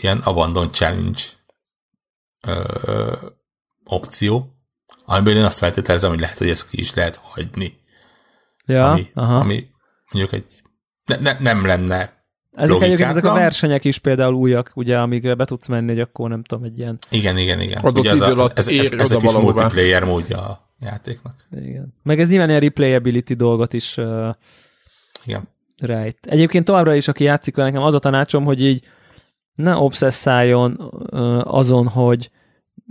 ilyen 0.00 0.18
abandon 0.18 0.72
challenge 0.72 1.20
ö, 2.46 3.12
opció, 3.84 4.57
amiből 5.10 5.36
én 5.36 5.44
azt 5.44 5.58
feltételezem, 5.58 6.10
hogy 6.10 6.20
lehet, 6.20 6.38
hogy 6.38 6.48
ezt 6.48 6.68
ki 6.68 6.80
is 6.80 6.94
lehet 6.94 7.16
hagyni. 7.22 7.78
Ja, 8.66 8.90
ami, 8.90 9.06
aha. 9.14 9.36
ami 9.36 9.66
mondjuk 10.12 10.32
egy 10.32 10.62
ne, 11.04 11.16
ne, 11.16 11.36
nem 11.38 11.66
lenne 11.66 12.16
ezek 12.58 12.82
egyébként 12.82 13.08
ezek 13.08 13.24
a 13.24 13.32
versenyek 13.32 13.84
is 13.84 13.98
például 13.98 14.34
újak, 14.34 14.70
ugye, 14.74 14.98
amikre 14.98 15.34
be 15.34 15.44
tudsz 15.44 15.66
menni, 15.66 15.88
hogy 15.88 16.00
akkor 16.00 16.28
nem 16.28 16.42
tudom, 16.42 16.64
egy 16.64 16.78
ilyen... 16.78 16.98
Igen, 17.10 17.38
igen, 17.38 17.60
igen. 17.60 17.78
Adott 17.78 17.98
ugye 17.98 18.10
az, 18.10 18.20
az, 18.20 18.38
az, 18.38 18.68
ez, 18.68 18.68
ez, 18.68 19.00
ez 19.00 19.10
a 19.10 19.18
kis 19.18 19.32
multiplayer 19.32 20.04
módja 20.04 20.38
a 20.38 20.72
játéknak. 20.80 21.34
Igen. 21.50 21.94
Meg 22.02 22.20
ez 22.20 22.28
nyilván 22.28 22.48
ilyen 22.48 22.60
replayability 22.60 23.34
dolgot 23.34 23.72
is 23.72 23.96
uh, 23.96 24.28
igen. 25.24 25.42
rejt. 25.76 26.18
Egyébként 26.26 26.64
továbbra 26.64 26.94
is, 26.94 27.08
aki 27.08 27.24
játszik 27.24 27.56
vele, 27.56 27.68
nekem 27.68 27.82
az 27.82 27.94
a 27.94 27.98
tanácsom, 27.98 28.44
hogy 28.44 28.62
így 28.62 28.84
ne 29.54 29.76
obszesszáljon 29.76 30.92
azon, 31.44 31.88
hogy 31.88 32.30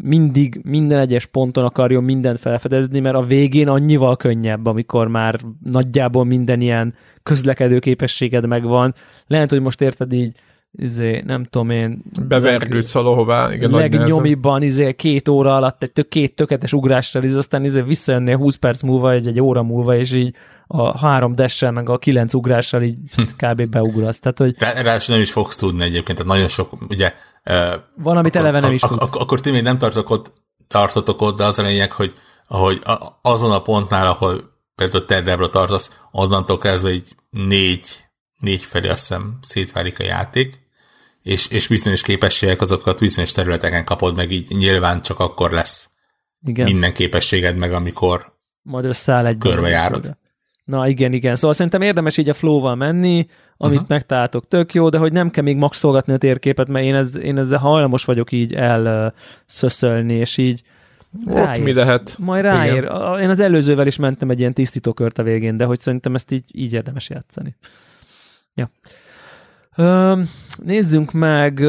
mindig 0.01 0.61
minden 0.63 0.99
egyes 0.99 1.25
ponton 1.25 1.63
akarjon 1.63 2.03
mindent 2.03 2.39
felfedezni, 2.39 2.99
mert 2.99 3.15
a 3.15 3.21
végén 3.21 3.67
annyival 3.67 4.15
könnyebb, 4.15 4.65
amikor 4.65 5.07
már 5.07 5.39
nagyjából 5.63 6.25
minden 6.25 6.61
ilyen 6.61 6.93
közlekedő 7.23 7.79
képességed 7.79 8.47
megvan. 8.47 8.95
Lehet, 9.27 9.49
hogy 9.49 9.61
most 9.61 9.81
érted 9.81 10.13
így, 10.13 10.35
izé, 10.71 11.23
nem 11.25 11.43
tudom 11.43 11.69
én... 11.69 12.01
Bevergődsz 12.27 12.91
valahová, 12.91 13.53
igen, 13.53 13.71
Legnyomiban, 13.71 14.61
izé, 14.61 14.93
két 14.93 15.27
óra 15.27 15.55
alatt 15.55 15.83
egy 15.83 15.91
tök, 15.91 16.07
két 16.07 16.35
tökéletes 16.35 16.73
ugrással, 16.73 17.23
izé, 17.23 17.37
aztán 17.37 17.63
izé, 17.63 17.81
visszajönnél 17.81 18.37
20 18.37 18.55
perc 18.55 18.81
múlva, 18.81 19.11
egy, 19.11 19.27
egy 19.27 19.41
óra 19.41 19.63
múlva, 19.63 19.95
és 19.95 20.13
így 20.13 20.35
a 20.67 20.97
három 20.97 21.35
dessel, 21.35 21.71
meg 21.71 21.89
a 21.89 21.97
kilenc 21.97 22.33
ugrással 22.33 22.81
így 22.81 22.97
hm. 23.15 23.21
kb. 23.47 23.69
beugrasz. 23.69 24.19
Tehát, 24.19 24.37
hogy... 24.37 24.55
Ráadásul 24.59 25.13
nem 25.13 25.23
is 25.23 25.31
fogsz 25.31 25.55
tudni 25.55 25.83
egyébként, 25.83 26.17
tehát 26.17 26.33
nagyon 26.33 26.47
sok, 26.47 26.71
ugye... 26.89 27.13
Valamit 27.95 28.35
akkor, 28.35 28.47
eleve 28.47 28.59
nem 28.59 28.71
is 28.71 28.81
ak- 28.83 29.01
ak- 29.01 29.15
Akkor 29.15 29.39
ti 29.39 29.51
még 29.51 29.63
nem 29.63 29.77
tartok 29.77 30.09
ott, 30.09 30.33
tartotok 30.67 31.21
ott, 31.21 31.37
de 31.37 31.43
az 31.43 31.59
a 31.59 31.61
lényeg, 31.61 31.91
hogy, 31.91 32.13
hogy 32.47 32.81
azon 33.21 33.51
a 33.51 33.61
pontnál, 33.61 34.07
ahol 34.07 34.51
például 34.75 35.05
te 35.05 35.21
Debra 35.21 35.49
tartasz, 35.49 36.01
onnantól 36.11 36.57
kezdve 36.57 36.91
így 36.91 37.15
négy, 37.29 38.05
négy 38.39 38.61
felé 38.61 38.87
azt 38.87 38.99
hiszem 38.99 39.37
szétválik 39.41 39.99
a 39.99 40.03
játék, 40.03 40.59
és, 41.21 41.47
és 41.47 41.67
bizonyos 41.67 42.01
képességek 42.01 42.61
azokat 42.61 42.99
bizonyos 42.99 43.31
területeken 43.31 43.85
kapod 43.85 44.15
meg, 44.15 44.31
így 44.31 44.49
nyilván 44.49 45.01
csak 45.01 45.19
akkor 45.19 45.51
lesz 45.51 45.89
Igen. 46.45 46.65
minden 46.65 46.93
képességed 46.93 47.57
meg, 47.57 47.73
amikor 47.73 48.35
majd 48.61 48.85
összeáll 48.85 49.25
egy 49.25 49.37
körbejárod. 49.37 50.17
Na 50.67 50.87
igen, 50.87 51.13
igen. 51.13 51.35
Szóval 51.35 51.53
szerintem 51.53 51.81
érdemes 51.81 52.17
így 52.17 52.29
a 52.29 52.33
flow-val 52.33 52.75
menni, 52.75 53.25
amit 53.57 53.73
uh-huh. 53.73 53.89
megtaláltok, 53.89 54.47
tök 54.47 54.73
jó, 54.73 54.89
de 54.89 54.97
hogy 54.97 55.11
nem 55.11 55.29
kell 55.29 55.43
még 55.43 55.57
maxolgatni 55.57 56.13
a 56.13 56.17
térképet, 56.17 56.67
mert 56.67 56.85
én, 56.85 56.95
ez, 56.95 57.17
én 57.17 57.37
ezzel 57.37 57.59
hajlamos 57.59 58.05
vagyok 58.05 58.31
így 58.31 58.53
elszöszölni, 58.53 60.13
és 60.13 60.37
így 60.37 60.63
Ráér. 61.25 61.57
Ott 61.57 61.63
mi 61.63 61.73
lehet. 61.73 62.15
Majd 62.19 62.43
ráér. 62.43 62.83
Igen. 62.83 63.19
Én 63.19 63.29
az 63.29 63.39
előzővel 63.39 63.87
is 63.87 63.95
mentem 63.95 64.29
egy 64.29 64.39
ilyen 64.39 64.53
tisztítókört 64.53 65.17
a 65.17 65.23
végén, 65.23 65.57
de 65.57 65.65
hogy 65.65 65.79
szerintem 65.79 66.15
ezt 66.15 66.31
így, 66.31 66.43
így 66.51 66.73
érdemes 66.73 67.09
játszani. 67.09 67.55
Ja. 68.53 68.69
Nézzünk 70.57 71.11
meg, 71.11 71.61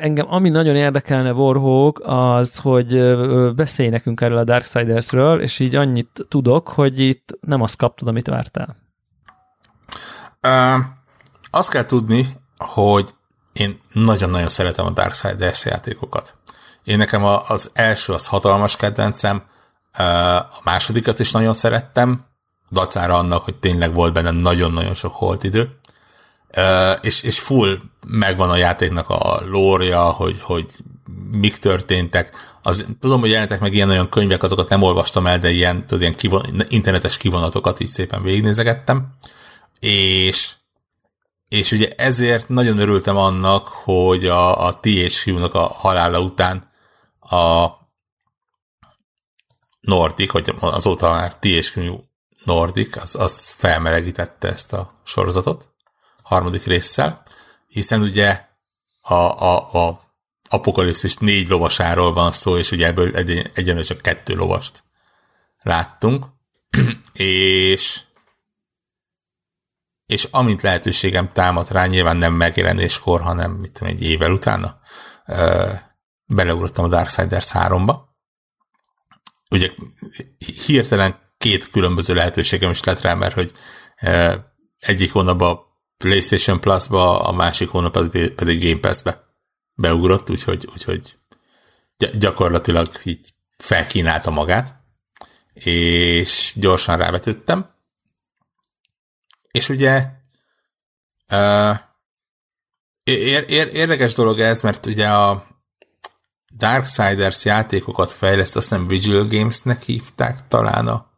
engem 0.00 0.26
ami 0.28 0.48
nagyon 0.48 0.76
érdekelne 0.76 1.32
Warhawk, 1.32 2.00
az, 2.04 2.58
hogy 2.58 3.16
beszélj 3.54 3.88
nekünk 3.88 4.20
erről 4.20 4.36
a 4.36 4.44
Darksiders-ről, 4.44 5.40
és 5.40 5.58
így 5.58 5.74
annyit 5.74 6.26
tudok, 6.28 6.68
hogy 6.68 7.00
itt 7.00 7.38
nem 7.40 7.62
azt 7.62 7.76
kaptad, 7.76 8.08
amit 8.08 8.26
vártál. 8.26 8.76
Uh, 10.42 10.84
azt 11.50 11.70
kell 11.70 11.84
tudni, 11.84 12.26
hogy 12.58 13.14
én 13.52 13.80
nagyon-nagyon 13.92 14.48
szeretem 14.48 14.86
a 14.86 14.90
Darksiders 14.90 15.64
játékokat. 15.64 16.36
Én 16.84 16.98
nekem 16.98 17.24
az 17.24 17.70
első 17.74 18.12
az 18.12 18.26
hatalmas 18.26 18.76
kedvencem, 18.76 19.42
a 19.92 20.60
másodikat 20.64 21.18
is 21.18 21.32
nagyon 21.32 21.52
szerettem, 21.54 22.24
dacára 22.70 23.18
annak, 23.18 23.44
hogy 23.44 23.56
tényleg 23.56 23.94
volt 23.94 24.12
benne 24.12 24.30
nagyon-nagyon 24.30 24.94
sok 24.94 25.14
holt 25.14 25.44
idő, 25.44 25.78
és, 27.00 27.22
és 27.22 27.40
full 27.40 27.78
megvan 28.06 28.50
a 28.50 28.56
játéknak 28.56 29.10
a 29.10 29.40
lória, 29.46 30.02
hogy, 30.02 30.40
hogy 30.40 30.66
mik 31.30 31.56
történtek. 31.56 32.36
Az, 32.62 32.86
tudom, 33.00 33.20
hogy 33.20 33.30
jelentek 33.30 33.60
meg 33.60 33.74
ilyen-olyan 33.74 34.08
könyvek, 34.08 34.42
azokat 34.42 34.68
nem 34.68 34.82
olvastam 34.82 35.26
el, 35.26 35.38
de 35.38 35.50
ilyen, 35.50 35.86
tudod, 35.86 36.00
ilyen 36.00 36.14
kivon, 36.14 36.64
internetes 36.68 37.16
kivonatokat 37.16 37.80
is 37.80 37.90
szépen 37.90 38.22
végignézegettem, 38.22 39.14
és 39.80 40.52
és 41.48 41.72
ugye 41.72 41.88
ezért 41.96 42.48
nagyon 42.48 42.78
örültem 42.78 43.16
annak, 43.16 43.68
hogy 43.68 44.26
a, 44.26 44.66
a 44.66 44.80
THQ-nak 44.80 45.54
a 45.54 45.66
halála 45.66 46.20
után 46.20 46.70
a 47.20 47.66
Nordic, 49.80 50.30
hogy 50.30 50.54
azóta 50.60 51.10
már 51.10 51.36
THQ 51.36 51.98
Nordic, 52.44 52.96
az, 52.96 53.14
az 53.14 53.48
felmelegítette 53.48 54.48
ezt 54.48 54.72
a 54.72 54.90
sorozatot 55.04 55.71
harmadik 56.32 56.64
résszel, 56.64 57.22
hiszen 57.66 58.00
ugye 58.00 58.44
a, 59.00 59.14
a, 59.14 59.86
a 59.86 60.10
apokalipszis 60.48 61.16
négy 61.16 61.48
lovasáról 61.48 62.12
van 62.12 62.32
szó, 62.32 62.56
és 62.56 62.70
ugye 62.70 62.86
ebből 62.86 63.16
egy, 63.16 63.50
egyenlően 63.54 63.86
csak 63.86 64.00
kettő 64.00 64.34
lovast 64.34 64.82
láttunk, 65.62 66.26
és 67.12 68.00
és 70.06 70.28
amint 70.30 70.62
lehetőségem 70.62 71.28
támadt 71.28 71.70
rá, 71.70 71.86
nyilván 71.86 72.16
nem 72.16 72.32
megjelenéskor, 72.32 73.20
hanem 73.20 73.52
mit 73.52 73.72
tudom, 73.72 73.88
egy 73.88 74.02
évvel 74.02 74.32
utána, 74.32 74.80
beleugrottam 76.24 76.84
a 76.84 76.88
Darksiders 76.88 77.48
3-ba. 77.52 77.96
Ugye 79.50 79.70
hirtelen 80.66 81.20
két 81.38 81.68
különböző 81.68 82.14
lehetőségem 82.14 82.70
is 82.70 82.82
lett 82.82 83.00
rá, 83.00 83.14
mert 83.14 83.34
hogy 83.34 83.52
egyik 84.78 85.12
hónapban 85.12 85.71
PlayStation 86.02 86.60
Plus-ba, 86.60 87.20
a 87.20 87.32
másik 87.32 87.68
hónap 87.68 87.92
pedig, 88.34 88.62
Game 88.62 88.80
Pass-be 88.80 89.24
beugrott, 89.74 90.30
úgyhogy, 90.30 90.68
úgyhogy 90.72 91.16
gyakorlatilag 92.12 93.00
így 93.04 93.34
felkínálta 93.56 94.30
magát, 94.30 94.74
és 95.52 96.52
gyorsan 96.56 96.96
rávetődtem. 96.96 97.70
És 99.50 99.68
ugye 99.68 100.06
uh, 101.32 101.76
ér, 103.02 103.44
ér, 103.48 103.74
érdekes 103.74 104.14
dolog 104.14 104.40
ez, 104.40 104.62
mert 104.62 104.86
ugye 104.86 105.08
a 105.08 105.46
Darksiders 106.56 107.44
játékokat 107.44 108.12
fejleszt, 108.12 108.56
azt 108.56 108.68
hiszem 108.68 108.86
Visual 108.86 109.26
Gamesnek 109.26 109.82
hívták 109.82 110.48
talán 110.48 110.88
a, 110.88 111.10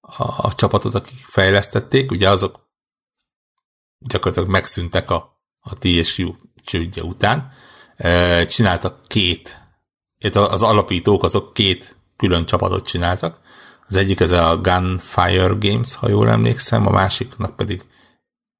a, 0.00 0.46
a 0.46 0.54
csapatot, 0.54 0.94
akik 0.94 1.18
fejlesztették, 1.18 2.10
ugye 2.10 2.30
azok 2.30 2.62
gyakorlatilag 4.04 4.48
megszűntek 4.48 5.10
a, 5.10 5.40
a 5.60 5.78
TSU 5.78 6.34
csődje 6.64 7.02
után. 7.02 7.52
Csináltak 8.46 9.06
két, 9.06 9.60
az 10.32 10.62
alapítók 10.62 11.24
azok 11.24 11.54
két 11.54 11.96
külön 12.16 12.46
csapatot 12.46 12.86
csináltak. 12.86 13.40
Az 13.86 13.96
egyik 13.96 14.20
ez 14.20 14.30
a 14.30 14.56
Gunfire 14.56 15.54
Games, 15.58 15.94
ha 15.94 16.08
jól 16.08 16.30
emlékszem, 16.30 16.86
a 16.86 16.90
másiknak 16.90 17.56
pedig 17.56 17.82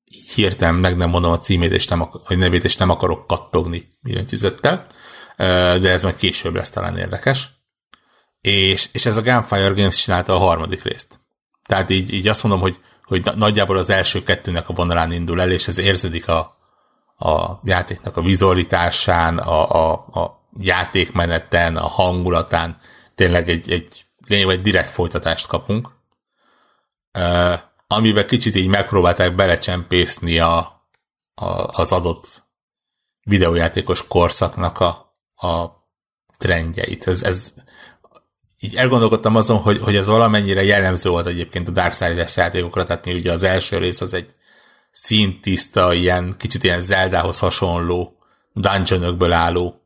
így 0.05 0.31
hirtelen 0.31 0.75
meg 0.75 0.97
nem 0.97 1.11
mondom 1.11 1.33
a 1.33 1.39
címét, 1.39 1.73
és 1.73 1.87
nem 1.87 2.01
a 2.01 2.35
nevét, 2.35 2.65
és 2.65 2.77
nem 2.77 2.91
akarok 2.91 3.27
kattogni 3.27 3.89
billentyűzettel, 4.03 4.87
de 5.81 5.91
ez 5.91 6.03
meg 6.03 6.17
később 6.17 6.55
lesz 6.55 6.71
talán 6.71 6.99
érdekes. 6.99 7.51
És, 8.41 8.89
és 8.93 9.07
ez 9.07 9.17
a 9.17 9.23
Gunfire 9.23 9.69
Games 9.69 10.03
csinálta 10.03 10.35
a 10.35 10.39
harmadik 10.39 10.83
részt. 10.83 11.21
Tehát 11.67 11.91
így, 11.91 12.13
így 12.13 12.29
azt 12.29 12.43
mondom, 12.43 12.61
hogy 12.61 12.81
hogy 13.13 13.37
nagyjából 13.37 13.79
az 13.79 13.91
első 13.91 14.23
kettőnek 14.23 14.69
a 14.69 14.73
vonalán 14.73 15.13
indul 15.13 15.41
el, 15.41 15.51
és 15.51 15.67
ez 15.67 15.79
érződik 15.79 16.29
a, 16.29 16.57
a 17.17 17.61
játéknak 17.65 18.17
a 18.17 18.23
vizualitásán, 18.23 19.39
a, 19.39 19.71
a, 19.71 19.93
a 19.93 20.47
játékmeneten, 20.59 21.77
a 21.77 21.87
hangulatán, 21.87 22.79
tényleg 23.15 23.49
egy, 23.49 23.71
egy 23.71 24.07
lényeg, 24.27 24.49
egy 24.49 24.61
direkt 24.61 24.91
folytatást 24.91 25.47
kapunk, 25.47 25.91
amiben 27.87 28.27
kicsit 28.27 28.55
így 28.55 28.69
megpróbálták 28.69 29.35
belecsempészni 29.35 30.39
a, 30.39 30.57
a, 31.35 31.51
az 31.67 31.93
adott 31.93 32.43
videójátékos 33.23 34.07
korszaknak 34.07 34.81
a, 34.81 35.17
a 35.49 35.67
trendjeit. 36.39 37.07
Ez, 37.07 37.23
ez 37.23 37.55
így 38.65 38.75
elgondolkodtam 38.75 39.37
azon, 39.37 39.59
hogy, 39.59 39.79
hogy 39.79 39.97
ez 39.97 40.07
valamennyire 40.07 40.65
jellemző 40.65 41.11
volt 41.11 41.27
egyébként 41.27 41.69
a 41.69 41.71
Darksiders 41.71 42.37
játékokra, 42.37 42.85
tehát 42.85 43.07
ugye 43.07 43.33
az 43.33 43.43
első 43.43 43.79
rész 43.79 44.01
az 44.01 44.15
egy 44.15 44.35
színtiszta, 44.91 45.93
ilyen 45.93 46.35
kicsit 46.39 46.65
ilyen 46.65 46.81
Zeldához 46.81 47.39
hasonló 47.39 48.17
dungeonökből 48.53 49.33
álló 49.33 49.83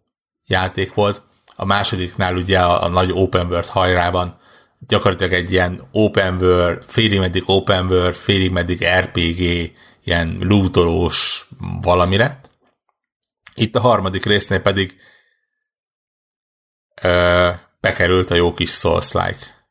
játék 0.47 0.95
volt. 0.95 1.22
A 1.57 1.64
másodiknál 1.64 2.37
ugye 2.37 2.61
a, 2.61 2.83
a 2.83 2.89
nagy 2.89 3.11
open 3.12 3.47
world 3.47 3.66
hajrában 3.66 4.39
gyakorlatilag 4.79 5.33
egy 5.33 5.53
ilyen 5.53 5.89
open 5.93 6.43
world, 6.43 6.85
félig 6.87 7.18
meddig 7.18 7.43
open 7.47 7.87
world, 7.87 8.14
félig 8.14 8.51
meddig 8.51 8.87
RPG, 9.01 9.39
ilyen 10.05 10.39
lootolós 10.41 11.49
valami 11.81 12.16
lett. 12.16 12.51
Itt 13.55 13.77
a 13.77 13.81
harmadik 13.81 14.24
résznél 14.24 14.61
pedig 14.61 14.97
bekerült 17.81 18.31
a 18.31 18.35
jó 18.35 18.55
kis 18.55 18.70
Souls-like 18.70 19.68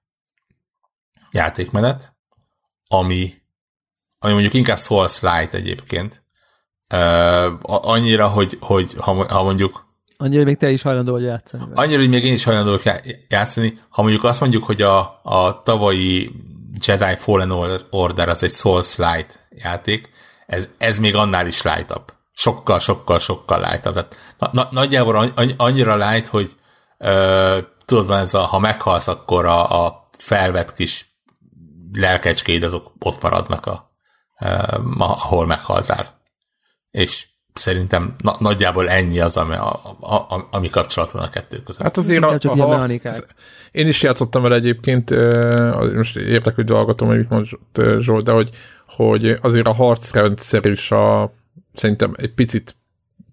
játékmenet, 1.32 2.16
ami, 2.88 3.34
ami 4.20 4.34
mondjuk 4.34 4.54
inkább 4.54 4.80
Souls 4.80 5.20
Light 5.22 5.54
egyébként. 5.54 6.24
Uh, 6.94 7.54
annyira, 7.62 8.28
hogy, 8.28 8.58
hogy 8.62 8.94
ha, 8.98 9.34
ha 9.34 9.44
mondjuk 9.44 9.86
Annyira, 10.18 10.38
hogy 10.38 10.46
még 10.46 10.58
te 10.58 10.70
is 10.70 10.82
hajlandó 10.82 11.12
vagy 11.12 11.24
játszani. 11.24 11.64
Annyira, 11.74 12.00
hogy 12.00 12.10
még 12.10 12.26
én 12.26 12.34
is 12.34 12.44
hajlandó 12.44 12.70
vagyok 12.70 13.04
játszani. 13.28 13.80
Ha 13.90 14.02
mondjuk 14.02 14.24
azt 14.24 14.40
mondjuk, 14.40 14.64
hogy 14.64 14.82
a, 14.82 15.20
a 15.24 15.62
tavalyi 15.64 16.32
Jedi 16.86 17.16
Fallen 17.18 17.52
Order 17.90 18.30
az 18.30 18.44
egy 18.44 18.52
Souls 18.52 18.96
Light 18.96 19.48
játék, 19.50 20.10
ez, 20.46 20.70
ez 20.78 21.00
még 21.00 21.16
annál 21.16 21.48
is 21.48 21.62
lightabb. 21.62 22.14
sokkal, 22.34 22.80
sokkal, 22.80 23.20
sokkal 23.20 23.60
lightabb. 23.60 23.94
Tehát, 23.94 24.16
na, 24.40 24.50
na, 24.52 24.68
nagyjából 24.72 25.32
annyira 25.58 26.10
light, 26.10 26.28
hogy 26.28 26.56
tudod, 27.86 28.08
van 28.08 28.18
ez 28.20 28.34
a, 28.34 28.40
ha 28.40 28.60
meghalsz, 28.60 29.08
akkor 29.08 29.46
a, 29.46 29.86
a 29.86 30.10
felvett 30.18 30.74
kis 30.74 31.06
lelkecskéd 31.92 32.64
azok 32.64 32.92
ott 33.00 33.22
maradnak, 33.22 33.66
a, 33.66 33.92
ahol 34.98 35.46
meghaltál. 35.46 36.22
És 36.92 37.28
szerintem 37.54 38.16
na, 38.18 38.34
nagyjából 38.40 38.90
ennyi 38.90 39.20
az, 39.20 39.38
ami, 39.38 39.56
a, 39.56 39.82
a, 40.00 40.16
a, 40.16 40.48
ami 40.52 40.70
kapcsolat 40.70 41.12
van 41.12 41.24
a 41.24 41.30
kettő 41.30 41.58
között. 41.58 41.82
Hát 41.82 41.98
azért 41.98 42.24
a, 42.24 42.38
csak 42.38 42.52
a 42.52 42.66
harc, 42.66 43.20
én 43.72 43.88
is 43.88 44.02
játszottam 44.02 44.42
vele 44.42 44.56
egyébként, 44.56 45.10
most 45.96 46.16
értek, 46.16 46.56
hogy 46.56 46.64
dolgotom, 46.64 47.08
hogy 47.08 47.18
mit 47.18 47.30
mondott 47.30 48.02
Zsolt, 48.02 48.24
de 48.24 48.32
hogy, 48.32 48.50
hogy 48.88 49.38
azért 49.42 49.68
a 49.68 49.74
harcrendszer 49.74 50.66
is 50.66 50.92
a, 50.92 51.34
szerintem 51.74 52.14
egy 52.18 52.34
picit 52.34 52.76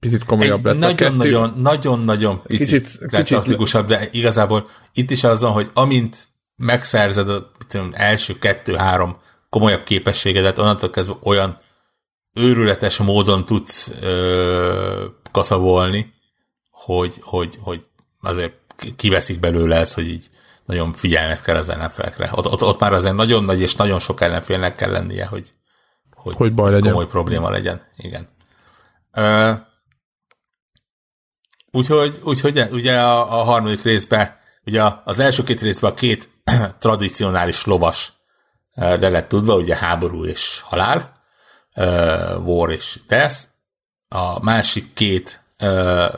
picit 0.02 0.24
komolyabb 0.24 0.66
egy 0.66 0.78
lett. 0.78 0.78
Nagyon-nagyon, 0.78 1.54
nagyon-nagyon 1.56 2.42
picit, 2.42 2.66
kicsit, 2.66 3.06
kicsit 3.06 3.86
de 3.86 4.08
igazából 4.12 4.68
itt 4.92 5.10
is 5.10 5.24
az 5.24 5.40
van, 5.40 5.52
hogy 5.52 5.70
amint 5.74 6.28
megszerzed 6.56 7.28
az 7.28 7.42
első 7.92 8.38
kettő-három 8.38 9.16
komolyabb 9.50 9.82
képességedet, 9.82 10.58
onnantól 10.58 10.90
kezdve 10.90 11.14
olyan 11.22 11.58
őrületes 12.34 12.98
módon 12.98 13.44
tudsz 13.44 13.92
ö, 14.02 15.04
kaszabolni, 15.32 16.12
hogy, 16.70 17.18
hogy, 17.20 17.58
hogy 17.60 17.86
azért 18.20 18.52
kiveszik 18.96 19.40
belőle 19.40 19.76
ez, 19.76 19.94
hogy 19.94 20.08
így 20.08 20.30
nagyon 20.64 20.92
figyelnek 20.92 21.42
kell 21.42 21.56
az 21.56 21.68
ellenfelekre. 21.68 22.28
Ott, 22.32 22.46
ott, 22.46 22.62
ott 22.62 22.80
már 22.80 22.92
azért 22.92 23.14
nagyon 23.14 23.44
nagy 23.44 23.60
és 23.60 23.74
nagyon 23.76 23.98
sok 23.98 24.20
ellenfélnek 24.20 24.76
kell 24.76 24.90
lennie, 24.90 25.26
hogy, 25.26 25.52
hogy, 26.14 26.34
hogy 26.36 26.54
baj 26.54 26.72
legyen. 26.72 26.92
komoly 26.92 27.06
probléma 27.06 27.50
legyen. 27.50 27.82
Igen. 27.96 28.28
Ö, 29.12 29.52
úgyhogy, 31.72 32.20
úgyhogy 32.22 32.68
ugye 32.70 33.00
a, 33.00 33.40
a 33.40 33.42
harmadik 33.42 33.82
részben, 33.82 34.36
ugye 34.66 34.82
az 35.04 35.18
első 35.18 35.42
két 35.42 35.60
részben 35.60 35.90
a 35.90 35.94
két 35.94 36.28
tradicionális 36.78 37.64
lovas 37.64 38.12
le 38.74 39.08
lett 39.08 39.28
tudva, 39.28 39.56
ugye 39.56 39.76
háború 39.76 40.24
és 40.24 40.60
halál, 40.64 41.12
uh, 41.76 42.46
War 42.46 42.70
és 42.70 42.98
Death. 43.06 43.36
A 44.08 44.44
másik 44.44 44.94
két 44.94 45.40
uh, 45.62 46.12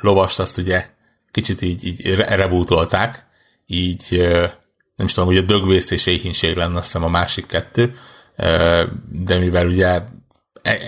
lovast 0.00 0.38
azt 0.38 0.58
ugye 0.58 0.88
kicsit 1.30 1.62
így, 1.62 1.84
így 1.84 2.14
rebootolták, 2.14 3.26
így 3.66 4.06
uh, 4.10 4.50
nem 4.96 5.06
is 5.06 5.12
tudom, 5.12 5.28
hogy 5.28 5.38
a 5.38 5.42
dögvész 5.42 5.90
és 5.90 6.06
éhínség 6.06 6.56
lenne 6.56 6.76
azt 6.76 6.84
hiszem 6.84 7.04
a 7.04 7.08
másik 7.08 7.46
kettő, 7.46 7.96
uh, 8.36 8.82
de 9.10 9.38
mivel 9.38 9.66
ugye 9.66 9.86
e, 9.86 10.02
e, 10.62 10.78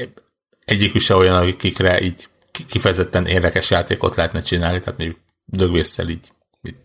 egyikük 0.64 1.00
se 1.00 1.14
olyan, 1.14 1.48
akikre 1.48 2.00
így 2.00 2.28
kifejezetten 2.66 3.26
érdekes 3.26 3.70
játékot 3.70 4.16
lehetne 4.16 4.42
csinálni, 4.42 4.80
tehát 4.80 4.98
mondjuk 4.98 5.20
dögvészsel 5.44 6.08
így, 6.08 6.32
így 6.62 6.76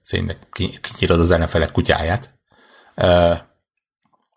szénynek 0.00 0.38
kinyírod 0.80 1.20
az 1.20 1.30
ellenfelek 1.30 1.70
kutyáját. 1.70 2.34
Uh, 2.96 3.38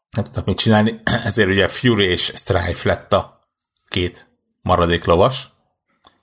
nem 0.09 0.23
tudtak 0.23 0.45
mit 0.45 0.57
csinálni, 0.57 1.01
ezért 1.25 1.49
ugye 1.49 1.67
Fury 1.67 2.05
és 2.05 2.21
Strife 2.35 2.87
lett 2.87 3.13
a 3.13 3.39
két 3.87 4.27
maradék 4.61 5.05
lovas, 5.05 5.49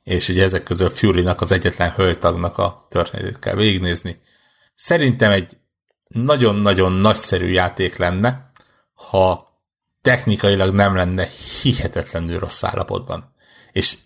és 0.03 0.29
ugye 0.29 0.43
ezek 0.43 0.63
közül 0.63 0.91
Fury-nak 0.91 1.41
az 1.41 1.53
egyetlen 1.53 1.91
hölgytagnak 1.91 2.59
a 2.59 2.87
történetét 2.91 3.39
kell 3.39 3.55
végignézni. 3.55 4.21
Szerintem 4.75 5.31
egy 5.31 5.57
nagyon-nagyon 6.09 6.93
nagyszerű 6.93 7.47
játék 7.47 7.97
lenne, 7.97 8.51
ha 8.95 9.53
technikailag 10.03 10.75
nem 10.75 10.95
lenne 10.95 11.29
hihetetlenül 11.63 12.39
rossz 12.39 12.63
állapotban. 12.63 13.35
És 13.73 13.97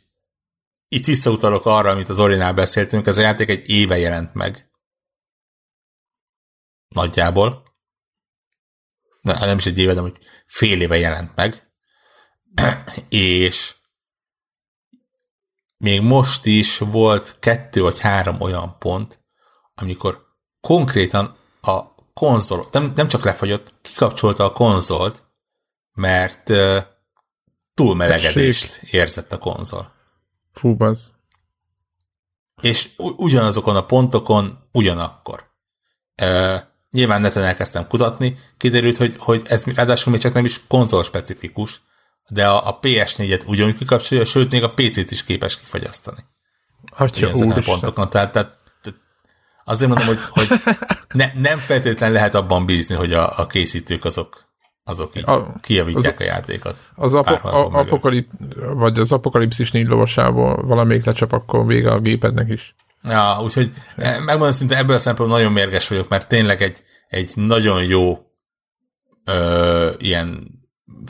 itt 0.89 1.07
visszautalok 1.07 1.67
arra, 1.67 1.91
amit 1.91 2.09
az 2.09 2.19
Orinál 2.19 2.55
beszéltünk, 2.55 3.07
ez 3.07 3.17
a 3.17 3.21
játék 3.21 3.49
egy 3.49 3.69
éve 3.69 3.99
jelent 3.99 4.35
meg. 4.35 4.71
Nagyjából 6.89 7.63
nem 9.23 9.57
is 9.57 9.67
egy 9.67 9.79
éve, 9.79 9.95
de 9.95 10.01
hogy 10.01 10.19
fél 10.47 10.81
éve 10.81 10.97
jelent 10.97 11.35
meg, 11.35 11.71
és 13.09 13.77
még 15.77 16.01
most 16.01 16.45
is 16.47 16.79
volt 16.79 17.39
kettő 17.39 17.81
vagy 17.81 17.99
három 17.99 18.41
olyan 18.41 18.79
pont, 18.79 19.21
amikor 19.75 20.27
konkrétan 20.61 21.37
a 21.61 21.95
konzol, 22.13 22.69
nem, 22.71 22.93
nem 22.97 23.09
csak 23.09 23.25
lefagyott, 23.25 23.75
kikapcsolta 23.83 24.45
a 24.45 24.53
konzolt, 24.53 25.25
mert 25.93 26.49
uh, 26.49 26.83
túlmelegedést 27.75 28.83
érzett 28.83 29.33
a 29.33 29.39
konzol. 29.39 29.98
Fú, 30.53 30.77
az. 30.79 31.17
És 32.61 32.91
ugyanazokon 33.17 33.77
a 33.77 33.87
pontokon 33.87 34.59
ugyanakkor. 34.73 35.45
Uh, 36.23 36.57
Nyilván 36.91 37.21
neten 37.21 37.43
elkezdtem 37.43 37.87
kutatni, 37.87 38.39
kiderült, 38.57 38.97
hogy, 38.97 39.15
hogy 39.19 39.43
ez 39.49 39.65
ráadásul 39.65 40.13
még 40.13 40.21
csak 40.21 40.33
nem 40.33 40.45
is 40.45 40.67
konzol 40.67 41.05
specifikus, 41.05 41.81
de 42.29 42.49
a, 42.49 42.69
a 42.69 42.79
PS4-et 42.79 43.47
ugyanúgy 43.47 43.77
kikapcsolja, 43.77 44.25
sőt, 44.25 44.51
még 44.51 44.63
a 44.63 44.75
PC-t 44.75 45.11
is 45.11 45.25
képes 45.25 45.59
kifagyasztani. 45.59 46.25
Atya, 46.97 47.29
a 47.29 47.61
pontokon. 47.61 48.11
Tehát, 48.11 48.33
tehát, 48.33 48.57
azért 49.65 49.91
mondom, 49.91 50.07
hogy, 50.07 50.21
hogy 50.29 50.61
ne, 51.13 51.33
nem 51.35 51.59
feltétlenül 51.59 52.15
lehet 52.15 52.35
abban 52.35 52.67
bízni, 52.67 52.95
hogy 52.95 53.13
a, 53.13 53.39
a 53.39 53.47
készítők 53.47 54.05
azok 54.05 54.48
azok 54.89 55.17
így 55.17 55.23
a, 55.27 55.53
kijavítják 55.61 56.21
az, 56.21 56.27
a 56.27 56.29
játékot. 56.29 56.77
Az 56.95 57.15
apo, 57.15 57.49
a, 57.49 57.79
apokalip, 57.79 58.31
vagy 58.75 58.99
az 58.99 59.13
apokalipszis 59.13 59.71
négy 59.71 59.87
lovasából 59.87 60.67
valamelyik 60.67 61.05
lecsap, 61.05 61.33
akkor 61.33 61.67
vége 61.67 61.91
a 61.91 62.01
gépednek 62.01 62.49
is. 62.49 62.75
Ja, 63.03 63.41
úgyhogy 63.43 63.71
eh, 63.97 64.19
megmondom 64.19 64.53
szinte 64.53 64.77
ebből 64.77 64.97
a 64.97 64.99
szempontból 64.99 65.39
nagyon 65.39 65.53
mérges 65.53 65.89
vagyok, 65.89 66.09
mert 66.09 66.29
tényleg 66.29 66.63
egy, 66.63 66.83
egy 67.09 67.31
nagyon 67.35 67.85
jó 67.85 68.19
ö, 69.25 69.91
ilyen 69.99 70.47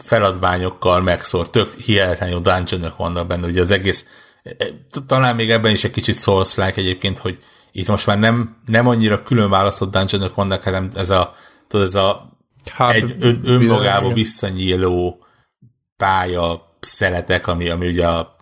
feladványokkal 0.03 1.01
megszór, 1.01 1.51
tök 1.51 1.75
hihetetlen 1.75 2.29
jó 2.29 2.39
dungeonok 2.39 2.97
vannak 2.97 3.27
benne, 3.27 3.47
ugye 3.47 3.61
az 3.61 3.71
egész, 3.71 4.07
eh, 4.43 4.69
talán 5.07 5.35
még 5.35 5.51
ebben 5.51 5.73
is 5.73 5.85
egy 5.85 5.91
kicsit 5.91 6.17
souls 6.17 6.55
like 6.55 6.81
egyébként, 6.81 7.19
hogy 7.19 7.39
itt 7.73 7.89
most 7.89 8.07
már 8.07 8.19
nem, 8.19 8.57
nem 8.67 8.89
annyira 8.89 9.23
külön 9.23 9.51
választott 9.51 9.93
dungeonok 9.93 10.35
vannak, 10.35 10.63
hanem 10.63 10.89
ez 10.95 11.11
a, 11.11 11.35
tudod, 11.69 11.87
ez 11.87 11.95
a 11.95 12.38
hát, 12.69 12.95
egy 12.95 13.17
ön, 13.19 13.41
önmagába 13.45 14.13
visszanyíló 14.13 15.25
pálya 15.97 16.77
szeletek, 16.81 17.47
ami, 17.47 17.69
ami 17.69 17.87
ugye 17.87 18.07
a 18.09 18.37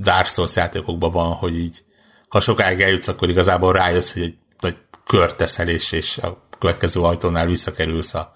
Dark 0.00 0.26
Souls 0.28 0.56
játékokban 0.56 1.10
van, 1.10 1.32
hogy 1.32 1.58
így 1.58 1.84
ha 2.28 2.40
sokáig 2.40 2.80
eljutsz, 2.80 3.08
akkor 3.08 3.28
igazából 3.28 3.72
rájössz, 3.72 4.12
hogy 4.12 4.22
egy 4.22 4.38
nagy 4.60 4.76
kört 5.04 5.36
teszel, 5.36 5.68
és, 5.68 5.92
és 5.92 6.18
a 6.18 6.48
következő 6.58 7.00
ajtónál 7.00 7.46
visszakerülsz 7.46 8.14
a, 8.14 8.32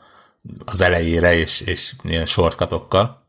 az 0.64 0.80
elejére, 0.80 1.34
és, 1.34 1.61
és 1.61 1.92
ilyen 2.03 2.26
shortcutokkal. 2.26 3.26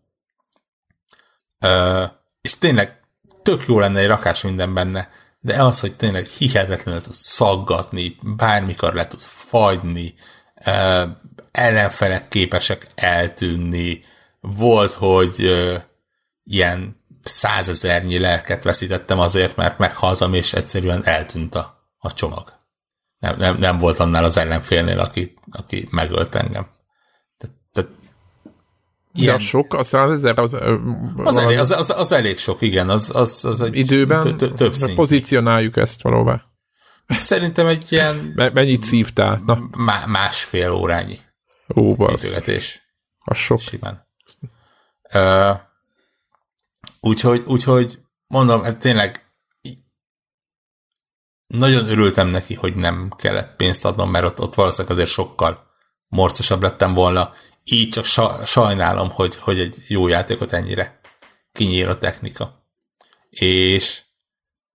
Ö, 1.59 2.03
és 2.41 2.57
tényleg 2.57 2.99
tök 3.43 3.65
jó 3.67 3.79
lenne 3.79 3.99
egy 3.99 4.07
rakás 4.07 4.41
minden 4.41 4.73
benne, 4.73 5.09
de 5.39 5.63
az, 5.63 5.79
hogy 5.79 5.95
tényleg 5.95 6.25
hihetetlenül 6.25 7.01
tud 7.01 7.13
szaggatni, 7.13 8.17
bármikor 8.21 8.93
le 8.93 9.07
tud 9.07 9.21
fagyni, 9.21 10.15
ö, 10.65 11.03
ellenfelek 11.55 12.27
képesek 12.27 12.87
eltűnni, 12.95 14.01
volt, 14.39 14.91
hogy 14.91 15.35
ö, 15.37 15.75
ilyen 16.43 17.03
százezernyi 17.21 18.19
lelket 18.19 18.63
veszítettem 18.63 19.19
azért, 19.19 19.55
mert 19.55 19.77
meghaltam, 19.77 20.33
és 20.33 20.53
egyszerűen 20.53 21.05
eltűnt 21.05 21.55
a, 21.55 21.89
a 21.97 22.13
csomag. 22.13 22.53
Nem, 23.17 23.35
nem, 23.37 23.57
nem 23.57 23.77
volt 23.77 23.99
annál 23.99 24.23
az 24.23 24.37
ellenfélnél, 24.37 24.99
aki, 24.99 25.33
aki 25.51 25.87
megölt 25.91 26.35
engem. 26.35 26.65
Tehát, 27.71 27.89
ilyen... 29.13 29.35
De 29.35 29.41
az 29.41 29.47
sok, 29.47 29.73
a 29.73 29.83
százezer 29.83 30.39
az, 30.39 30.57
az, 31.15 31.37
elég, 31.37 31.59
az, 31.59 31.71
az, 31.71 31.89
az, 31.89 32.11
elég 32.11 32.37
sok, 32.37 32.61
igen, 32.61 32.89
az, 32.89 33.11
az, 33.13 33.45
az 33.45 33.61
egy 33.61 33.77
időben 33.77 34.37
több 34.37 34.75
szint. 34.75 34.95
pozícionáljuk 34.95 35.77
ezt 35.77 36.01
valóban. 36.01 36.43
Szerintem 37.07 37.67
egy 37.67 37.91
ilyen... 37.91 38.33
Mennyit 38.53 38.83
szívtál? 38.83 39.41
Na. 39.45 39.69
Másfél 40.07 40.71
órányi. 40.71 41.19
Ó, 41.75 41.95
basz. 41.95 42.21
Az 43.19 43.37
sok. 43.37 43.59
Simán. 43.59 44.07
Uh, 45.13 45.59
Úgyhogy, 47.05 47.43
úgyhogy 47.47 47.99
mondom, 48.27 48.63
ez 48.63 48.75
tényleg 48.79 49.25
nagyon 51.47 51.87
örültem 51.87 52.27
neki, 52.27 52.53
hogy 52.53 52.75
nem 52.75 53.11
kellett 53.17 53.55
pénzt 53.55 53.85
adnom, 53.85 54.09
mert 54.09 54.25
ott, 54.25 54.39
ott 54.39 54.53
valószínűleg 54.53 54.91
azért 54.91 55.09
sokkal 55.09 55.67
morcosabb 56.07 56.61
lettem 56.61 56.93
volna. 56.93 57.31
Így 57.63 57.89
csak 57.89 58.05
sa, 58.05 58.45
sajnálom, 58.45 59.09
hogy, 59.09 59.35
hogy 59.35 59.59
egy 59.59 59.75
jó 59.87 60.07
játékot 60.07 60.51
ennyire 60.51 60.99
kinyír 61.51 61.87
a 61.87 61.97
technika. 61.97 62.65
És 63.29 64.03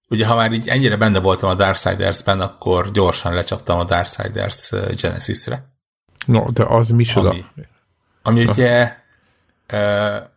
ugye 0.09 0.27
ha 0.27 0.35
már 0.35 0.53
így 0.53 0.69
ennyire 0.69 0.97
benne 0.97 1.21
voltam 1.21 1.51
a 1.51 1.55
Darksiders-ben, 1.55 2.41
akkor 2.41 2.91
gyorsan 2.91 3.35
lecsaptam 3.35 3.79
a 3.79 3.85
Darksiders 3.85 4.71
Genesis-re. 4.71 5.70
No, 6.27 6.45
de 6.53 6.65
az 6.65 6.89
mi 6.89 7.07
Ami, 7.15 7.45
ami 8.23 8.45
ugye 8.45 8.93
uh, 9.73 10.29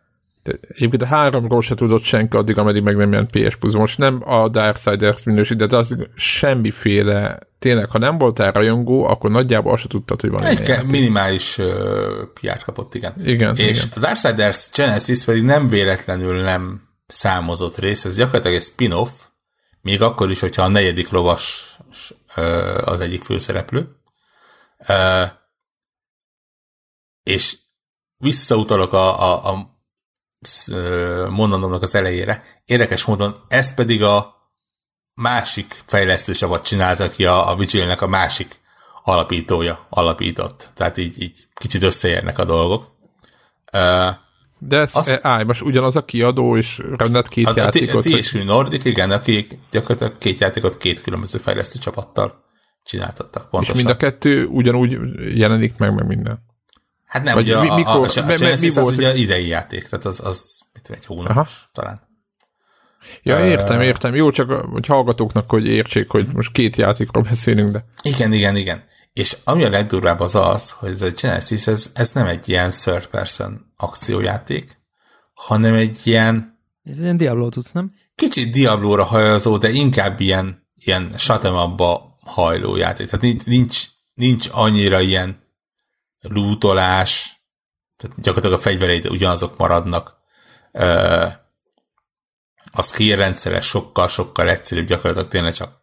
De 0.44 0.58
egyébként 0.68 1.02
a 1.02 1.06
háromról 1.06 1.62
se 1.62 1.74
tudott 1.74 2.02
senki 2.02 2.36
addig, 2.36 2.58
ameddig 2.58 2.82
meg 2.82 2.96
nem 2.96 3.12
jelent 3.12 3.30
PS 3.30 3.56
Plus. 3.56 3.72
Most 3.72 3.98
nem 3.98 4.22
a 4.28 4.48
Darksiders 4.48 5.24
minősít, 5.24 5.66
de 5.66 5.76
az 5.76 5.96
semmiféle, 6.14 7.38
tényleg, 7.58 7.90
ha 7.90 7.98
nem 7.98 8.18
voltál 8.18 8.52
rajongó, 8.52 9.04
akkor 9.04 9.30
nagyjából 9.30 9.72
azt 9.72 9.82
se 9.82 9.88
tudtad, 9.88 10.20
hogy 10.20 10.30
van 10.30 10.44
egy 10.44 10.70
Egy 10.70 10.86
minimális 10.86 11.58
uh, 11.58 11.64
PR 12.40 12.64
kapott, 12.64 12.94
igen. 12.94 13.12
Igen. 13.24 13.56
És 13.56 13.84
igen. 13.84 13.88
a 13.94 13.98
Darksiders 13.98 14.70
Genesis 14.74 15.24
pedig 15.24 15.42
nem 15.42 15.68
véletlenül 15.68 16.42
nem 16.42 16.82
számozott 17.06 17.78
rész, 17.78 18.04
ez 18.04 18.16
gyakorlatilag 18.16 18.56
egy 18.56 18.62
spin-off, 18.62 19.10
még 19.80 20.02
akkor 20.02 20.30
is, 20.30 20.40
hogyha 20.40 20.62
a 20.62 20.68
negyedik 20.68 21.10
lovas 21.10 21.76
uh, 22.36 22.88
az 22.88 23.00
egyik 23.00 23.22
főszereplő. 23.22 23.96
Uh, 24.88 25.30
és 27.24 27.58
visszautalok 28.16 28.92
a, 28.92 29.22
a, 29.22 29.48
a 29.48 29.74
mondanomnak 31.30 31.82
az 31.82 31.94
elejére. 31.94 32.42
Érdekes 32.64 33.04
módon 33.04 33.36
ez 33.48 33.74
pedig 33.74 34.02
a 34.02 34.34
másik 35.14 35.82
fejlesztő 35.86 36.32
csapat 36.32 36.64
csinálta, 36.64 37.04
aki 37.04 37.24
a, 37.24 37.50
a 37.50 37.56
Vigilnek 37.56 38.02
a 38.02 38.06
másik 38.06 38.60
alapítója 39.02 39.86
alapított. 39.88 40.70
Tehát 40.74 40.96
így, 40.96 41.22
így 41.22 41.46
kicsit 41.54 41.82
összeérnek 41.82 42.38
a 42.38 42.44
dolgok. 42.44 42.92
De 44.58 44.78
ez, 44.78 44.96
azt, 44.96 45.18
állj, 45.22 45.44
most 45.44 45.62
ugyanaz 45.62 45.96
a 45.96 46.04
kiadó 46.04 46.56
és 46.56 46.80
rendelt 46.96 47.28
két 47.28 47.46
a, 47.46 47.52
játékot? 47.56 48.04
A 48.04 48.08
TSU 48.08 48.44
Nordic, 48.44 48.84
igen, 48.84 49.10
akik 49.10 49.58
gyakorlatilag 49.70 50.18
két 50.18 50.38
játékot 50.38 50.76
két 50.76 51.00
különböző 51.00 51.38
fejlesztő 51.38 51.78
csapattal 51.78 52.44
csináltattak. 52.82 53.50
Pontosan. 53.50 53.76
És 53.76 53.82
mind 53.82 53.94
a 53.94 53.98
kettő 53.98 54.46
ugyanúgy 54.46 54.98
jelenik 55.38 55.76
meg, 55.76 55.94
meg 55.94 56.06
minden. 56.06 56.53
Hát 57.06 57.22
nem, 57.22 57.34
Vagy 57.34 57.44
ugye 57.44 57.60
mi, 57.60 57.68
a, 57.68 57.74
mikor, 57.74 57.92
a, 57.92 58.20
a, 58.20 58.22
a 58.22 58.36
Genesis 58.36 58.74
mi, 58.74 58.80
mi 58.80 58.86
az 58.86 58.96
ugye 58.96 59.14
idei 59.14 59.46
játék, 59.46 59.88
tehát 59.88 60.04
az, 60.04 60.20
az 60.24 60.60
mit 60.72 60.90
egy 60.90 61.06
hónapos 61.06 61.36
Aha. 61.36 61.46
talán. 61.72 61.98
Ja, 63.22 63.46
értem, 63.46 63.80
értem. 63.80 64.14
Jó, 64.14 64.30
csak 64.30 64.50
hogy 64.50 64.86
hallgatóknak, 64.86 65.50
hogy 65.50 65.66
értsék, 65.66 66.10
hogy 66.10 66.26
most 66.32 66.52
két 66.52 66.76
játékról 66.76 67.22
beszélünk, 67.22 67.70
de... 67.70 67.84
Igen, 68.02 68.32
igen, 68.32 68.56
igen. 68.56 68.84
És 69.12 69.36
ami 69.44 69.64
a 69.64 69.70
legdurvább 69.70 70.20
az 70.20 70.34
az, 70.34 70.70
hogy 70.70 70.90
ez 70.90 71.02
a 71.02 71.10
Genesis, 71.22 71.66
ez, 71.66 71.90
ez 71.94 72.12
nem 72.12 72.26
egy 72.26 72.48
ilyen 72.48 72.70
third 72.70 73.06
person 73.06 73.72
akciójáték, 73.76 74.78
hanem 75.34 75.74
egy 75.74 76.00
ilyen... 76.04 76.58
Ez 76.84 77.00
ilyen 77.00 77.16
Diablo 77.16 77.48
tudsz, 77.48 77.72
nem? 77.72 77.92
Kicsit 78.14 78.52
Diablóra 78.52 79.04
hajazó, 79.04 79.56
de 79.56 79.70
inkább 79.70 80.20
ilyen, 80.20 80.66
ilyen 80.74 81.10
satemabba 81.16 82.16
hajló 82.20 82.76
játék. 82.76 83.06
Tehát 83.06 83.24
nincs, 83.24 83.44
nincs, 83.44 83.84
nincs 84.14 84.48
annyira 84.52 85.00
ilyen 85.00 85.43
lootolás, 86.28 87.36
tehát 87.96 88.20
gyakorlatilag 88.20 88.58
a 88.58 88.62
fegyvereid 88.62 89.06
ugyanazok 89.06 89.58
maradnak. 89.58 90.16
Ö, 90.72 91.26
a 92.72 92.82
skill 92.82 93.16
rendszere 93.16 93.60
sokkal-sokkal 93.60 94.48
egyszerűbb, 94.48 94.86
gyakorlatilag 94.86 95.28
tényleg 95.28 95.54
csak 95.54 95.82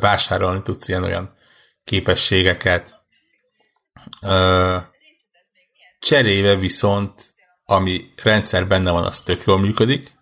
vásárolni 0.00 0.62
tudsz 0.62 0.88
ilyen 0.88 1.02
olyan 1.02 1.34
képességeket. 1.84 3.02
Cserébe 5.98 6.56
viszont, 6.56 7.34
ami 7.64 8.12
rendszer 8.22 8.66
benne 8.66 8.90
van, 8.90 9.04
az 9.04 9.20
tök 9.20 9.44
jól 9.44 9.58
működik. 9.58 10.12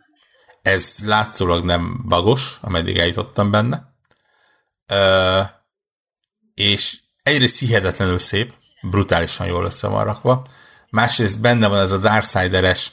Ez 0.63 0.99
látszólag 1.05 1.65
nem 1.65 2.05
bagos, 2.09 2.59
ameddig 2.61 2.99
eljutottam 2.99 3.51
benne. 3.51 3.95
És 6.55 7.02
egyrészt 7.23 7.59
hihetetlenül 7.59 8.19
szép, 8.19 8.53
brutálisan 8.83 9.47
jól 9.47 9.65
össze 9.65 9.87
van 9.87 10.05
rakva, 10.05 10.47
másrészt 10.91 11.41
benne 11.41 11.67
van 11.67 11.79
ez 11.79 11.91
a 11.91 11.99
Darksideres 11.99 12.93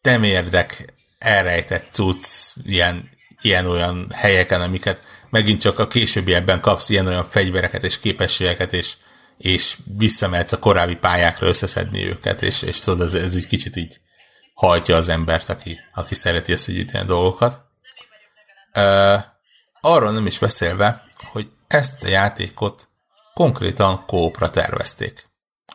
temérdek 0.00 0.94
elrejtett 1.18 1.92
cucc 1.92 2.26
ilyen, 2.64 3.10
ilyen-olyan 3.40 4.10
helyeken, 4.14 4.60
amiket 4.60 5.02
megint 5.30 5.60
csak 5.60 5.78
a 5.78 5.88
későbbi 5.88 6.34
ebben 6.34 6.60
kapsz 6.60 6.88
ilyen-olyan 6.88 7.24
fegyvereket 7.24 7.84
és 7.84 7.98
képességeket, 7.98 8.72
és, 8.72 8.94
és 9.38 9.76
visszamehetsz 9.98 10.52
a 10.52 10.58
korábbi 10.58 10.96
pályákra 10.96 11.46
összeszedni 11.46 12.06
őket, 12.06 12.42
és, 12.42 12.62
és 12.62 12.80
tudod, 12.80 13.00
ez, 13.00 13.14
ez 13.14 13.34
egy 13.34 13.46
kicsit 13.46 13.76
így 13.76 14.00
hajtja 14.54 14.96
az 14.96 15.08
embert, 15.08 15.48
aki, 15.48 15.78
aki 15.94 16.14
szereti 16.14 16.52
összegyűjteni 16.52 17.04
a 17.04 17.06
dolgokat. 17.06 17.64
Uh, 18.74 19.22
arról 19.80 20.12
nem 20.12 20.26
is 20.26 20.38
beszélve, 20.38 21.08
hogy 21.32 21.50
ezt 21.66 22.02
a 22.02 22.08
játékot 22.08 22.88
konkrétan 23.34 24.04
kópra 24.06 24.50
tervezték. 24.50 25.24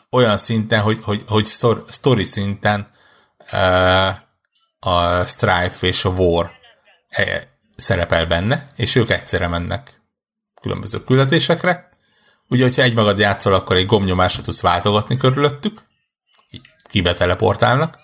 Olyan 0.10 0.38
szinten, 0.38 0.82
hogy, 0.82 1.00
hogy, 1.04 1.24
hogy 1.28 1.46
story 1.90 2.24
szinten 2.24 2.92
uh, 3.52 4.08
a 4.80 5.26
Strife 5.26 5.88
és 5.88 6.06
a 6.06 6.10
War 6.10 6.52
e, 7.08 7.48
szerepel 7.76 8.26
benne, 8.26 8.72
és 8.76 8.96
ők 8.96 9.10
egyszerre 9.10 9.48
mennek 9.48 10.02
különböző 10.62 11.04
küldetésekre. 11.04 11.90
Ugye, 12.48 12.64
hogyha 12.64 12.82
egy 12.82 12.94
magad 12.94 13.20
játszol, 13.20 13.54
akkor 13.54 13.76
egy 13.76 13.86
gombnyomásra 13.86 14.44
tudsz 14.44 14.62
váltogatni 14.62 15.18
körülöttük, 15.18 15.82
így 16.50 16.62
kibe 16.90 17.14
teleportálnak. 17.14 18.00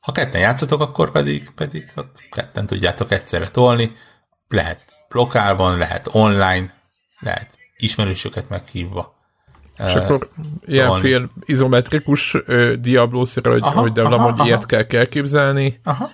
Ha 0.00 0.12
ketten 0.12 0.40
játszatok, 0.40 0.80
akkor 0.80 1.10
pedig, 1.10 1.50
pedig 1.50 1.92
ott 1.96 2.22
ketten 2.30 2.66
tudjátok 2.66 3.12
egyszerre 3.12 3.48
tolni. 3.48 3.96
Lehet 4.48 4.84
lokálban, 5.08 5.78
lehet 5.78 6.08
online, 6.12 6.74
lehet 7.22 7.58
ismerősöket 7.76 8.48
meghívva. 8.48 9.20
És 9.78 9.94
uh, 9.94 10.02
akkor 10.02 10.30
ilyen 10.66 11.00
fél 11.00 11.30
izometrikus 11.46 12.34
uh, 12.34 12.72
diablo 12.72 13.18
hogy, 13.42 13.62
aha, 13.62 13.80
hogy 13.80 13.98
aha, 13.98 14.14
aha. 14.14 14.46
ilyet 14.46 14.66
kell 14.66 14.84
elképzelni. 14.88 15.80
Aha. 15.84 16.10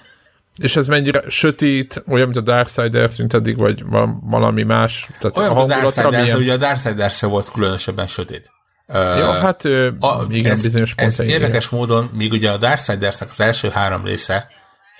És 0.56 0.76
ez 0.76 0.86
mennyire 0.86 1.22
sötét, 1.28 2.02
olyan, 2.06 2.24
mint 2.24 2.38
a 2.38 2.40
Darksiders, 2.40 3.16
mint 3.16 3.34
eddig, 3.34 3.58
vagy 3.58 3.84
valami 4.20 4.62
más? 4.62 5.08
Tehát 5.20 5.38
olyan, 5.38 5.54
mint 5.54 5.72
a 5.72 5.80
Darksiders, 5.80 6.22
milyen... 6.22 6.36
ugye 6.36 6.52
a 6.52 6.56
Darksiders 6.56 7.16
se 7.16 7.26
volt 7.26 7.50
különösebben 7.50 8.06
sötét. 8.06 8.50
Uh, 8.86 8.96
ja, 8.96 9.32
hát 9.32 9.64
a, 10.00 10.26
igen, 10.28 10.52
ez, 10.52 10.62
bizonyos 10.62 10.94
Ez 10.96 11.20
érdekes 11.20 11.68
módon, 11.68 12.10
míg 12.12 12.32
ugye 12.32 12.50
a 12.50 12.56
Darksiders-nek 12.56 13.30
az 13.30 13.40
első 13.40 13.68
három 13.68 14.04
része 14.04 14.48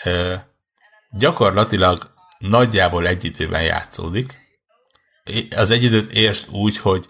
uh, 0.05 0.13
gyakorlatilag 1.11 2.11
nagyjából 2.39 3.07
egy 3.07 3.25
időben 3.25 3.63
játszódik, 3.63 4.48
az 5.57 5.71
egy 5.71 5.85
időt 5.85 6.13
értsd 6.13 6.49
úgy, 6.51 6.79
hogy 6.79 7.09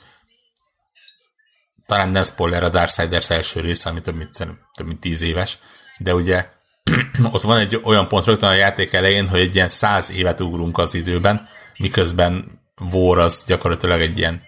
talán 1.87 2.09
nem 2.09 2.25
spoiler 2.25 2.63
a 2.63 2.69
Darksiders 2.69 3.31
első 3.31 3.61
része, 3.61 3.91
ami 3.91 4.01
több 4.01 4.15
mint, 4.15 4.33
több 4.75 4.87
mint 4.87 5.01
tíz 5.01 5.21
éves, 5.21 5.59
de 5.99 6.15
ugye 6.15 6.49
ott 7.33 7.43
van 7.43 7.59
egy 7.59 7.81
olyan 7.83 8.09
pont 8.09 8.25
rögtön 8.25 8.49
a 8.49 8.53
játék 8.53 8.93
elején, 8.93 9.29
hogy 9.29 9.41
egy 9.41 9.55
ilyen 9.55 9.69
száz 9.69 10.11
évet 10.11 10.41
ugrunk 10.41 10.79
az 10.79 10.95
időben, 10.95 11.49
miközben 11.77 12.61
War 12.93 13.19
az 13.19 13.45
gyakorlatilag 13.47 14.01
egy 14.01 14.19
ilyen 14.19 14.43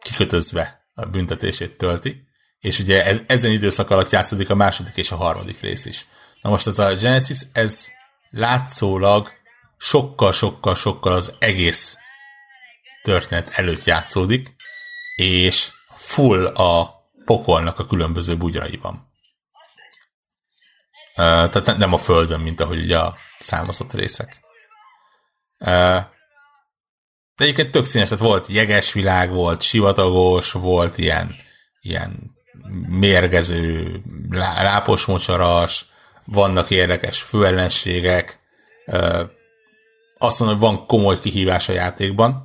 kikötözve 0.00 0.86
a 0.94 1.06
büntetését 1.06 1.76
tölti, 1.76 2.22
és 2.60 2.78
ugye 2.78 3.04
ez, 3.04 3.20
ezen 3.26 3.50
időszak 3.50 3.90
alatt 3.90 4.10
játszódik 4.10 4.50
a 4.50 4.54
második 4.54 4.96
és 4.96 5.10
a 5.10 5.16
harmadik 5.16 5.60
rész 5.60 5.84
is. 5.86 6.06
Na 6.40 6.50
most 6.50 6.66
ez 6.66 6.78
a 6.78 6.94
Genesis, 6.94 7.38
ez 7.52 7.88
látszólag 8.30 9.30
sokkal-sokkal-sokkal 9.78 11.12
az 11.12 11.32
egész 11.38 11.96
történet 13.02 13.48
előtt 13.48 13.84
játszódik, 13.84 14.54
és 15.16 15.72
full 15.94 16.46
a 16.46 17.00
pokolnak 17.24 17.78
a 17.78 17.86
különböző 17.86 18.36
bugyraiban. 18.36 19.10
Tehát 21.14 21.76
nem 21.76 21.92
a 21.92 21.98
földön, 21.98 22.40
mint 22.40 22.60
ahogy 22.60 22.82
ugye 22.82 22.98
a 22.98 23.16
számozott 23.38 23.92
részek. 23.92 24.40
De 25.58 27.44
egyébként 27.44 27.70
tök 27.70 27.84
színes, 27.84 28.08
tehát 28.08 28.24
volt 28.24 28.46
jeges 28.46 28.92
világ, 28.92 29.30
volt 29.30 29.62
sivatagos, 29.62 30.52
volt 30.52 30.98
ilyen, 30.98 31.34
ilyen 31.80 32.36
mérgező, 32.88 34.02
lápos 34.30 35.04
mocsaras, 35.04 35.86
vannak 36.24 36.70
érdekes 36.70 37.22
főellenségek. 37.22 38.40
Uh, 38.86 39.20
azt 40.18 40.38
mondom, 40.38 40.58
hogy 40.58 40.68
van 40.68 40.86
komoly 40.86 41.20
kihívás 41.20 41.68
a 41.68 41.72
játékban, 41.72 42.41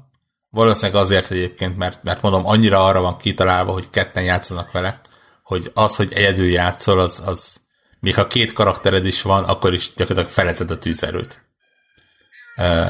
Valószínűleg 0.58 1.02
azért 1.02 1.32
egyébként, 1.32 1.78
mert, 1.78 2.04
mert 2.04 2.22
mondom, 2.22 2.46
annyira 2.46 2.86
arra 2.86 3.02
van 3.02 3.18
kitalálva, 3.18 3.72
hogy 3.72 3.90
ketten 3.90 4.24
játszanak 4.24 4.72
vele, 4.72 5.02
hogy 5.44 5.72
az, 5.74 5.96
hogy 5.96 6.14
egyedül 6.14 6.48
játszol, 6.48 7.00
az, 7.00 7.22
az 7.26 7.62
még 8.00 8.16
ha 8.16 8.28
két 8.28 8.54
karaktered 8.54 9.06
is 9.06 9.22
van, 9.22 9.44
akkor 9.44 9.74
is 9.74 9.94
gyakorlatilag 9.96 10.36
felezed 10.36 10.72
a 10.72 10.78
tűzerőt. 10.78 11.46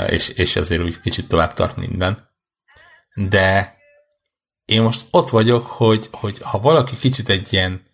És, 0.09 0.29
és 0.29 0.55
azért 0.55 0.81
úgy 0.81 0.99
kicsit 0.99 1.27
tovább 1.27 1.53
tart 1.53 1.75
minden. 1.75 2.29
De 3.15 3.77
én 4.65 4.81
most 4.81 5.05
ott 5.11 5.29
vagyok, 5.29 5.65
hogy, 5.67 6.09
hogy 6.11 6.37
ha 6.41 6.59
valaki 6.59 6.97
kicsit 6.97 7.29
egy 7.29 7.53
ilyen, 7.53 7.85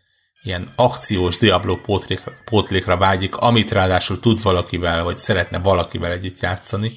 ilyen 0.42 0.72
akciós 0.76 1.38
Diablo 1.38 1.78
pótlékra, 1.78 2.34
pótlékra 2.46 2.98
vágyik, 2.98 3.36
amit 3.36 3.72
ráadásul 3.72 4.20
tud 4.20 4.42
valakivel, 4.42 5.04
vagy 5.04 5.18
szeretne 5.18 5.60
valakivel 5.60 6.12
együtt 6.12 6.40
játszani, 6.40 6.92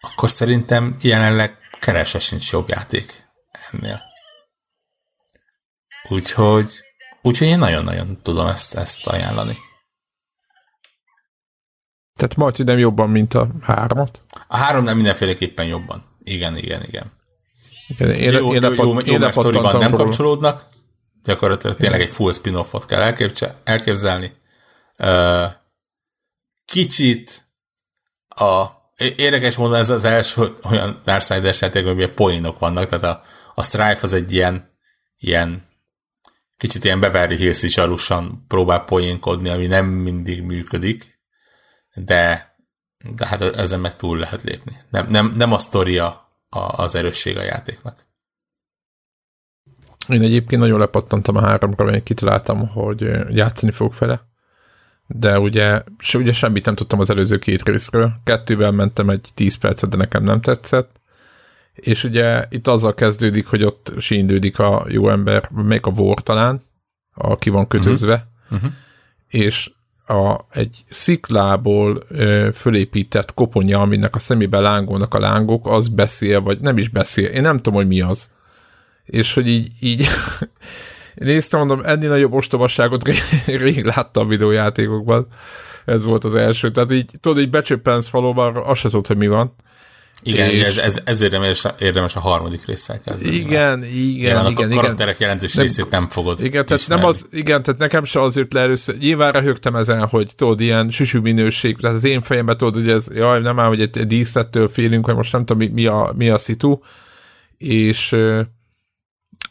akkor 0.00 0.30
szerintem 0.30 0.96
jelenleg 1.00 1.61
keresve 1.82 2.18
sincs 2.18 2.52
jobb 2.52 2.68
játék 2.68 3.26
ennél. 3.70 4.02
Úgyhogy, 6.08 6.70
Úgyhogy 7.22 7.46
én 7.46 7.58
nagyon-nagyon 7.58 8.22
tudom 8.22 8.46
ezt, 8.46 8.74
ezt 8.74 9.06
ajánlani. 9.06 9.58
Tehát 12.14 12.36
Marti 12.36 12.62
nem 12.62 12.78
jobban, 12.78 13.10
mint 13.10 13.34
a 13.34 13.48
hármat? 13.60 14.22
A 14.46 14.56
három 14.56 14.84
nem 14.84 14.96
mindenféleképpen 14.96 15.66
jobban. 15.66 16.04
Igen, 16.22 16.56
igen, 16.56 16.82
igen. 16.82 17.12
igen 17.88 18.10
én, 18.10 18.32
jó, 18.32 18.54
én, 18.54 18.62
jó, 18.62 18.72
jó, 18.72 19.00
jó, 19.04 19.18
meg 19.18 19.32
sztoriban 19.32 19.76
nem 19.76 19.92
kapcsolódnak, 19.92 20.66
gyakorlatilag 21.22 21.76
tényleg 21.76 22.00
egy 22.00 22.10
full 22.10 22.32
spin-offot 22.32 22.86
kell 22.86 23.00
elképze- 23.00 23.56
elképzelni. 23.64 24.32
Kicsit 26.64 27.44
a 28.28 28.81
érdekes 29.16 29.56
módon 29.56 29.76
ez 29.76 29.90
az 29.90 30.04
első 30.04 30.54
olyan 30.70 31.00
Darksiders 31.04 31.60
játék, 31.60 31.86
amiben 31.86 32.14
poénok 32.14 32.58
vannak, 32.58 32.86
tehát 32.86 33.04
a, 33.04 33.22
a 33.54 33.62
Strife 33.62 33.98
az 34.00 34.12
egy 34.12 34.32
ilyen, 34.32 34.78
ilyen 35.16 35.64
kicsit 36.56 36.84
ilyen 36.84 37.00
Beverly 37.00 37.36
Hills 37.36 37.62
is 37.62 37.78
alusan 37.78 38.44
próbál 38.48 38.84
poénkodni, 38.84 39.48
ami 39.48 39.66
nem 39.66 39.86
mindig 39.86 40.42
működik, 40.42 41.20
de, 41.94 42.54
de 43.14 43.26
hát 43.26 43.40
ezen 43.42 43.80
meg 43.80 43.96
túl 43.96 44.18
lehet 44.18 44.42
lépni. 44.42 44.76
Nem, 44.90 45.08
nem, 45.10 45.32
nem 45.36 45.52
a 45.52 45.58
sztoria 45.58 46.28
az 46.48 46.94
erősség 46.94 47.36
a 47.36 47.42
játéknak. 47.42 48.06
Én 50.08 50.22
egyébként 50.22 50.60
nagyon 50.60 50.78
lepattantam 50.78 51.36
a 51.36 51.40
háromra, 51.40 51.84
mert 51.84 52.02
kitaláltam, 52.02 52.68
hogy 52.68 53.00
játszani 53.34 53.72
fogok 53.72 53.98
vele, 53.98 54.31
de 55.14 55.38
ugye, 55.38 55.82
se, 55.98 56.18
ugye 56.18 56.32
semmit 56.32 56.64
nem 56.64 56.74
tudtam 56.74 57.00
az 57.00 57.10
előző 57.10 57.38
két 57.38 57.62
részről. 57.62 58.12
Kettővel 58.24 58.70
mentem 58.70 59.10
egy 59.10 59.28
10 59.34 59.54
percet, 59.54 59.90
de 59.90 59.96
nekem 59.96 60.22
nem 60.22 60.40
tetszett. 60.40 61.00
És 61.74 62.04
ugye 62.04 62.46
itt 62.50 62.68
azzal 62.68 62.94
kezdődik, 62.94 63.46
hogy 63.46 63.62
ott 63.62 63.92
síndődik 63.98 64.58
a 64.58 64.86
jó 64.88 65.08
ember, 65.08 65.48
még 65.50 65.86
a 65.86 65.90
vor 65.90 66.22
talán, 66.22 66.62
aki 67.14 67.50
van 67.50 67.68
kötözve, 67.68 68.28
uh-huh. 68.44 68.58
Uh-huh. 68.58 68.72
és 69.28 69.70
a, 70.06 70.40
egy 70.50 70.84
sziklából 70.88 72.02
ö, 72.08 72.48
fölépített 72.54 73.34
koponya, 73.34 73.80
aminek 73.80 74.14
a 74.14 74.18
szemébe 74.18 74.60
lángolnak 74.60 75.14
a 75.14 75.18
lángok, 75.18 75.66
az 75.66 75.88
beszél, 75.88 76.40
vagy 76.40 76.60
nem 76.60 76.78
is 76.78 76.88
beszél. 76.88 77.26
Én 77.26 77.42
nem 77.42 77.56
tudom, 77.56 77.74
hogy 77.74 77.86
mi 77.86 78.00
az. 78.00 78.30
És 79.04 79.34
hogy 79.34 79.48
így, 79.48 79.70
így 79.80 80.06
néztem, 81.14 81.58
mondom, 81.58 81.80
ennél 81.84 82.08
nagyobb 82.08 82.32
ostobaságot 82.32 83.08
rég 83.46 83.84
láttam 83.84 84.28
videójátékokban. 84.28 85.26
Ez 85.84 86.04
volt 86.04 86.24
az 86.24 86.34
első. 86.34 86.70
Tehát 86.70 86.92
így, 86.92 87.10
tudod, 87.20 87.42
így 87.42 87.50
becsöppensz 87.50 88.08
valóban, 88.08 88.56
azt 88.56 88.80
se 88.80 88.88
tudod, 88.88 89.06
hogy 89.06 89.16
mi 89.16 89.26
van. 89.26 89.54
Igen, 90.24 90.50
és... 90.50 90.62
ez, 90.62 90.76
ez, 90.76 91.00
ez 91.04 91.20
érdemes, 91.20 91.64
érdemes 91.78 92.16
a 92.16 92.20
harmadik 92.20 92.66
résszel 92.66 93.00
kezdeni. 93.04 93.34
Igen, 93.34 93.84
igen, 93.84 94.36
a 94.36 94.48
igen. 94.48 94.70
A 94.70 94.74
karakterek 94.74 95.14
igen. 95.14 95.28
jelentős 95.28 95.54
nem, 95.54 95.64
részét 95.64 95.90
nem 95.90 96.08
fogod 96.08 96.40
Igen, 96.40 96.66
tehát 96.66 96.88
nem 96.88 97.04
az, 97.04 97.28
igen, 97.32 97.62
tehát 97.62 97.80
nekem 97.80 98.04
se 98.04 98.20
az 98.20 98.36
jött 98.36 98.52
le 98.52 98.60
először. 98.60 98.96
Nyilván 98.98 99.32
röhögtem 99.32 99.76
ezen, 99.76 100.06
hogy 100.08 100.32
tudod, 100.36 100.60
ilyen 100.60 100.90
süsű 100.90 101.18
minőség, 101.18 101.76
tehát 101.76 101.96
az 101.96 102.04
én 102.04 102.22
fejemben 102.22 102.56
tudod, 102.56 102.74
hogy 102.74 102.90
ez, 102.90 103.08
jaj, 103.14 103.40
nem 103.40 103.58
áll, 103.58 103.68
hogy 103.68 103.80
egy 103.80 104.06
díszlettől 104.06 104.68
félünk, 104.68 105.04
hogy 105.04 105.14
most 105.14 105.32
nem 105.32 105.44
tudom, 105.44 105.62
mi, 105.62 105.72
mi, 105.82 105.86
a, 105.86 106.12
mi 106.16 106.28
a 106.28 106.38
szitu, 106.38 106.78
és 107.58 108.16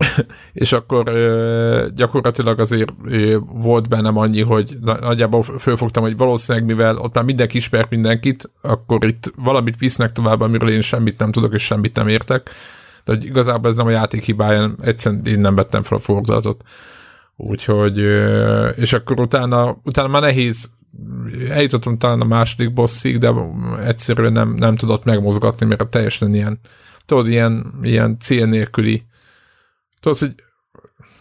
és 0.53 0.71
akkor 0.71 1.11
gyakorlatilag 1.95 2.59
azért 2.59 2.93
volt 3.53 3.89
bennem 3.89 4.17
annyi, 4.17 4.41
hogy 4.41 4.77
nagyjából 4.81 5.43
fölfogtam, 5.43 6.03
hogy 6.03 6.17
valószínűleg 6.17 6.67
mivel 6.67 6.97
ott 6.97 7.13
már 7.13 7.23
mindenki 7.23 7.57
ismert 7.57 7.89
mindenkit, 7.89 8.51
akkor 8.61 9.05
itt 9.05 9.31
valamit 9.35 9.77
visznek 9.77 10.11
tovább, 10.11 10.41
amiről 10.41 10.69
én 10.69 10.81
semmit 10.81 11.19
nem 11.19 11.31
tudok, 11.31 11.53
és 11.53 11.63
semmit 11.63 11.95
nem 11.95 12.07
értek. 12.07 12.49
De 13.03 13.13
hogy 13.13 13.25
igazából 13.25 13.69
ez 13.69 13.75
nem 13.75 13.85
a 13.85 13.89
játék 13.89 14.23
hibája, 14.23 14.75
egyszerűen 14.81 15.25
én 15.25 15.39
nem 15.39 15.55
vettem 15.55 15.83
fel 15.83 15.97
a 15.97 16.01
fordulatot. 16.01 16.63
Úgyhogy, 17.35 17.97
és 18.75 18.93
akkor 18.93 19.19
utána, 19.19 19.77
utána 19.83 20.07
már 20.07 20.21
nehéz 20.21 20.71
eljutottam 21.49 21.97
talán 21.97 22.21
a 22.21 22.25
második 22.25 22.73
bosszig, 22.73 23.17
de 23.17 23.33
egyszerűen 23.85 24.31
nem, 24.31 24.53
nem 24.53 24.75
tudott 24.75 25.03
megmozgatni, 25.03 25.65
mert 25.65 25.87
teljesen 25.87 26.33
ilyen, 26.33 26.59
tudod, 27.05 27.27
ilyen, 27.27 27.73
ilyen 27.81 28.17
cél 28.19 28.45
nélküli 28.45 29.03
tudod, 30.01 30.17
hogy 30.17 30.35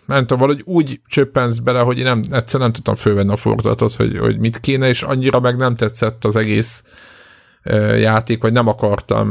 nem 0.06 0.20
tudom, 0.20 0.38
valahogy 0.38 0.62
úgy 0.64 1.00
csöppensz 1.06 1.58
bele, 1.58 1.80
hogy 1.80 1.98
én 1.98 2.04
nem, 2.04 2.22
egyszer 2.30 2.60
nem 2.60 2.72
tudtam 2.72 2.94
fölvenni 2.94 3.32
a 3.32 3.36
fordulatot, 3.36 3.92
hogy, 3.92 4.18
hogy 4.18 4.38
mit 4.38 4.60
kéne, 4.60 4.88
és 4.88 5.02
annyira 5.02 5.40
meg 5.40 5.56
nem 5.56 5.76
tetszett 5.76 6.24
az 6.24 6.36
egész 6.36 6.84
játék, 7.96 8.42
vagy 8.42 8.52
nem 8.52 8.66
akartam 8.66 9.30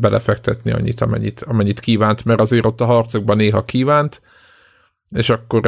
belefektetni 0.00 0.70
annyit, 0.70 1.00
amennyit, 1.00 1.40
amennyit 1.40 1.80
kívánt, 1.80 2.24
mert 2.24 2.40
azért 2.40 2.66
ott 2.66 2.80
a 2.80 2.84
harcokban 2.84 3.36
néha 3.36 3.64
kívánt, 3.64 4.22
és 5.08 5.30
akkor 5.30 5.62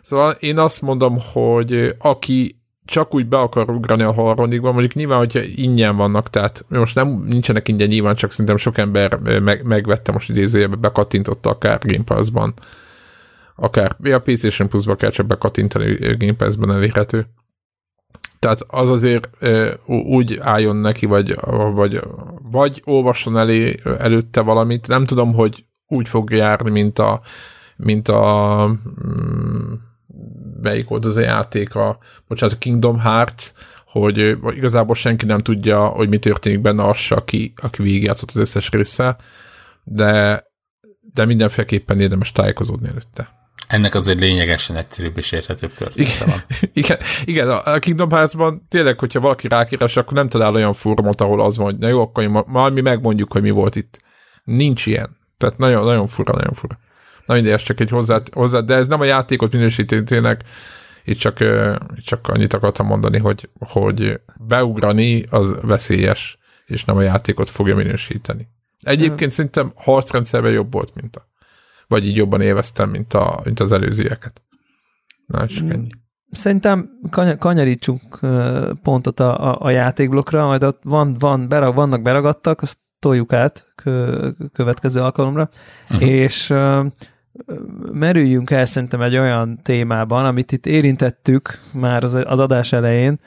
szóval 0.00 0.30
én 0.30 0.58
azt 0.58 0.82
mondom, 0.82 1.18
hogy 1.32 1.94
aki 1.98 2.61
csak 2.84 3.14
úgy 3.14 3.26
be 3.26 3.38
akar 3.38 3.70
ugrani 3.70 4.02
a 4.02 4.12
harmadikba, 4.12 4.72
mondjuk 4.72 4.94
nyilván, 4.94 5.18
hogyha 5.18 5.40
ingyen 5.54 5.96
vannak, 5.96 6.30
tehát 6.30 6.64
most 6.68 6.94
nem 6.94 7.08
nincsenek 7.08 7.68
ingyen 7.68 7.88
nyilván, 7.88 8.14
csak 8.14 8.30
szerintem 8.30 8.56
sok 8.56 8.78
ember 8.78 9.18
meg, 9.18 9.64
megvette 9.64 10.12
most 10.12 10.30
idézőjebe, 10.30 10.76
bekattintotta 10.76 11.50
akár 11.50 11.78
Game 11.82 12.04
Pass-ban, 12.04 12.54
akár 13.56 13.96
a 14.00 14.18
PlayStation 14.18 14.68
Plus-ba 14.68 14.94
kell 14.94 15.10
csak 15.10 15.26
bekattintani 15.26 16.16
Game 16.16 16.34
Pass-ban 16.34 16.72
elérhető. 16.72 17.26
Tehát 18.38 18.60
az 18.66 18.90
azért 18.90 19.28
úgy 19.86 20.38
álljon 20.40 20.76
neki, 20.76 21.06
vagy, 21.06 21.36
vagy, 21.74 22.00
vagy 22.42 22.82
olvasson 22.84 23.38
elé 23.38 23.74
előtte 23.98 24.40
valamit. 24.40 24.88
Nem 24.88 25.04
tudom, 25.04 25.34
hogy 25.34 25.64
úgy 25.86 26.08
fog 26.08 26.30
járni, 26.30 26.70
mint 26.70 26.98
a, 26.98 27.20
mint 27.76 28.08
a 28.08 28.66
mm, 29.06 29.72
melyik 30.62 30.88
volt 30.88 31.04
az 31.04 31.16
a 31.16 31.20
játék, 31.20 31.74
a, 31.74 31.98
bocsánat, 32.28 32.54
a 32.54 32.58
Kingdom 32.58 32.98
Hearts, 32.98 33.52
hogy 33.84 34.36
igazából 34.56 34.94
senki 34.94 35.24
nem 35.24 35.38
tudja, 35.38 35.86
hogy 35.86 36.08
mi 36.08 36.18
történik 36.18 36.60
benne 36.60 36.84
az, 36.84 37.06
aki, 37.08 37.52
aki 37.56 37.82
végigjátszott 37.82 38.28
az 38.28 38.36
összes 38.36 38.70
része, 38.70 39.16
de, 39.84 40.44
de 41.14 41.24
mindenféleképpen 41.24 42.00
érdemes 42.00 42.32
tájékozódni 42.32 42.88
előtte. 42.88 43.40
Ennek 43.68 43.94
azért 43.94 44.20
lényegesen 44.20 44.76
egyszerűbb 44.76 45.16
és 45.18 45.32
érthetőbb 45.32 45.74
története 45.74 46.24
van. 46.24 46.42
igen, 46.72 46.98
igen, 47.24 47.48
a 47.48 47.78
Kingdom 47.78 48.10
Hearts-ban 48.10 48.66
tényleg, 48.68 48.98
hogyha 48.98 49.20
valaki 49.20 49.48
rákíres, 49.48 49.96
akkor 49.96 50.12
nem 50.12 50.28
talál 50.28 50.54
olyan 50.54 50.74
fórumot, 50.74 51.20
ahol 51.20 51.40
az 51.40 51.56
van, 51.56 51.66
hogy 51.66 51.78
na 51.78 51.88
jó, 51.88 52.00
akkor 52.00 52.44
majd 52.46 52.72
mi 52.72 52.80
megmondjuk, 52.80 53.32
hogy 53.32 53.42
mi 53.42 53.50
volt 53.50 53.76
itt. 53.76 54.00
Nincs 54.44 54.86
ilyen. 54.86 55.16
Tehát 55.36 55.58
nagyon, 55.58 55.84
nagyon 55.84 56.06
fura, 56.06 56.32
nagyon 56.32 56.52
fura. 56.52 56.78
Na 57.26 57.34
mindegy, 57.34 57.52
ez 57.52 57.62
csak 57.62 57.80
egy 57.80 57.90
hozzá, 57.90 58.20
hozzá, 58.32 58.60
de 58.60 58.74
ez 58.74 58.86
nem 58.86 59.00
a 59.00 59.04
játékot 59.04 59.52
minősíti 59.52 60.02
tényleg, 60.02 60.42
itt 61.04 61.18
csak, 61.18 61.40
itt 61.94 62.04
csak 62.04 62.28
annyit 62.28 62.52
akartam 62.52 62.86
mondani, 62.86 63.18
hogy, 63.18 63.48
hogy 63.58 64.20
beugrani 64.36 65.26
az 65.30 65.56
veszélyes, 65.62 66.38
és 66.66 66.84
nem 66.84 66.96
a 66.96 67.02
játékot 67.02 67.50
fogja 67.50 67.76
minősíteni. 67.76 68.48
Egyébként 68.80 69.18
hmm. 69.18 69.30
szerintem 69.30 69.72
harcrendszerben 69.74 70.52
jobb 70.52 70.72
volt, 70.72 70.94
mint 71.00 71.16
a, 71.16 71.28
vagy 71.88 72.06
így 72.06 72.16
jobban 72.16 72.40
élveztem, 72.40 72.90
mint, 72.90 73.14
a, 73.14 73.40
mint 73.44 73.60
az 73.60 73.72
előzőeket. 73.72 74.42
Na, 75.26 75.44
és 75.44 75.60
ennyi. 75.60 75.90
Szerintem 76.30 76.90
kany- 77.10 77.38
kanyarítsunk 77.38 78.20
pontot 78.82 79.20
a, 79.20 79.50
a, 79.50 79.66
a 79.66 79.70
játékblokkra, 79.70 80.46
majd 80.46 80.62
ott 80.64 80.80
van, 80.82 81.14
van, 81.18 81.48
berag, 81.48 81.74
vannak 81.74 82.02
beragadtak, 82.02 82.62
azt 82.62 82.78
toljuk 83.02 83.32
át 83.32 83.72
kö, 83.74 84.28
következő 84.52 85.00
alkalomra, 85.00 85.48
uh-huh. 85.90 86.08
és 86.08 86.54
merüljünk 87.92 88.50
el 88.50 88.64
szerintem 88.64 89.00
egy 89.00 89.16
olyan 89.16 89.60
témában, 89.62 90.24
amit 90.24 90.52
itt 90.52 90.66
érintettük 90.66 91.60
már 91.72 92.04
az, 92.04 92.14
az 92.14 92.38
adás 92.38 92.72
elején, 92.72 93.20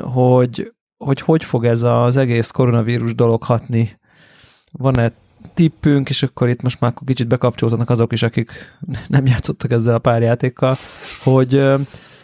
hogy, 0.00 0.72
hogy 0.96 1.20
hogy 1.20 1.44
fog 1.44 1.64
ez 1.64 1.82
az 1.82 2.16
egész 2.16 2.50
koronavírus 2.50 3.14
dolog 3.14 3.42
hatni. 3.42 3.98
Van-e 4.72 5.12
tippünk, 5.54 6.08
és 6.08 6.22
akkor 6.22 6.48
itt 6.48 6.62
most 6.62 6.80
már 6.80 6.94
kicsit 7.06 7.28
bekapcsolódnak 7.28 7.90
azok 7.90 8.12
is, 8.12 8.22
akik 8.22 8.78
nem 9.08 9.26
játszottak 9.26 9.70
ezzel 9.70 9.94
a 9.94 9.98
pár 9.98 10.22
játékkal, 10.22 10.76
hogy, 11.22 11.62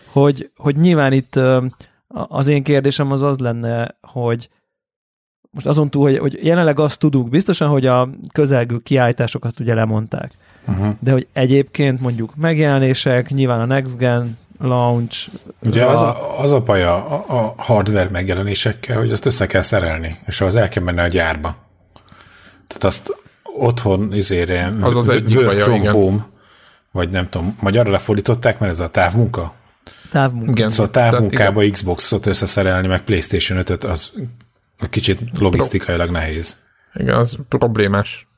hogy, 0.07 0.51
hogy 0.57 0.77
nyilván 0.77 1.13
itt 1.13 1.41
az 2.09 2.49
én 2.49 2.63
kérdésem 2.63 3.13
az 3.13 3.23
az 3.23 3.39
lenne, 3.39 3.97
hogy 4.01 4.49
most 5.51 5.67
azon 5.67 5.91
túl, 5.91 6.03
hogy, 6.03 6.19
hogy 6.19 6.39
jelenleg 6.43 6.79
azt 6.79 6.99
tudunk, 6.99 7.29
biztosan, 7.29 7.69
hogy 7.69 7.87
a 7.87 8.09
közelgő 8.33 8.79
kiállításokat 8.79 9.61
ugye 9.61 9.75
lemondták. 9.75 10.33
Uh-huh. 10.67 10.95
De 11.01 11.13
hogy 11.13 11.27
egyébként 11.33 12.01
mondjuk 12.01 12.37
megjelenések, 12.37 13.31
nyilván 13.31 13.61
a 13.61 13.65
Next 13.65 13.97
Gen 13.97 14.39
launch. 14.59 15.29
Ugye 15.63 15.85
az 15.85 16.01
a, 16.01 16.41
az 16.41 16.53
a 16.53 16.61
baj 16.61 16.83
a, 16.83 17.25
a 17.29 17.55
hardware 17.57 18.09
megjelenésekkel, 18.11 18.99
hogy 18.99 19.13
azt 19.13 19.27
össze 19.27 19.47
kell 19.47 19.63
szerelni, 19.63 20.19
és 20.27 20.41
az 20.41 20.57
el 20.57 20.69
kell 20.69 20.83
menni 20.83 21.01
a 21.01 21.07
gyárba. 21.07 21.57
Tehát 22.67 22.85
azt 22.85 23.17
otthon 23.59 24.13
izére 24.13 24.73
az 24.81 24.97
az 24.97 25.09
egyik 25.09 25.39
work 25.39 25.59
from 25.59 25.75
igen. 25.75 25.93
home, 25.93 26.27
vagy 26.93 27.11
nem 27.11 27.29
tudom, 27.29 27.57
magyarra 27.61 27.91
lefordították, 27.91 28.59
mert 28.59 28.73
ez 28.73 28.81
a 28.81 28.89
távmunka. 28.89 29.53
Távmunka. 30.11 30.51
Igen. 30.51 30.69
Szóval 30.69 30.91
távmunkába 30.91 31.71
Xbox-ot 31.71 32.27
összeszerelni, 32.27 32.87
meg 32.87 33.05
PlayStation 33.05 33.63
5-öt, 33.63 33.85
az 33.85 34.13
Kicsit 34.89 35.39
logisztikailag 35.39 36.11
nehéz. 36.11 36.59
Igen, 36.95 37.15
az 37.15 37.39
problémás. 37.49 38.29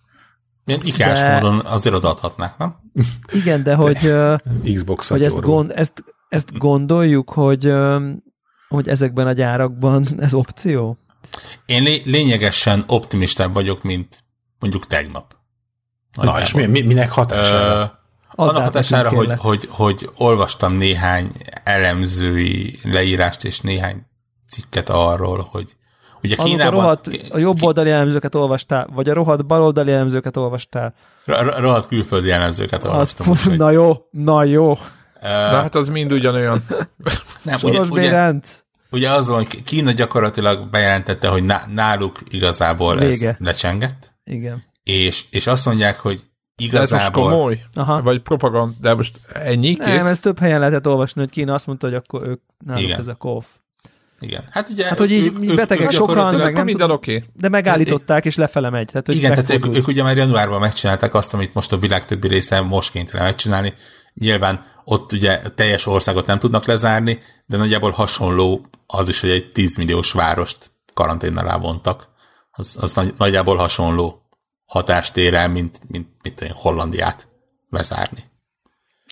Ilyen 0.65 0.81
ikás 0.85 1.21
de... 1.21 1.35
módon 1.35 1.61
azért 1.65 1.95
odaadhatnák, 1.95 2.59
nem? 2.59 2.77
Igen, 3.33 3.63
de 3.63 3.75
hogy, 3.75 4.13
Xbox 4.75 5.09
hogy 5.09 5.25
ezt, 5.25 5.41
gond, 5.41 5.73
ezt, 5.75 6.05
ezt 6.29 6.59
gondoljuk, 6.59 7.31
hogy, 7.31 7.73
hogy 8.69 8.89
ezekben 8.89 9.27
a 9.27 9.33
gyárakban 9.33 10.07
ez 10.19 10.35
opció? 10.35 10.99
Én 11.67 11.83
lé- 11.83 12.05
lényegesen 12.05 12.85
optimistább 12.87 13.53
vagyok, 13.53 13.83
mint 13.83 14.25
mondjuk 14.59 14.87
tegnap. 14.87 15.37
Na, 16.13 16.41
és 16.41 16.55
mi, 16.55 16.67
mi, 16.67 16.81
minek 16.81 17.13
hatására? 17.13 18.01
annak 18.35 18.63
hatására, 18.63 19.09
hogy, 19.09 19.33
hogy, 19.37 19.69
hogy 19.71 20.11
olvastam 20.17 20.73
néhány 20.73 21.31
elemzői 21.65 22.79
leírást 22.83 23.45
és 23.45 23.61
néhány 23.61 24.07
cikket 24.49 24.89
arról, 24.89 25.49
hogy 25.51 25.77
ugye 26.23 26.35
Azok 26.39 26.47
Kínában... 26.47 26.79
A, 26.79 26.83
rohadt, 26.83 27.07
a 27.31 27.39
jobb 27.39 27.63
oldali 27.63 27.91
elemzőket 27.91 28.35
olvastál, 28.35 28.89
vagy 28.93 29.09
a 29.09 29.15
rohadt 29.15 29.47
baloldali 29.47 29.93
elemzőket 29.93 30.37
olvastál? 30.37 30.95
Rohadt 31.57 31.87
külföldi 31.87 32.31
elemzőket 32.31 32.85
olvastam. 32.85 33.31
Az, 33.31 33.47
úgy, 33.47 33.57
na 33.57 33.71
jó, 33.71 33.97
na 34.11 34.45
jó. 34.45 34.79
Na 35.21 35.29
hát 35.29 35.75
az 35.75 35.89
mind 35.89 36.13
ugyanolyan. 36.13 36.65
Nem, 37.43 37.59
ugye, 37.63 37.81
ugye, 37.81 38.35
ugye 38.91 39.11
az 39.11 39.29
van, 39.29 39.47
Kína 39.65 39.93
gyakorlatilag 39.93 40.71
bejelentette, 40.71 41.29
hogy 41.29 41.45
náluk 41.75 42.19
igazából 42.31 42.97
Vége. 42.97 43.29
ez 43.29 43.37
lecsengett. 43.39 44.15
Igen. 44.25 44.65
És, 44.83 45.25
és 45.31 45.47
azt 45.47 45.65
mondják, 45.65 45.99
hogy 45.99 46.21
igazából... 46.57 46.99
De 46.99 47.05
ez 47.05 47.15
most 47.15 47.31
komoly? 47.31 47.63
Aha. 47.75 48.03
Vagy 48.03 48.23
propaganda, 48.23 48.75
de 48.81 48.95
most 48.95 49.21
ennyi 49.33 49.75
kész? 49.75 49.87
Nem, 49.87 50.07
ez 50.07 50.21
több 50.21 50.39
helyen 50.39 50.59
lehetett 50.59 50.87
olvasni, 50.87 51.21
hogy 51.21 51.31
Kína 51.31 51.55
azt 51.55 51.67
mondta, 51.67 51.87
hogy 51.87 51.97
akkor 51.97 52.29
ők 52.29 52.41
náluk 52.65 52.83
Igen. 52.83 52.99
ez 52.99 53.07
a 53.07 53.15
KOF. 53.15 53.47
Igen. 54.23 54.45
Hát 54.51 54.69
ugye... 54.69 54.87
Hát, 54.87 54.99
hogy 54.99 55.11
így 55.11 55.25
ők, 55.25 55.55
betegek 55.55 55.85
ők 55.85 55.91
sokan, 55.91 56.35
meg 56.35 56.55
nem 56.55 56.65
minden 56.65 56.91
oké. 56.91 57.17
Okay. 57.17 57.29
De 57.35 57.49
megállították, 57.49 58.25
és 58.25 58.37
lefele 58.37 58.71
megy. 58.71 58.87
Tehát, 58.87 59.07
hogy 59.07 59.17
igen, 59.17 59.31
tehát 59.31 59.51
ők, 59.51 59.77
ők, 59.77 59.87
ugye 59.87 60.03
már 60.03 60.17
januárban 60.17 60.61
megcsinálták 60.61 61.15
azt, 61.15 61.35
amit 61.35 61.55
most 61.55 61.73
a 61.73 61.79
világ 61.79 62.05
többi 62.05 62.29
része 62.29 62.61
most 62.61 62.91
kénytelen 62.91 63.27
megcsinálni. 63.27 63.73
Nyilván 64.15 64.65
ott 64.85 65.13
ugye 65.13 65.41
teljes 65.55 65.87
országot 65.87 66.27
nem 66.27 66.39
tudnak 66.39 66.67
lezárni, 66.67 67.19
de 67.47 67.57
nagyjából 67.57 67.91
hasonló 67.91 68.67
az 68.87 69.09
is, 69.09 69.21
hogy 69.21 69.31
egy 69.31 69.51
10 69.53 69.77
milliós 69.77 70.13
várost 70.13 70.71
karantén 70.95 71.37
alá 71.37 71.57
vontak. 71.57 72.09
Az, 72.51 72.77
az 72.81 72.93
nagy, 72.93 73.15
nagyjából 73.17 73.57
hasonló 73.57 74.23
hatást 74.67 75.17
ér 75.17 75.35
el, 75.35 75.49
mint, 75.49 75.81
mint 75.89 76.07
mint 76.23 76.41
én, 76.41 76.51
Hollandiát 76.55 77.29
bezárni. 77.71 78.31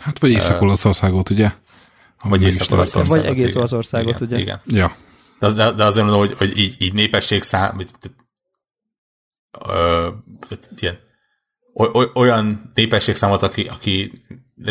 Hát 0.03 0.19
vagy 0.19 0.31
Észak-Olaszországot, 0.31 1.31
ugye? 1.31 1.53
Vagy 2.25 2.43
Észak-Olaszországot. 2.43 3.27
Vagy 3.27 3.37
egész 3.37 3.55
Olaszországot, 3.55 4.15
igen, 4.15 4.29
ugye? 4.29 4.39
Igen. 4.39 4.61
Ja. 4.67 4.97
De, 5.39 5.47
az, 5.47 5.55
de 5.55 5.85
azért 5.85 6.07
mondom, 6.07 6.19
hogy, 6.19 6.37
hogy 6.37 6.59
így, 6.59 6.77
így 6.79 6.93
népesség 6.93 7.43
szám, 7.43 7.81
ö, 9.69 10.09
ilyen, 10.77 10.99
olyan 12.15 12.71
népességszámot, 12.75 13.43
aki, 13.43 13.67
aki 13.67 14.23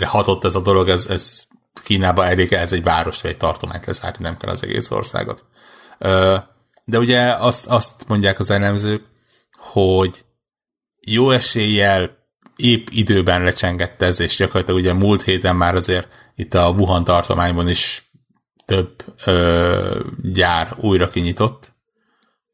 hatott 0.02 0.46
ez 0.46 0.56
a 0.56 0.62
dolog, 0.62 0.90
ez, 0.90 1.08
ez 1.08 1.48
Kínába 1.84 2.26
elég 2.26 2.54
ez 2.54 2.74
egy 2.74 2.84
város 2.84 3.22
vagy 3.22 3.32
egy 3.32 3.38
tartományt 3.38 3.86
lezárni, 3.86 4.24
nem 4.24 4.38
kell 4.38 4.50
az 4.50 4.64
egész 4.64 4.92
országot. 4.92 5.46
De 6.86 6.98
ugye 6.98 7.34
azt, 7.34 7.68
azt 7.68 8.08
mondják 8.08 8.40
az 8.40 8.50
elemzők, 8.50 9.04
hogy 9.58 10.26
jó 11.02 11.30
eséllyel 11.30 12.18
épp 12.56 12.88
időben 12.92 13.44
lecsengett 13.44 14.02
ez, 14.02 14.20
és 14.20 14.36
gyakorlatilag 14.36 14.80
ugye 14.80 14.94
múlt 14.94 15.22
héten 15.22 15.56
már 15.56 15.76
azért 15.76 16.08
itt 16.40 16.54
a 16.54 16.70
Wuhan 16.70 17.04
tartományban 17.04 17.70
is 17.70 18.12
több 18.66 19.06
ö, 19.26 20.00
gyár 20.22 20.76
újra 20.78 21.10
kinyitott, 21.10 21.74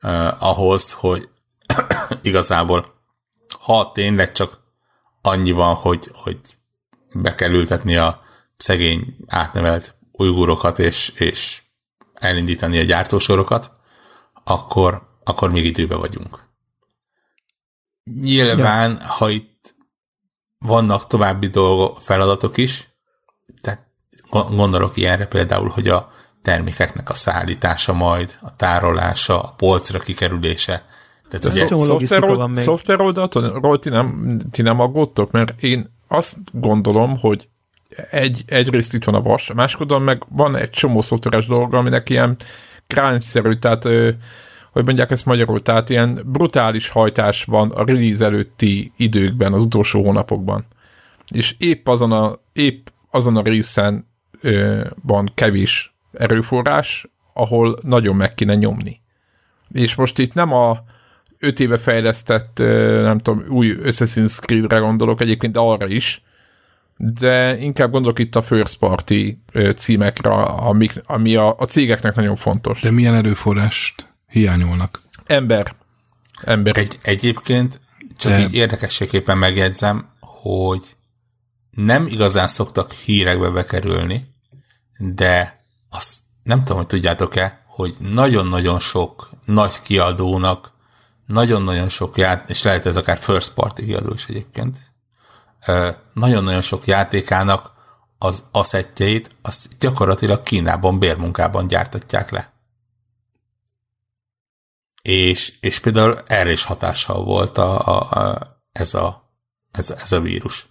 ö, 0.03 0.27
ahhoz, 0.39 0.91
hogy 0.91 1.29
igazából 2.21 2.93
ha 3.59 3.91
tényleg 3.93 4.31
csak 4.31 4.59
annyi 5.21 5.51
van, 5.51 5.75
hogy, 5.75 6.11
hogy 6.13 6.39
be 7.13 7.33
kell 7.33 7.51
ültetni 7.51 7.95
a 7.95 8.21
szegény 8.57 9.17
átnevelt 9.27 9.95
ujgurokat, 10.11 10.79
és, 10.79 11.09
és 11.09 11.61
elindítani 12.13 12.79
a 12.79 12.83
gyártósorokat, 12.83 13.71
akkor, 14.43 15.19
akkor 15.23 15.51
még 15.51 15.65
időben 15.65 15.99
vagyunk. 15.99 16.43
Nyilván, 18.03 18.97
ja. 18.99 19.07
ha 19.07 19.29
itt 19.29 19.75
vannak 20.57 21.07
további 21.07 21.47
dolgok, 21.47 22.01
feladatok 22.01 22.57
is, 22.57 22.94
tehát 23.61 23.85
gondolok 24.55 24.97
ilyenre 24.97 25.25
például, 25.25 25.69
hogy 25.69 25.87
a 25.87 26.11
termékeknek 26.41 27.09
a 27.09 27.13
szállítása 27.13 27.93
majd, 27.93 28.37
a 28.41 28.55
tárolása, 28.55 29.41
a 29.41 29.53
polcra 29.57 29.99
kikerülése. 29.99 30.85
Tehát 31.29 31.45
ugye, 31.45 31.67
szoftver, 31.67 32.49
szoftver 32.53 33.01
oldalról 33.01 33.79
ti 33.79 33.89
nem, 33.89 34.39
ti 34.51 34.61
nem 34.61 34.79
aggódtok, 34.79 35.31
mert 35.31 35.63
én 35.63 35.93
azt 36.07 36.37
gondolom, 36.51 37.19
hogy 37.19 37.47
egy, 38.11 38.43
egyrészt 38.47 38.93
itt 38.93 39.03
van 39.03 39.15
a 39.15 39.21
vas, 39.21 39.51
másodon 39.53 40.01
meg 40.01 40.23
van 40.29 40.55
egy 40.55 40.69
csomó 40.69 41.01
szoftveres 41.01 41.47
dolog, 41.47 41.73
aminek 41.73 42.09
ilyen 42.09 42.37
crunch 42.87 43.59
tehát 43.59 43.87
hogy 44.75 44.85
mondják 44.85 45.11
ezt 45.11 45.25
magyarul, 45.25 45.61
tehát 45.61 45.89
ilyen 45.89 46.21
brutális 46.25 46.89
hajtás 46.89 47.43
van 47.43 47.71
a 47.71 47.85
release 47.85 48.25
előtti 48.25 48.91
időkben, 48.97 49.53
az 49.53 49.61
utolsó 49.61 50.03
hónapokban. 50.03 50.65
És 51.33 51.55
épp 51.57 51.87
azon 51.87 52.11
a, 52.11 52.39
épp 52.53 52.87
azon 53.15 53.37
a 53.37 53.41
részen 53.41 54.07
ö, 54.41 54.85
van 55.03 55.31
kevés 55.33 55.95
erőforrás, 56.13 57.07
ahol 57.33 57.77
nagyon 57.81 58.15
meg 58.15 58.33
kéne 58.33 58.55
nyomni. 58.55 59.01
És 59.71 59.95
most 59.95 60.19
itt 60.19 60.33
nem 60.33 60.53
a 60.53 60.83
öt 61.39 61.59
éve 61.59 61.77
fejlesztett, 61.77 62.59
ö, 62.59 63.01
nem 63.01 63.17
tudom, 63.17 63.45
új 63.49 63.77
Assassin's 63.83 64.39
Creed-re 64.39 64.77
gondolok, 64.77 65.21
egyébként 65.21 65.57
arra 65.57 65.87
is, 65.87 66.23
de 66.97 67.57
inkább 67.57 67.91
gondolok 67.91 68.19
itt 68.19 68.35
a 68.35 68.41
first 68.41 68.77
party 68.77 69.37
címekre, 69.75 70.31
amik, 70.31 71.01
ami 71.05 71.35
a, 71.35 71.55
a 71.57 71.65
cégeknek 71.65 72.15
nagyon 72.15 72.35
fontos. 72.35 72.81
De 72.81 72.91
milyen 72.91 73.13
erőforrást 73.13 74.13
hiányolnak. 74.27 75.01
Ember. 75.25 75.75
Ember. 76.41 76.77
Egy, 76.77 76.97
egyébként 77.01 77.81
csak 78.17 78.31
De... 78.31 78.39
így 78.39 78.53
érdekességképpen 78.53 79.37
megjegyzem, 79.37 80.07
hogy 80.19 80.95
nem 81.75 82.07
igazán 82.07 82.47
szoktak 82.47 82.91
hírekbe 82.91 83.49
bekerülni, 83.49 84.33
de 84.97 85.65
azt 85.89 86.13
nem 86.43 86.59
tudom, 86.59 86.77
hogy 86.77 86.87
tudjátok-e, 86.87 87.65
hogy 87.67 87.95
nagyon-nagyon 87.99 88.79
sok 88.79 89.29
nagy 89.45 89.81
kiadónak, 89.81 90.71
nagyon-nagyon 91.25 91.89
sok 91.89 92.17
ját, 92.17 92.49
és 92.49 92.63
lehet 92.63 92.85
ez 92.85 92.95
akár 92.95 93.17
first 93.17 93.53
party 93.53 93.85
kiadó 93.85 94.13
is 94.13 94.25
egyébként, 94.25 94.77
nagyon-nagyon 96.13 96.61
sok 96.61 96.85
játékának 96.85 97.71
az 98.17 98.43
asszettjeit, 98.51 99.35
azt 99.41 99.67
gyakorlatilag 99.79 100.43
Kínában 100.43 100.99
bérmunkában 100.99 101.67
gyártatják 101.67 102.29
le 102.29 102.53
és, 105.05 105.53
és 105.59 105.79
például 105.79 106.17
erre 106.27 106.51
is 106.51 106.63
hatással 106.63 107.23
volt 107.23 107.57
a, 107.57 107.87
a, 107.87 108.11
a, 108.19 108.39
ez, 108.71 108.93
a, 108.93 109.31
ez, 109.71 109.89
ez 109.89 110.11
a 110.11 110.21
vírus. 110.21 110.67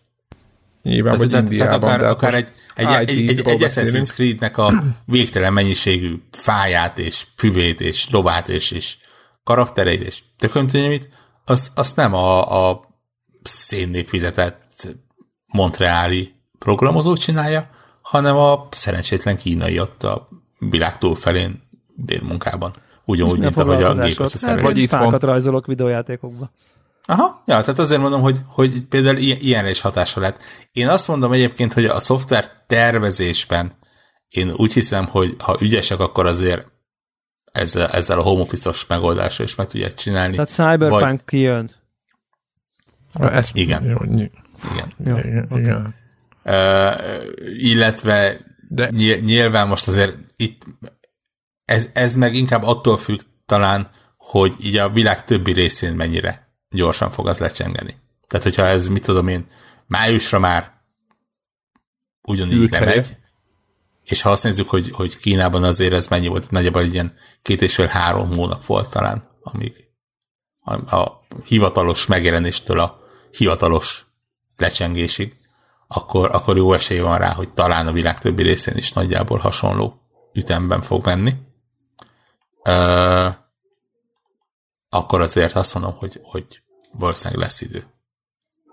Nyilván, 0.85 1.19
vagy 1.19 1.29
tehát, 1.29 1.45
Indiában. 1.45 1.81
Tehát 1.81 2.01
akár, 2.01 2.11
akár 2.11 2.35
egy, 2.35 2.49
egy, 2.75 3.11
egy, 3.11 3.29
egy, 3.29 3.47
egy 3.47 3.63
Assassin's 3.63 4.13
Creed-nek 4.13 4.59
a 4.59 4.83
végtelen 5.05 5.53
mennyiségű 5.53 6.23
fáját, 6.31 6.99
és 6.99 7.27
füvét, 7.37 7.81
és 7.81 8.11
lovát, 8.11 8.49
és, 8.49 8.71
és 8.71 8.97
karaktereit, 9.45 10.03
és 10.03 10.23
tökömtényemit, 10.39 11.09
az, 11.45 11.71
azt 11.75 11.97
nem 11.97 12.15
a, 12.15 12.69
a 12.71 12.89
szénnél 13.43 14.05
fizetett 14.05 14.97
montreáli 15.47 16.35
programozó 16.59 17.17
csinálja, 17.17 17.69
hanem 18.03 18.37
a 18.37 18.69
szerencsétlen 18.71 19.37
kínai 19.37 19.81
ott 19.81 20.03
a 20.03 20.29
világ 20.59 20.99
túlfelén 20.99 21.63
bérmunkában. 21.95 22.75
Ugyanúgy, 23.05 23.39
mint 23.39 23.57
ahogy 23.57 23.83
a 23.83 23.95
gép 23.95 24.21
összeszerelés. 24.21 24.63
Vagy 24.63 24.79
itt 24.79 24.89
fákat 24.89 25.23
rajzolok 25.23 25.67
videójátékokba. 25.67 26.51
Aha, 27.07 27.43
ja, 27.47 27.61
tehát 27.61 27.79
azért 27.79 28.01
mondom, 28.01 28.21
hogy, 28.21 28.41
hogy 28.47 28.83
például 28.83 29.17
ilyen, 29.17 29.39
ilyenre 29.41 29.71
is 29.71 29.81
hatása 29.81 30.21
lett. 30.21 30.43
Én 30.73 30.89
azt 30.89 31.09
mondom 31.09 31.33
egyébként, 31.33 31.73
hogy 31.73 31.85
a 31.85 32.01
szoftver 32.01 32.51
tervezésben 32.67 33.73
én 34.29 34.53
úgy 34.57 34.73
hiszem, 34.73 35.07
hogy 35.07 35.37
ha 35.39 35.57
ügyesek, 35.61 36.01
akkor 36.01 36.27
azért 36.27 36.73
ezzel, 37.53 37.89
ezzel 37.89 38.19
a 38.19 38.23
home 38.23 38.41
office-os 38.41 38.87
megoldással 38.87 39.47
is 39.47 39.55
meg 39.55 39.67
tudják 39.67 39.95
csinálni. 39.95 40.35
Tehát 40.35 40.51
Cyberpunk 40.51 41.01
vagy... 41.01 41.25
kijön. 41.25 41.71
Ezt 43.13 43.57
igen. 43.57 43.85
Jó, 43.85 43.97
igen. 44.03 44.31
Jó, 45.05 45.17
igen. 45.17 45.47
Okay. 45.51 45.61
igen. 45.61 45.95
Uh, 46.45 46.93
illetve 47.59 48.41
De... 48.69 48.91
nyilván 49.21 49.69
most 49.69 49.89
azért 49.89 50.17
itt 50.37 50.63
ez, 51.65 51.89
ez 51.93 52.15
meg 52.15 52.35
inkább 52.35 52.63
attól 52.63 52.97
függ 52.97 53.21
talán, 53.47 53.89
hogy 54.17 54.55
így 54.61 54.77
a 54.77 54.91
világ 54.91 55.25
többi 55.25 55.53
részén 55.53 55.95
mennyire 55.95 56.44
gyorsan 56.75 57.11
fog 57.11 57.29
az 57.29 57.39
lecsengeni. 57.39 57.97
Tehát, 58.27 58.45
hogyha 58.45 58.63
ez, 58.63 58.89
mit 58.89 59.03
tudom 59.03 59.29
én, 59.29 59.47
májusra 59.87 60.39
már 60.39 60.73
ugyanígy 62.23 62.71
lemegy, 62.71 63.17
és 64.05 64.23
ha 64.23 64.31
azt 64.31 64.43
nézzük, 64.43 64.69
hogy, 64.69 64.91
hogy 64.91 65.19
Kínában 65.19 65.63
azért 65.63 65.93
ez 65.93 66.07
mennyi 66.07 66.27
volt, 66.27 66.51
nagyjából 66.51 66.83
egy 66.83 66.93
ilyen 66.93 67.15
két 67.43 67.63
és 67.63 67.75
fél 67.75 67.87
három 67.87 68.35
hónap 68.35 68.67
volt 68.67 68.91
talán, 68.91 69.29
amíg 69.43 69.85
a, 70.61 70.97
a 70.97 71.27
hivatalos 71.45 72.07
megjelenéstől 72.07 72.79
a 72.79 73.01
hivatalos 73.31 74.07
lecsengésig, 74.57 75.37
akkor, 75.89 76.31
akkor 76.33 76.57
jó 76.57 76.73
esély 76.73 76.99
van 76.99 77.19
rá, 77.19 77.33
hogy 77.33 77.53
talán 77.53 77.87
a 77.87 77.93
világ 77.93 78.19
többi 78.19 78.43
részén 78.43 78.77
is 78.77 78.93
nagyjából 78.93 79.39
hasonló 79.39 80.01
ütemben 80.33 80.83
fog 80.83 81.05
menni. 81.05 81.35
Ö, 82.63 83.29
akkor 84.89 85.21
azért 85.21 85.55
azt 85.55 85.75
mondom, 85.75 85.95
hogy, 85.97 86.21
hogy 86.23 86.63
valószínűleg 86.99 87.43
lesz 87.43 87.61
idő. 87.61 87.85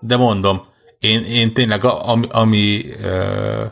De 0.00 0.16
mondom, 0.16 0.62
én, 0.98 1.24
én 1.24 1.54
tényleg, 1.54 1.84
ami, 1.84 2.26
ami 2.30 2.90
ö, 2.90 3.64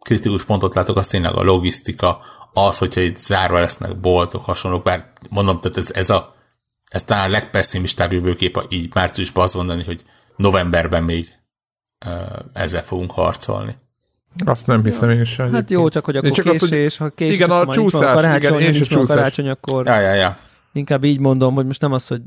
kritikus 0.00 0.44
pontot 0.44 0.74
látok, 0.74 0.96
az 0.96 1.06
tényleg 1.06 1.34
a 1.34 1.42
logisztika, 1.42 2.18
az, 2.52 2.78
hogyha 2.78 3.00
itt 3.00 3.16
zárva 3.16 3.58
lesznek 3.58 4.00
boltok, 4.00 4.44
hasonlók, 4.44 4.82
bár 4.82 5.12
mondom, 5.30 5.60
tehát 5.60 5.76
ez, 5.76 5.90
ez 5.92 6.10
a 6.10 6.34
ez 6.88 7.04
talán 7.04 7.28
a 7.28 7.30
legpesszimistább 7.30 8.12
jövőkép 8.12 8.66
így 8.68 8.94
márciusban 8.94 9.44
azt 9.44 9.54
mondani, 9.54 9.84
hogy 9.84 10.04
novemberben 10.36 11.02
még 11.04 11.28
uh, 12.06 12.12
ezzel 12.52 12.82
fogunk 12.82 13.10
harcolni. 13.10 13.72
Azt 14.44 14.66
nem 14.66 14.84
hiszem 14.84 15.10
én 15.10 15.24
sem. 15.24 15.52
Hát 15.52 15.70
jó, 15.70 15.88
csak 15.88 16.04
hogy 16.04 16.16
akkor 16.16 16.30
csak 16.30 16.44
késés, 16.44 16.62
az, 16.62 16.68
hogy, 16.68 16.96
ha 16.96 17.08
késés, 17.08 17.34
igen, 17.34 17.50
a 17.50 17.72
csúszás, 17.72 18.14
karácsony, 18.14 18.58
igen, 18.58 18.74
én 18.74 18.80
is 18.80 18.90
a 18.90 19.02
karácsony, 19.02 19.48
akkor 19.48 19.86
ja, 19.86 20.00
ja, 20.00 20.12
ja. 20.14 20.38
inkább 20.72 21.04
így 21.04 21.18
mondom, 21.18 21.54
hogy 21.54 21.66
most 21.66 21.80
nem 21.80 21.92
az, 21.92 22.06
hogy 22.06 22.22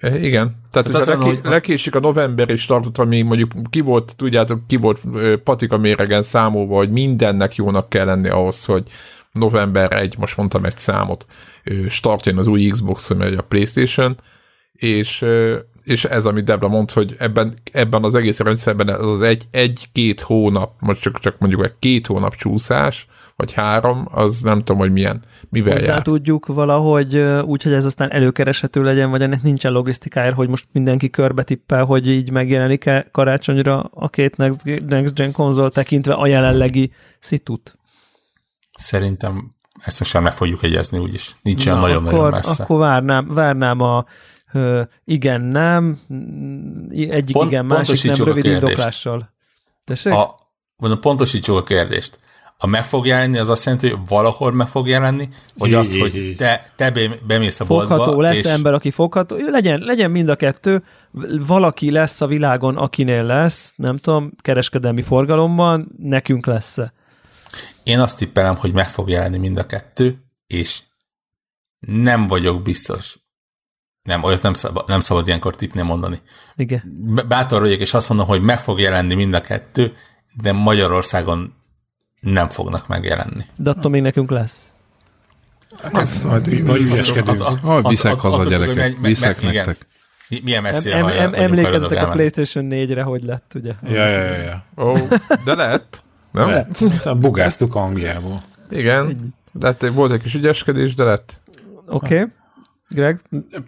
igen, 0.00 0.52
tehát, 0.70 0.90
tehát 0.90 1.06
leké, 1.06 1.22
hogy... 1.22 1.40
lekésik 1.42 1.94
a 1.94 2.00
november 2.00 2.50
is 2.50 2.66
tartott, 2.66 2.98
ami 2.98 3.22
mondjuk 3.22 3.52
ki 3.70 3.80
volt, 3.80 4.16
tudjátok, 4.16 4.66
ki 4.66 4.76
volt 4.76 5.00
patika 5.44 5.76
méregen 5.76 6.22
számolva, 6.22 6.76
hogy 6.76 6.90
mindennek 6.90 7.54
jónak 7.54 7.88
kell 7.88 8.04
lenni 8.04 8.28
ahhoz, 8.28 8.64
hogy 8.64 8.90
november 9.32 9.92
1, 9.92 10.18
most 10.18 10.36
mondtam 10.36 10.64
egy 10.64 10.78
számot, 10.78 11.26
startjön 11.88 12.38
az 12.38 12.46
új 12.46 12.66
Xbox, 12.66 13.08
vagy 13.08 13.34
a 13.34 13.42
Playstation, 13.42 14.16
és, 14.72 15.24
és 15.84 16.04
ez, 16.04 16.26
amit 16.26 16.44
Debra 16.44 16.68
mond, 16.68 16.90
hogy 16.90 17.16
ebben, 17.18 17.54
ebben 17.72 18.04
az 18.04 18.14
egész 18.14 18.40
rendszerben 18.40 18.88
az, 18.88 19.10
az 19.10 19.22
egy, 19.22 19.44
egy-két 19.50 20.20
hónap, 20.20 20.72
most 20.80 21.00
csak, 21.00 21.18
csak 21.18 21.38
mondjuk 21.38 21.64
egy 21.64 21.74
két 21.78 22.06
hónap 22.06 22.34
csúszás, 22.34 23.07
vagy 23.38 23.52
három, 23.52 24.08
az 24.10 24.40
nem 24.40 24.58
tudom, 24.58 24.76
hogy 24.76 24.92
milyen, 24.92 25.22
mivel 25.48 25.74
Hozzá 25.74 25.92
jár. 25.92 26.02
tudjuk 26.02 26.46
valahogy 26.46 27.16
úgy, 27.42 27.62
hogy 27.62 27.72
ez 27.72 27.84
aztán 27.84 28.12
előkereshető 28.12 28.82
legyen, 28.82 29.10
vagy 29.10 29.22
ennek 29.22 29.42
nincsen 29.42 29.72
logisztikája, 29.72 30.34
hogy 30.34 30.48
most 30.48 30.68
mindenki 30.72 31.10
körbe 31.10 31.42
tippel, 31.42 31.84
hogy 31.84 32.08
így 32.08 32.30
megjelenik-e 32.30 33.08
karácsonyra 33.12 33.80
a 33.80 34.08
két 34.08 34.36
Next, 34.36 34.64
Next 34.86 35.14
Gen 35.14 35.32
konzol 35.32 35.70
tekintve 35.70 36.12
a 36.12 36.26
jelenlegi 36.26 36.92
szitut. 37.18 37.78
Szerintem 38.78 39.54
ezt 39.84 39.98
most 39.98 40.10
sem 40.10 40.22
meg 40.22 40.32
fogjuk 40.32 40.62
egyezni 40.62 40.98
úgyis. 40.98 41.36
Nincs 41.42 41.66
olyan 41.66 41.78
nagyon-nagyon 41.78 42.30
messze. 42.30 42.62
Akkor 42.62 42.78
várnám, 42.78 43.28
várnám 43.28 43.80
a 43.80 44.04
ö, 44.52 44.82
igen, 45.04 45.40
nem, 45.40 46.00
egyik 46.90 47.36
Pont, 47.36 47.50
igen, 47.50 47.66
másik 47.66 48.16
nem, 48.16 48.26
rövid 48.26 48.44
indoklással. 48.44 49.34
Tessék? 49.84 50.12
A, 50.12 50.38
mondom, 50.76 51.00
pontosítsuk 51.00 51.56
a 51.56 51.62
kérdést. 51.62 52.18
A 52.60 52.66
meg 52.66 52.84
fog 52.84 53.06
jelenni, 53.06 53.38
az 53.38 53.48
azt 53.48 53.64
jelenti, 53.64 53.88
hogy 53.88 53.98
valahol 54.08 54.52
meg 54.52 54.66
fog 54.66 54.88
jelenni, 54.88 55.28
vagy 55.54 55.74
azt, 55.74 55.96
hogy 55.96 56.34
te, 56.36 56.72
te 56.76 56.92
bemész 57.26 57.60
a 57.60 57.64
fogható, 57.64 57.88
boltba. 57.88 58.04
Fogható, 58.04 58.20
lesz 58.20 58.38
és... 58.38 58.44
ember, 58.44 58.74
aki 58.74 58.90
fogható. 58.90 59.36
Legyen, 59.36 59.80
legyen 59.80 60.10
mind 60.10 60.28
a 60.28 60.36
kettő. 60.36 60.84
Valaki 61.46 61.90
lesz 61.90 62.20
a 62.20 62.26
világon, 62.26 62.76
akinél 62.76 63.24
lesz, 63.24 63.72
nem 63.76 63.98
tudom, 63.98 64.32
kereskedelmi 64.40 65.02
forgalomban, 65.02 65.88
nekünk 65.98 66.46
lesz-e. 66.46 66.92
Én 67.82 68.00
azt 68.00 68.18
tippelem, 68.18 68.56
hogy 68.56 68.72
meg 68.72 68.88
fog 68.88 69.08
jelenni 69.08 69.38
mind 69.38 69.58
a 69.58 69.66
kettő, 69.66 70.18
és 70.46 70.82
nem 71.78 72.26
vagyok 72.26 72.62
biztos. 72.62 73.18
Nem, 74.02 74.22
olyat 74.22 74.42
nem 74.42 74.54
szabad, 74.54 74.88
nem 74.88 75.00
szabad 75.00 75.26
ilyenkor 75.26 75.54
tippnél 75.54 75.84
mondani. 75.84 76.20
Igen. 76.56 76.82
Bátor 77.28 77.60
vagyok, 77.60 77.80
és 77.80 77.94
azt 77.94 78.08
mondom, 78.08 78.26
hogy 78.26 78.42
meg 78.42 78.58
fog 78.58 78.80
jelenni 78.80 79.14
mind 79.14 79.34
a 79.34 79.40
kettő, 79.40 79.92
de 80.42 80.52
Magyarországon 80.52 81.56
nem 82.20 82.48
fognak 82.48 82.88
megjelenni. 82.88 83.44
De 83.56 83.70
attól 83.70 83.90
még 83.90 84.02
nekünk 84.02 84.30
lesz. 84.30 84.72
Hát 85.82 85.98
ezt 85.98 86.24
majd 86.24 86.46
ügyeskedünk. 86.46 87.42
Viszek 87.88 88.14
haza, 88.14 88.44
gyerekek, 88.44 88.96
viszek 89.00 89.42
nektek. 89.42 89.86
Milyen 90.42 90.62
messzire 90.62 90.96
em, 90.96 91.06
em, 91.06 91.34
Emlékezzetek 91.34 92.06
a 92.06 92.08
PlayStation 92.08 92.66
4-re, 92.70 93.02
hogy 93.02 93.22
lett, 93.22 93.52
ugye? 93.54 93.72
Ja, 93.82 94.08
ja, 94.08 94.22
ja. 94.22 94.42
ja. 94.42 94.64
Oh, 94.74 95.08
de 95.44 95.54
lett. 95.54 96.02
Nem? 96.30 96.48
Lett. 96.48 96.84
Bugáztuk 97.18 97.74
Angliából. 97.74 98.42
Igen, 98.70 99.34
de 99.52 99.66
hát 99.66 99.88
volt 99.88 100.12
egy 100.12 100.22
kis 100.22 100.34
ügyeskedés, 100.34 100.94
de 100.94 101.04
lett. 101.04 101.40
Oké. 101.86 102.14
Okay. 102.14 102.26
Greg? 102.88 103.20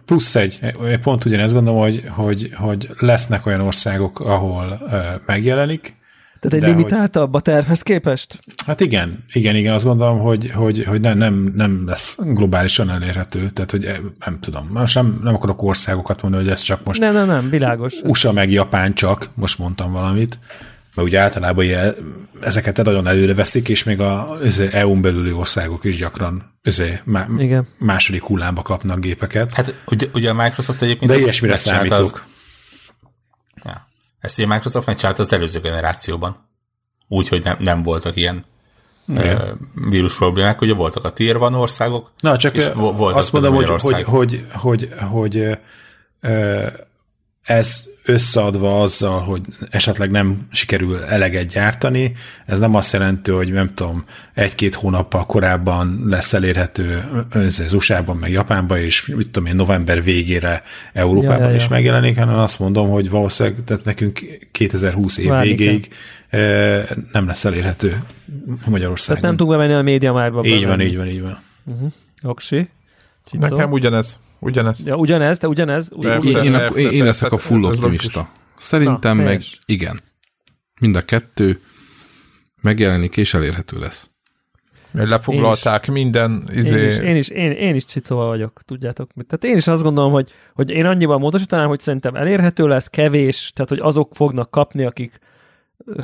Plusz 0.05 0.35
egy, 0.35 0.59
pont 1.01 1.25
ugyanezt 1.25 1.53
gondolom, 1.53 1.79
hogy, 1.79 2.03
hogy, 2.09 2.51
hogy 2.55 2.89
lesznek 2.97 3.45
olyan 3.45 3.61
országok, 3.61 4.19
ahol 4.19 4.79
uh, 4.81 5.03
megjelenik. 5.25 5.95
Tehát 6.41 6.65
egy 6.65 6.75
limitáltabb 6.75 7.33
a 7.33 7.39
tervhez 7.39 7.81
képest? 7.81 8.39
Hát 8.65 8.79
igen, 8.79 9.23
igen, 9.33 9.55
igen, 9.55 9.73
azt 9.73 9.83
gondolom, 9.83 10.19
hogy, 10.19 10.51
hogy, 10.51 10.83
hogy 10.85 11.01
nem, 11.01 11.17
nem, 11.17 11.53
nem 11.55 11.83
lesz 11.87 12.17
globálisan 12.19 12.89
elérhető, 12.89 13.49
tehát 13.49 13.71
hogy 13.71 13.91
nem 14.25 14.39
tudom, 14.39 14.69
most 14.73 14.95
nem, 14.95 15.19
nem 15.23 15.33
akarok 15.33 15.63
országokat 15.63 16.21
mondani, 16.21 16.43
hogy 16.43 16.51
ez 16.51 16.61
csak 16.61 16.83
most 16.83 16.99
nem, 16.99 17.13
nem, 17.13 17.27
nem, 17.27 17.49
világos. 17.49 17.93
USA 18.03 18.31
meg 18.31 18.51
Japán 18.51 18.93
csak, 18.93 19.29
most 19.33 19.57
mondtam 19.57 19.91
valamit, 19.91 20.39
mert 20.95 21.07
ugye 21.07 21.19
általában 21.19 21.63
ilyen, 21.63 21.95
ezeket 22.41 22.83
nagyon 22.83 23.07
előre 23.07 23.33
veszik, 23.33 23.69
és 23.69 23.83
még 23.83 23.99
a 23.99 24.37
EU-n 24.71 25.01
belüli 25.01 25.31
országok 25.31 25.83
is 25.83 25.95
gyakran 25.97 26.51
azért, 26.63 27.05
má, 27.05 27.27
Igen. 27.37 27.67
második 27.77 28.23
hullámba 28.23 28.61
kapnak 28.61 28.99
gépeket. 28.99 29.51
Hát 29.51 29.75
ugye, 29.87 30.07
ugye 30.13 30.29
a 30.29 30.33
Microsoft 30.33 30.81
egyébként... 30.81 31.11
De 31.11 31.17
ilyesmire 31.17 31.57
számítok. 31.57 31.99
Az, 31.99 32.21
ezt 34.21 34.37
ugye 34.37 34.47
Microsoft 34.47 34.85
megcsinált 34.87 35.19
az 35.19 35.33
előző 35.33 35.59
generációban. 35.59 36.49
Úgy, 37.07 37.27
hogy 37.27 37.43
nem, 37.43 37.55
nem 37.59 37.83
voltak 37.83 38.15
ilyen 38.15 38.45
Igen. 39.07 39.71
vírus 39.89 40.17
problémák, 40.17 40.61
ugye 40.61 40.73
voltak 40.73 41.03
a 41.03 41.11
tier 41.11 41.37
van 41.37 41.53
országok, 41.53 42.11
Na, 42.19 42.37
csak 42.37 42.55
és 42.55 42.69
voltak 42.73 43.15
azt 43.15 43.31
mondom, 43.31 43.55
hogy, 43.55 43.65
hogy, 43.65 44.03
hogy, 44.03 44.03
hogy, 44.03 44.47
hogy, 44.51 44.89
hogy 45.09 45.57
ez 47.51 47.89
összeadva 48.05 48.81
azzal, 48.81 49.19
hogy 49.19 49.41
esetleg 49.69 50.11
nem 50.11 50.47
sikerül 50.51 51.03
eleget 51.03 51.45
gyártani, 51.45 52.13
ez 52.45 52.59
nem 52.59 52.75
azt 52.75 52.93
jelenti, 52.93 53.31
hogy 53.31 53.51
nem 53.51 53.73
tudom, 53.73 54.05
egy-két 54.33 54.75
hónappal 54.75 55.25
korábban 55.25 56.03
lesz 56.05 56.33
elérhető 56.33 57.03
az 57.33 57.73
USA-ban, 57.73 58.17
meg 58.17 58.31
Japánban, 58.31 58.77
és 58.77 59.05
mit 59.05 59.29
tudom 59.29 59.49
én, 59.49 59.55
november 59.55 60.03
végére 60.03 60.63
Európában 60.93 61.37
ja, 61.37 61.43
ja, 61.43 61.49
ja. 61.49 61.55
is 61.55 61.67
megjelenik, 61.67 62.17
hanem 62.17 62.39
azt 62.39 62.59
mondom, 62.59 62.89
hogy 62.89 63.09
valószínűleg 63.09 63.63
tehát 63.63 63.85
nekünk 63.85 64.19
2020 64.51 65.17
év 65.17 65.27
Várni 65.27 65.47
végéig 65.47 65.93
kell. 66.29 66.83
nem 67.11 67.27
lesz 67.27 67.45
elérhető 67.45 68.03
Magyarországon. 68.65 69.21
Tehát 69.21 69.21
nem 69.21 69.37
tudunk 69.37 69.57
bemenni 69.57 69.73
a 69.79 69.81
média 69.81 70.13
márba. 70.13 70.43
Így 70.45 70.65
van, 70.65 70.81
így 70.81 70.97
van, 70.97 71.07
így 71.07 71.21
van. 71.21 71.39
Uh-huh. 71.65 71.91
Oksi. 72.23 72.69
Nekem 73.31 73.71
ugyanez. 73.71 74.19
Ugyanez. 74.41 74.85
Ja, 74.85 74.95
ugyanez, 74.95 75.37
de 75.37 75.47
ugyanez. 75.47 75.91
Persze, 75.99 76.43
én, 76.43 76.51
persze, 76.51 76.79
én, 76.79 76.91
én 76.91 77.03
leszek 77.03 77.31
a 77.31 77.37
full 77.37 77.63
optimista. 77.63 78.29
Szerintem 78.55 79.17
Na, 79.17 79.23
meg 79.23 79.41
igen. 79.65 80.01
Mind 80.79 80.95
a 80.95 81.01
kettő 81.01 81.61
megjelenik 82.61 83.17
és 83.17 83.33
elérhető 83.33 83.79
lesz. 83.79 84.09
Mert 84.91 85.09
lefoglalták 85.09 85.87
én 85.87 85.95
is, 85.95 86.01
minden 86.01 86.43
izé... 86.53 86.79
Én 86.79 86.85
is, 86.85 86.97
én 86.97 87.15
is, 87.15 87.27
én, 87.29 87.51
én 87.51 87.75
is 87.75 87.85
csicóval 87.85 88.27
vagyok, 88.27 88.61
tudjátok. 88.65 89.11
Tehát 89.13 89.43
én 89.43 89.57
is 89.57 89.67
azt 89.67 89.83
gondolom, 89.83 90.11
hogy, 90.11 90.31
hogy 90.53 90.69
én 90.69 90.85
annyiban 90.85 91.19
módosítanám, 91.19 91.67
hogy 91.67 91.79
szerintem 91.79 92.15
elérhető 92.15 92.67
lesz, 92.67 92.87
kevés, 92.87 93.51
tehát 93.55 93.69
hogy 93.69 93.79
azok 93.79 94.15
fognak 94.15 94.51
kapni, 94.51 94.85
akik 94.85 95.19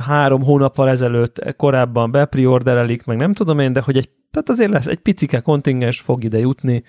három 0.06 0.44
hónappal 0.44 0.90
ezelőtt 0.90 1.56
korábban 1.56 2.12
bepriorderelik, 2.12 3.04
meg 3.06 3.18
nem 3.18 3.34
tudom 3.34 3.60
én, 3.60 3.74
de 3.74 3.82
hogy 3.82 3.98
egy, 3.98 4.10
tehát 4.32 4.50
azért 4.50 4.72
lesz, 4.72 4.86
egy 4.86 5.00
picike 5.00 5.40
kontingens 5.40 6.00
fog 6.00 6.24
ide 6.24 6.38
jutni, 6.38 6.84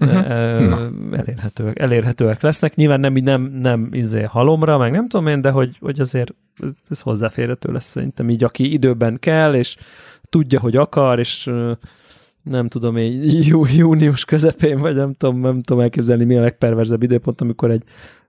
uh-huh. 0.00 1.18
elérhetőek, 1.18 1.78
elérhetőek 1.78 2.42
lesznek. 2.42 2.74
Nyilván 2.74 3.00
nem, 3.00 3.12
nem, 3.12 3.42
nem 3.42 3.88
izé 3.92 4.22
halomra, 4.22 4.78
meg 4.78 4.90
nem 4.90 5.08
tudom 5.08 5.26
én, 5.26 5.40
de 5.40 5.50
hogy, 5.50 5.76
hogy 5.80 6.00
azért 6.00 6.34
ez, 6.88 7.00
hozzáférhető 7.00 7.72
lesz 7.72 7.84
szerintem 7.90 8.30
így, 8.30 8.44
aki 8.44 8.72
időben 8.72 9.18
kell, 9.18 9.54
és 9.54 9.76
tudja, 10.28 10.60
hogy 10.60 10.76
akar, 10.76 11.18
és 11.18 11.50
nem 12.42 12.68
tudom 12.68 12.96
én, 12.96 13.22
jú, 13.22 13.64
június 13.76 14.24
közepén, 14.24 14.78
vagy 14.78 14.94
nem 14.94 15.14
tudom, 15.14 15.40
nem 15.40 15.62
tudom 15.62 15.82
elképzelni, 15.82 16.24
mi 16.24 16.36
a 16.36 16.40
legperverzebb 16.40 17.02
időpont, 17.02 17.40
amikor 17.40 17.70
egy 17.70 17.82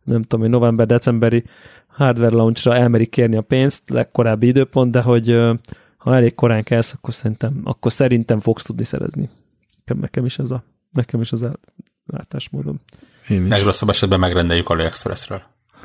nem 0.03 0.22
tudom, 0.22 0.45
egy 0.45 0.51
november-decemberi 0.51 1.43
hardware 1.88 2.36
launchra 2.36 2.76
elmerik 2.76 3.09
kérni 3.09 3.36
a 3.36 3.41
pénzt, 3.41 3.89
legkorábbi 3.89 4.47
időpont, 4.47 4.91
de 4.91 5.01
hogy 5.01 5.38
ha 5.97 6.15
elég 6.15 6.36
korán 6.36 6.63
kelsz, 6.63 6.93
akkor 6.93 7.13
szerintem, 7.13 7.61
akkor 7.63 7.91
szerintem 7.91 8.39
fogsz 8.39 8.63
tudni 8.63 8.84
szerezni. 8.84 9.30
Nekem 9.86 10.26
is 10.26 10.39
ez 10.39 10.51
a 10.51 10.63
Nekem 10.98 11.22
is 11.22 11.32
az 11.32 11.45
látásmódom. 12.06 12.80
Legrosszabb 13.28 13.89
esetben 13.89 14.20
megrendeljük 14.20 14.70
AliExpressről. 14.70 15.41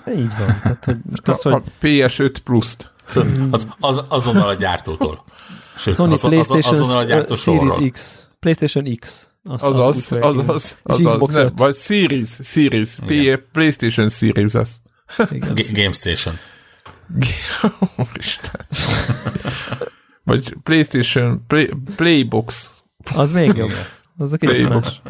Így 0.08 0.36
van. 0.38 0.60
Tehát, 0.62 0.84
hogy 0.84 0.96
most 1.10 1.28
az, 1.28 1.42
hogy... 1.42 1.52
A 1.52 1.62
PS5 1.82 2.36
Plus-t. 2.44 2.92
Az, 3.50 3.66
az, 3.80 4.02
azonnal 4.08 4.48
a 4.48 4.54
gyártótól. 4.54 5.24
Sőt, 5.76 5.94
Sony 5.94 6.12
az, 6.12 6.20
PlayStation 6.20 6.74
az, 6.74 6.80
azonnal 6.80 6.98
a 6.98 7.04
gyártó 7.04 7.34
Series 7.34 7.90
X. 7.92 8.28
PlayStation 8.40 8.96
X. 9.00 9.28
Azt 9.44 9.64
az 9.64 9.76
az, 9.76 10.12
az, 10.12 10.38
az, 10.38 10.38
az, 10.82 11.06
az, 11.06 11.06
az 11.06 11.34
nem, 11.34 11.50
vagy 11.56 11.74
Series, 11.74 12.28
Series, 12.42 12.98
PlayStation 13.52 14.08
Series 14.08 14.54
az. 14.54 14.80
Game 15.72 15.92
Station. 15.92 16.34
Vagy 20.24 20.56
PlayStation, 20.62 21.44
Play, 21.46 21.70
Playbox. 21.96 22.74
Az 23.14 23.32
még 23.32 23.56
jobb. 23.56 23.72
Az 24.22 24.32
a 24.32 24.36
kicsit 24.36 24.68
más. 24.68 25.02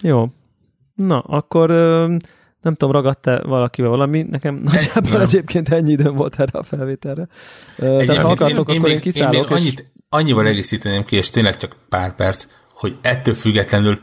Jó. 0.00 0.28
Na, 0.94 1.18
akkor 1.20 1.68
nem 2.60 2.74
tudom, 2.74 2.90
ragadt-e 2.90 3.40
valakivel 3.40 3.90
valami, 3.90 4.22
nekem 4.22 4.54
nagyjából 4.54 5.20
egyébként 5.20 5.68
ennyi 5.68 5.90
időm 5.90 6.14
volt 6.14 6.40
erre 6.40 6.58
a 6.58 6.62
felvételre. 6.62 7.28
De 7.76 8.20
ha 8.20 8.30
akartok, 8.30 8.70
én, 8.70 8.76
akkor 8.76 8.88
én, 8.88 8.94
én 8.94 9.00
kiszállok. 9.00 9.34
Én 9.34 9.40
még 9.40 9.50
annyit, 9.50 9.78
és... 9.78 9.84
annyival 10.08 10.46
egészíteném 10.46 11.04
ki, 11.04 11.16
és 11.16 11.30
tényleg 11.30 11.56
csak 11.56 11.76
pár 11.88 12.14
perc, 12.14 12.46
hogy 12.74 12.98
ettől 13.00 13.34
függetlenül 13.34 14.00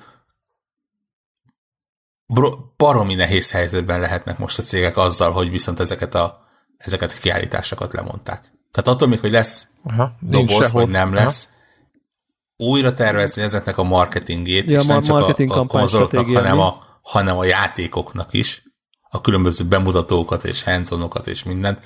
baromi 2.77 3.15
nehéz 3.15 3.51
helyzetben 3.51 3.99
lehetnek 3.99 4.37
most 4.37 4.57
a 4.57 4.61
cégek 4.61 4.97
azzal, 4.97 5.31
hogy 5.31 5.51
viszont 5.51 5.79
ezeket 5.79 6.15
a, 6.15 6.45
ezeket 6.77 7.11
a 7.11 7.19
kiállításokat 7.21 7.93
lemondták. 7.93 8.41
Tehát 8.71 8.87
attól 8.87 9.07
még, 9.07 9.19
hogy 9.19 9.31
lesz 9.31 9.67
Aha, 9.83 10.15
doboz, 10.19 10.71
vagy 10.71 10.89
nem 10.89 11.13
lesz, 11.13 11.47
Aha. 11.51 11.57
Újra 12.59 12.93
tervezni 12.93 13.41
ezeknek 13.41 13.77
a 13.77 13.83
marketingét, 13.83 14.69
ja, 14.69 14.79
és 14.79 14.85
nem 14.85 15.01
csak 15.01 15.39
a, 15.49 15.59
a 15.59 15.65
konzoloknak, 15.65 16.29
hanem 16.29 16.59
a, 16.59 16.83
hanem 17.01 17.37
a 17.37 17.45
játékoknak 17.45 18.33
is, 18.33 18.63
a 19.09 19.21
különböző 19.21 19.65
bemutatókat 19.65 20.43
és 20.43 20.63
hands 20.63 20.89
és 21.25 21.43
mindent. 21.43 21.85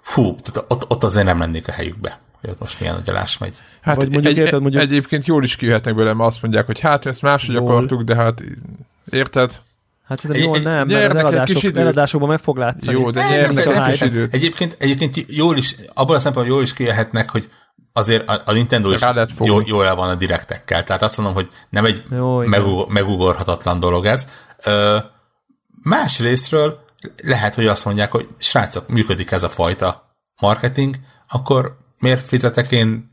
Fú, 0.00 0.34
tehát 0.34 0.72
ott, 0.72 0.90
ott 0.90 1.04
azért 1.04 1.26
nem 1.26 1.38
lennék 1.38 1.68
a 1.68 1.72
helyükbe 1.72 2.18
hogy 2.44 2.52
ott 2.52 2.60
most 2.60 2.80
milyen 2.80 2.94
nagy 2.94 3.08
alás 3.08 3.38
megy. 3.38 3.54
Hát 3.80 3.96
Vagy 3.96 4.10
mondjuk, 4.10 4.32
egy, 4.32 4.38
érted, 4.38 4.60
mondjuk... 4.60 4.82
egyébként 4.82 5.26
jól 5.26 5.44
is 5.44 5.56
kijöhetnek 5.56 5.94
belőle, 5.94 6.14
mert 6.14 6.28
azt 6.28 6.42
mondják, 6.42 6.66
hogy 6.66 6.80
hát 6.80 7.06
ezt 7.06 7.22
máshogy 7.22 7.54
jól. 7.54 7.70
akartuk, 7.70 8.02
de 8.02 8.14
hát 8.14 8.42
érted? 9.10 9.62
Hát 10.04 10.20
szerintem 10.20 10.46
jól 10.46 10.58
nem, 10.58 10.86
mert 10.86 11.12
az 11.12 11.18
eladások, 11.18 11.76
eladásokban 11.76 12.28
meg 12.28 12.38
fog 12.38 12.56
látszani. 12.56 12.98
Jó, 12.98 13.10
de 13.10 13.28
nyernek 13.28 13.66
a 13.66 13.84
hype. 13.84 14.26
Egyébként, 14.30 14.76
egyébként 14.78 15.24
jól 15.28 15.56
is, 15.56 15.74
abban 15.94 16.16
a 16.16 16.18
szempontból 16.18 16.54
jól 16.54 16.64
is 16.64 16.72
kijöhetnek, 16.72 17.30
hogy 17.30 17.48
azért 17.96 18.28
a, 18.30 18.40
a 18.44 18.52
Nintendo 18.52 18.90
is 18.90 19.00
jó, 19.40 19.60
jól 19.64 19.86
el 19.86 19.94
van 19.94 20.08
a 20.08 20.14
direktekkel. 20.14 20.84
Tehát 20.84 21.02
azt 21.02 21.16
mondom, 21.16 21.34
hogy 21.34 21.48
nem 21.68 21.84
egy 21.84 22.02
jó, 22.10 22.36
megug, 22.36 22.90
megugorhatatlan 22.90 23.80
dolog 23.80 24.04
ez. 24.04 24.28
Ö, 24.66 24.96
más 25.82 26.20
részről 26.20 26.84
lehet, 27.22 27.54
hogy 27.54 27.66
azt 27.66 27.84
mondják, 27.84 28.10
hogy 28.10 28.28
srácok, 28.38 28.88
működik 28.88 29.30
ez 29.30 29.42
a 29.42 29.48
fajta 29.48 30.16
marketing, 30.40 30.96
akkor 31.28 31.76
miért 31.98 32.26
fizetek 32.26 32.70
én 32.70 33.10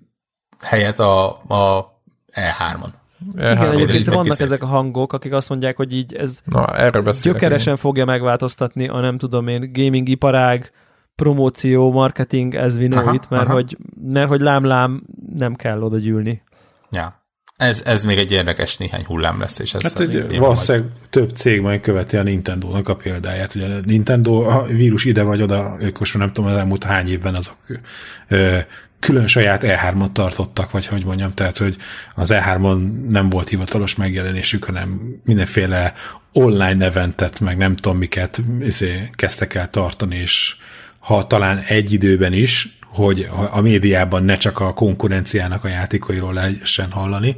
helyet 0.60 1.00
a, 1.00 1.28
a 1.30 1.94
E3-on? 2.36 2.90
Igen, 3.36 3.72
egyébként 3.72 4.06
vannak 4.06 4.24
kiszét. 4.24 4.42
ezek 4.42 4.62
a 4.62 4.66
hangok, 4.66 5.14
akik 5.14 5.34
azt 5.34 5.50
mondják, 5.50 5.76
hogy 5.76 5.94
így 5.94 6.16
ez 6.16 6.40
Na, 6.46 6.78
erre 6.78 7.12
gyökeresen 7.22 7.74
én. 7.74 7.80
fogja 7.80 8.06
megváltoztatni 8.06 8.88
a 8.88 9.00
nem 9.00 9.18
tudom 9.18 9.48
én 9.48 9.74
gaming 9.74 10.10
iparág, 10.10 10.72
promóció, 11.22 11.92
marketing, 11.92 12.56
ez 12.56 12.78
vinóit, 12.78 13.30
mert, 13.30 13.44
aha. 13.44 13.54
Hogy, 13.54 13.78
mert 14.04 14.28
hogy 14.28 14.42
lám-lám 14.42 15.04
nem 15.36 15.56
kell 15.56 15.82
oda 15.82 15.98
gyűlni. 15.98 16.42
Ja. 16.92 17.20
Ez, 17.58 17.82
ez 17.86 18.04
még 18.06 18.18
egy 18.18 18.32
érdekes 18.32 18.78
néhány 18.78 19.06
hullám 19.06 19.40
lesz, 19.40 19.60
és 19.60 19.74
ez 19.74 19.82
hát 19.82 20.00
egy, 20.00 20.38
valószínűleg 20.38 20.88
majd... 20.88 21.10
több 21.10 21.30
cég 21.30 21.62
majd 21.62 21.82
követi 21.82 22.18
a 22.18 22.24
Nintendo-nak 22.24 22.90
a 22.90 22.96
példáját. 22.96 23.56
Ugye 23.56 23.66
a 23.66 23.80
Nintendo, 23.86 24.34
a 24.34 24.66
vírus 24.66 25.06
ide 25.06 25.24
vagy 25.24 25.42
oda, 25.42 25.76
ők 25.80 26.00
most 26.00 26.18
nem 26.18 26.34
tudom, 26.34 26.52
az 26.52 26.58
elmúlt 26.58 26.84
hány 26.84 27.10
évben 27.10 27.36
azok 27.36 27.58
ö, 28.28 28.58
külön 29.00 29.28
saját 29.28 29.64
E3-ot 29.66 30.12
tartottak, 30.12 30.72
vagy 30.72 30.86
hogy 30.86 31.06
mondjam, 31.06 31.34
tehát, 31.34 31.58
hogy 31.58 31.78
az 32.16 32.34
E3-on 32.34 33.08
nem 33.10 33.30
volt 33.30 33.50
hivatalos 33.50 33.96
megjelenésük, 33.96 34.64
hanem 34.64 35.20
mindenféle 35.26 35.94
online 36.34 36.86
eventet, 36.86 37.40
meg 37.40 37.58
nem 37.58 37.76
tudom 37.76 37.98
miket 37.98 38.42
izé, 38.62 39.10
kezdtek 39.12 39.54
el 39.54 39.70
tartani, 39.70 40.16
és 40.16 40.56
ha 41.02 41.28
talán 41.28 41.60
egy 41.68 41.94
időben 41.94 42.34
is, 42.34 42.80
hogy 42.86 43.30
a 43.52 43.62
médiában 43.62 44.24
ne 44.24 44.38
csak 44.38 44.60
a 44.60 44.74
konkurenciának 44.74 45.64
a 45.64 45.68
játékairól 45.68 46.34
lehessen 46.34 46.92
hallani, 46.92 47.36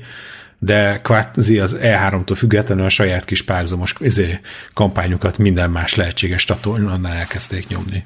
de 0.60 1.02
kvázi 1.02 1.60
az 1.60 1.78
E3-tól 1.82 2.34
függetlenül 2.36 2.86
a 2.86 2.90
saját 2.90 3.26
kis 3.26 3.42
párhuzamos 3.42 3.96
izé, 4.00 4.40
kampányokat 4.74 5.38
minden 5.38 5.70
más 5.70 5.96
lehetséges 5.96 6.44
csatornán 6.44 7.06
elkezdték 7.06 7.68
nyomni. 7.68 8.06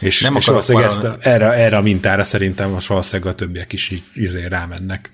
És, 0.00 0.20
nem 0.20 0.36
és 0.36 0.46
valószínűleg 0.46 0.88
ezt 0.88 1.04
a, 1.04 1.16
erre, 1.20 1.52
erre 1.52 1.76
a 1.76 1.82
mintára 1.82 2.24
szerintem 2.24 2.70
most 2.70 2.86
valószínűleg 2.86 3.32
a 3.32 3.34
többiek 3.34 3.72
is 3.72 3.90
így 3.90 4.02
izé 4.14 4.44
rámennek. 4.46 5.10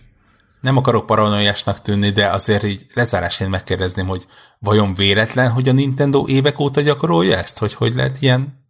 Nem 0.61 0.77
akarok 0.77 1.07
paranoiásnak 1.07 1.83
tűnni, 1.83 2.11
de 2.11 2.27
azért 2.27 2.65
így 2.65 2.87
lezárásén 2.95 3.49
megkérdezném, 3.49 4.07
hogy 4.07 4.27
vajon 4.59 4.95
véletlen, 4.95 5.51
hogy 5.51 5.69
a 5.69 5.73
Nintendo 5.73 6.27
évek 6.29 6.59
óta 6.59 6.81
gyakorolja 6.81 7.37
ezt? 7.37 7.59
Hogy 7.59 7.75
hogy 7.75 7.95
lehet 7.95 8.17
ilyen 8.21 8.64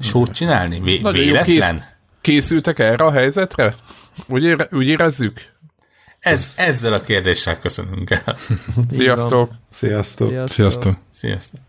sót 0.00 0.30
csinálni? 0.30 0.80
Vé- 0.80 1.10
véletlen? 1.10 1.44
Kész, 1.44 1.84
készültek 2.20 2.78
erre 2.78 3.04
a 3.04 3.10
helyzetre? 3.10 3.74
Úgy, 4.26 4.42
ére, 4.42 4.68
úgy 4.70 4.86
érezzük? 4.86 5.40
Ez, 6.18 6.54
ezzel 6.56 6.92
a 6.92 7.02
kérdéssel 7.02 7.58
köszönünk 7.58 8.10
el. 8.10 8.36
Sziasztok! 8.88 9.52
Sziasztok! 9.70 10.48
Sziasztok! 10.48 10.96
Sziasztok! 11.12 11.60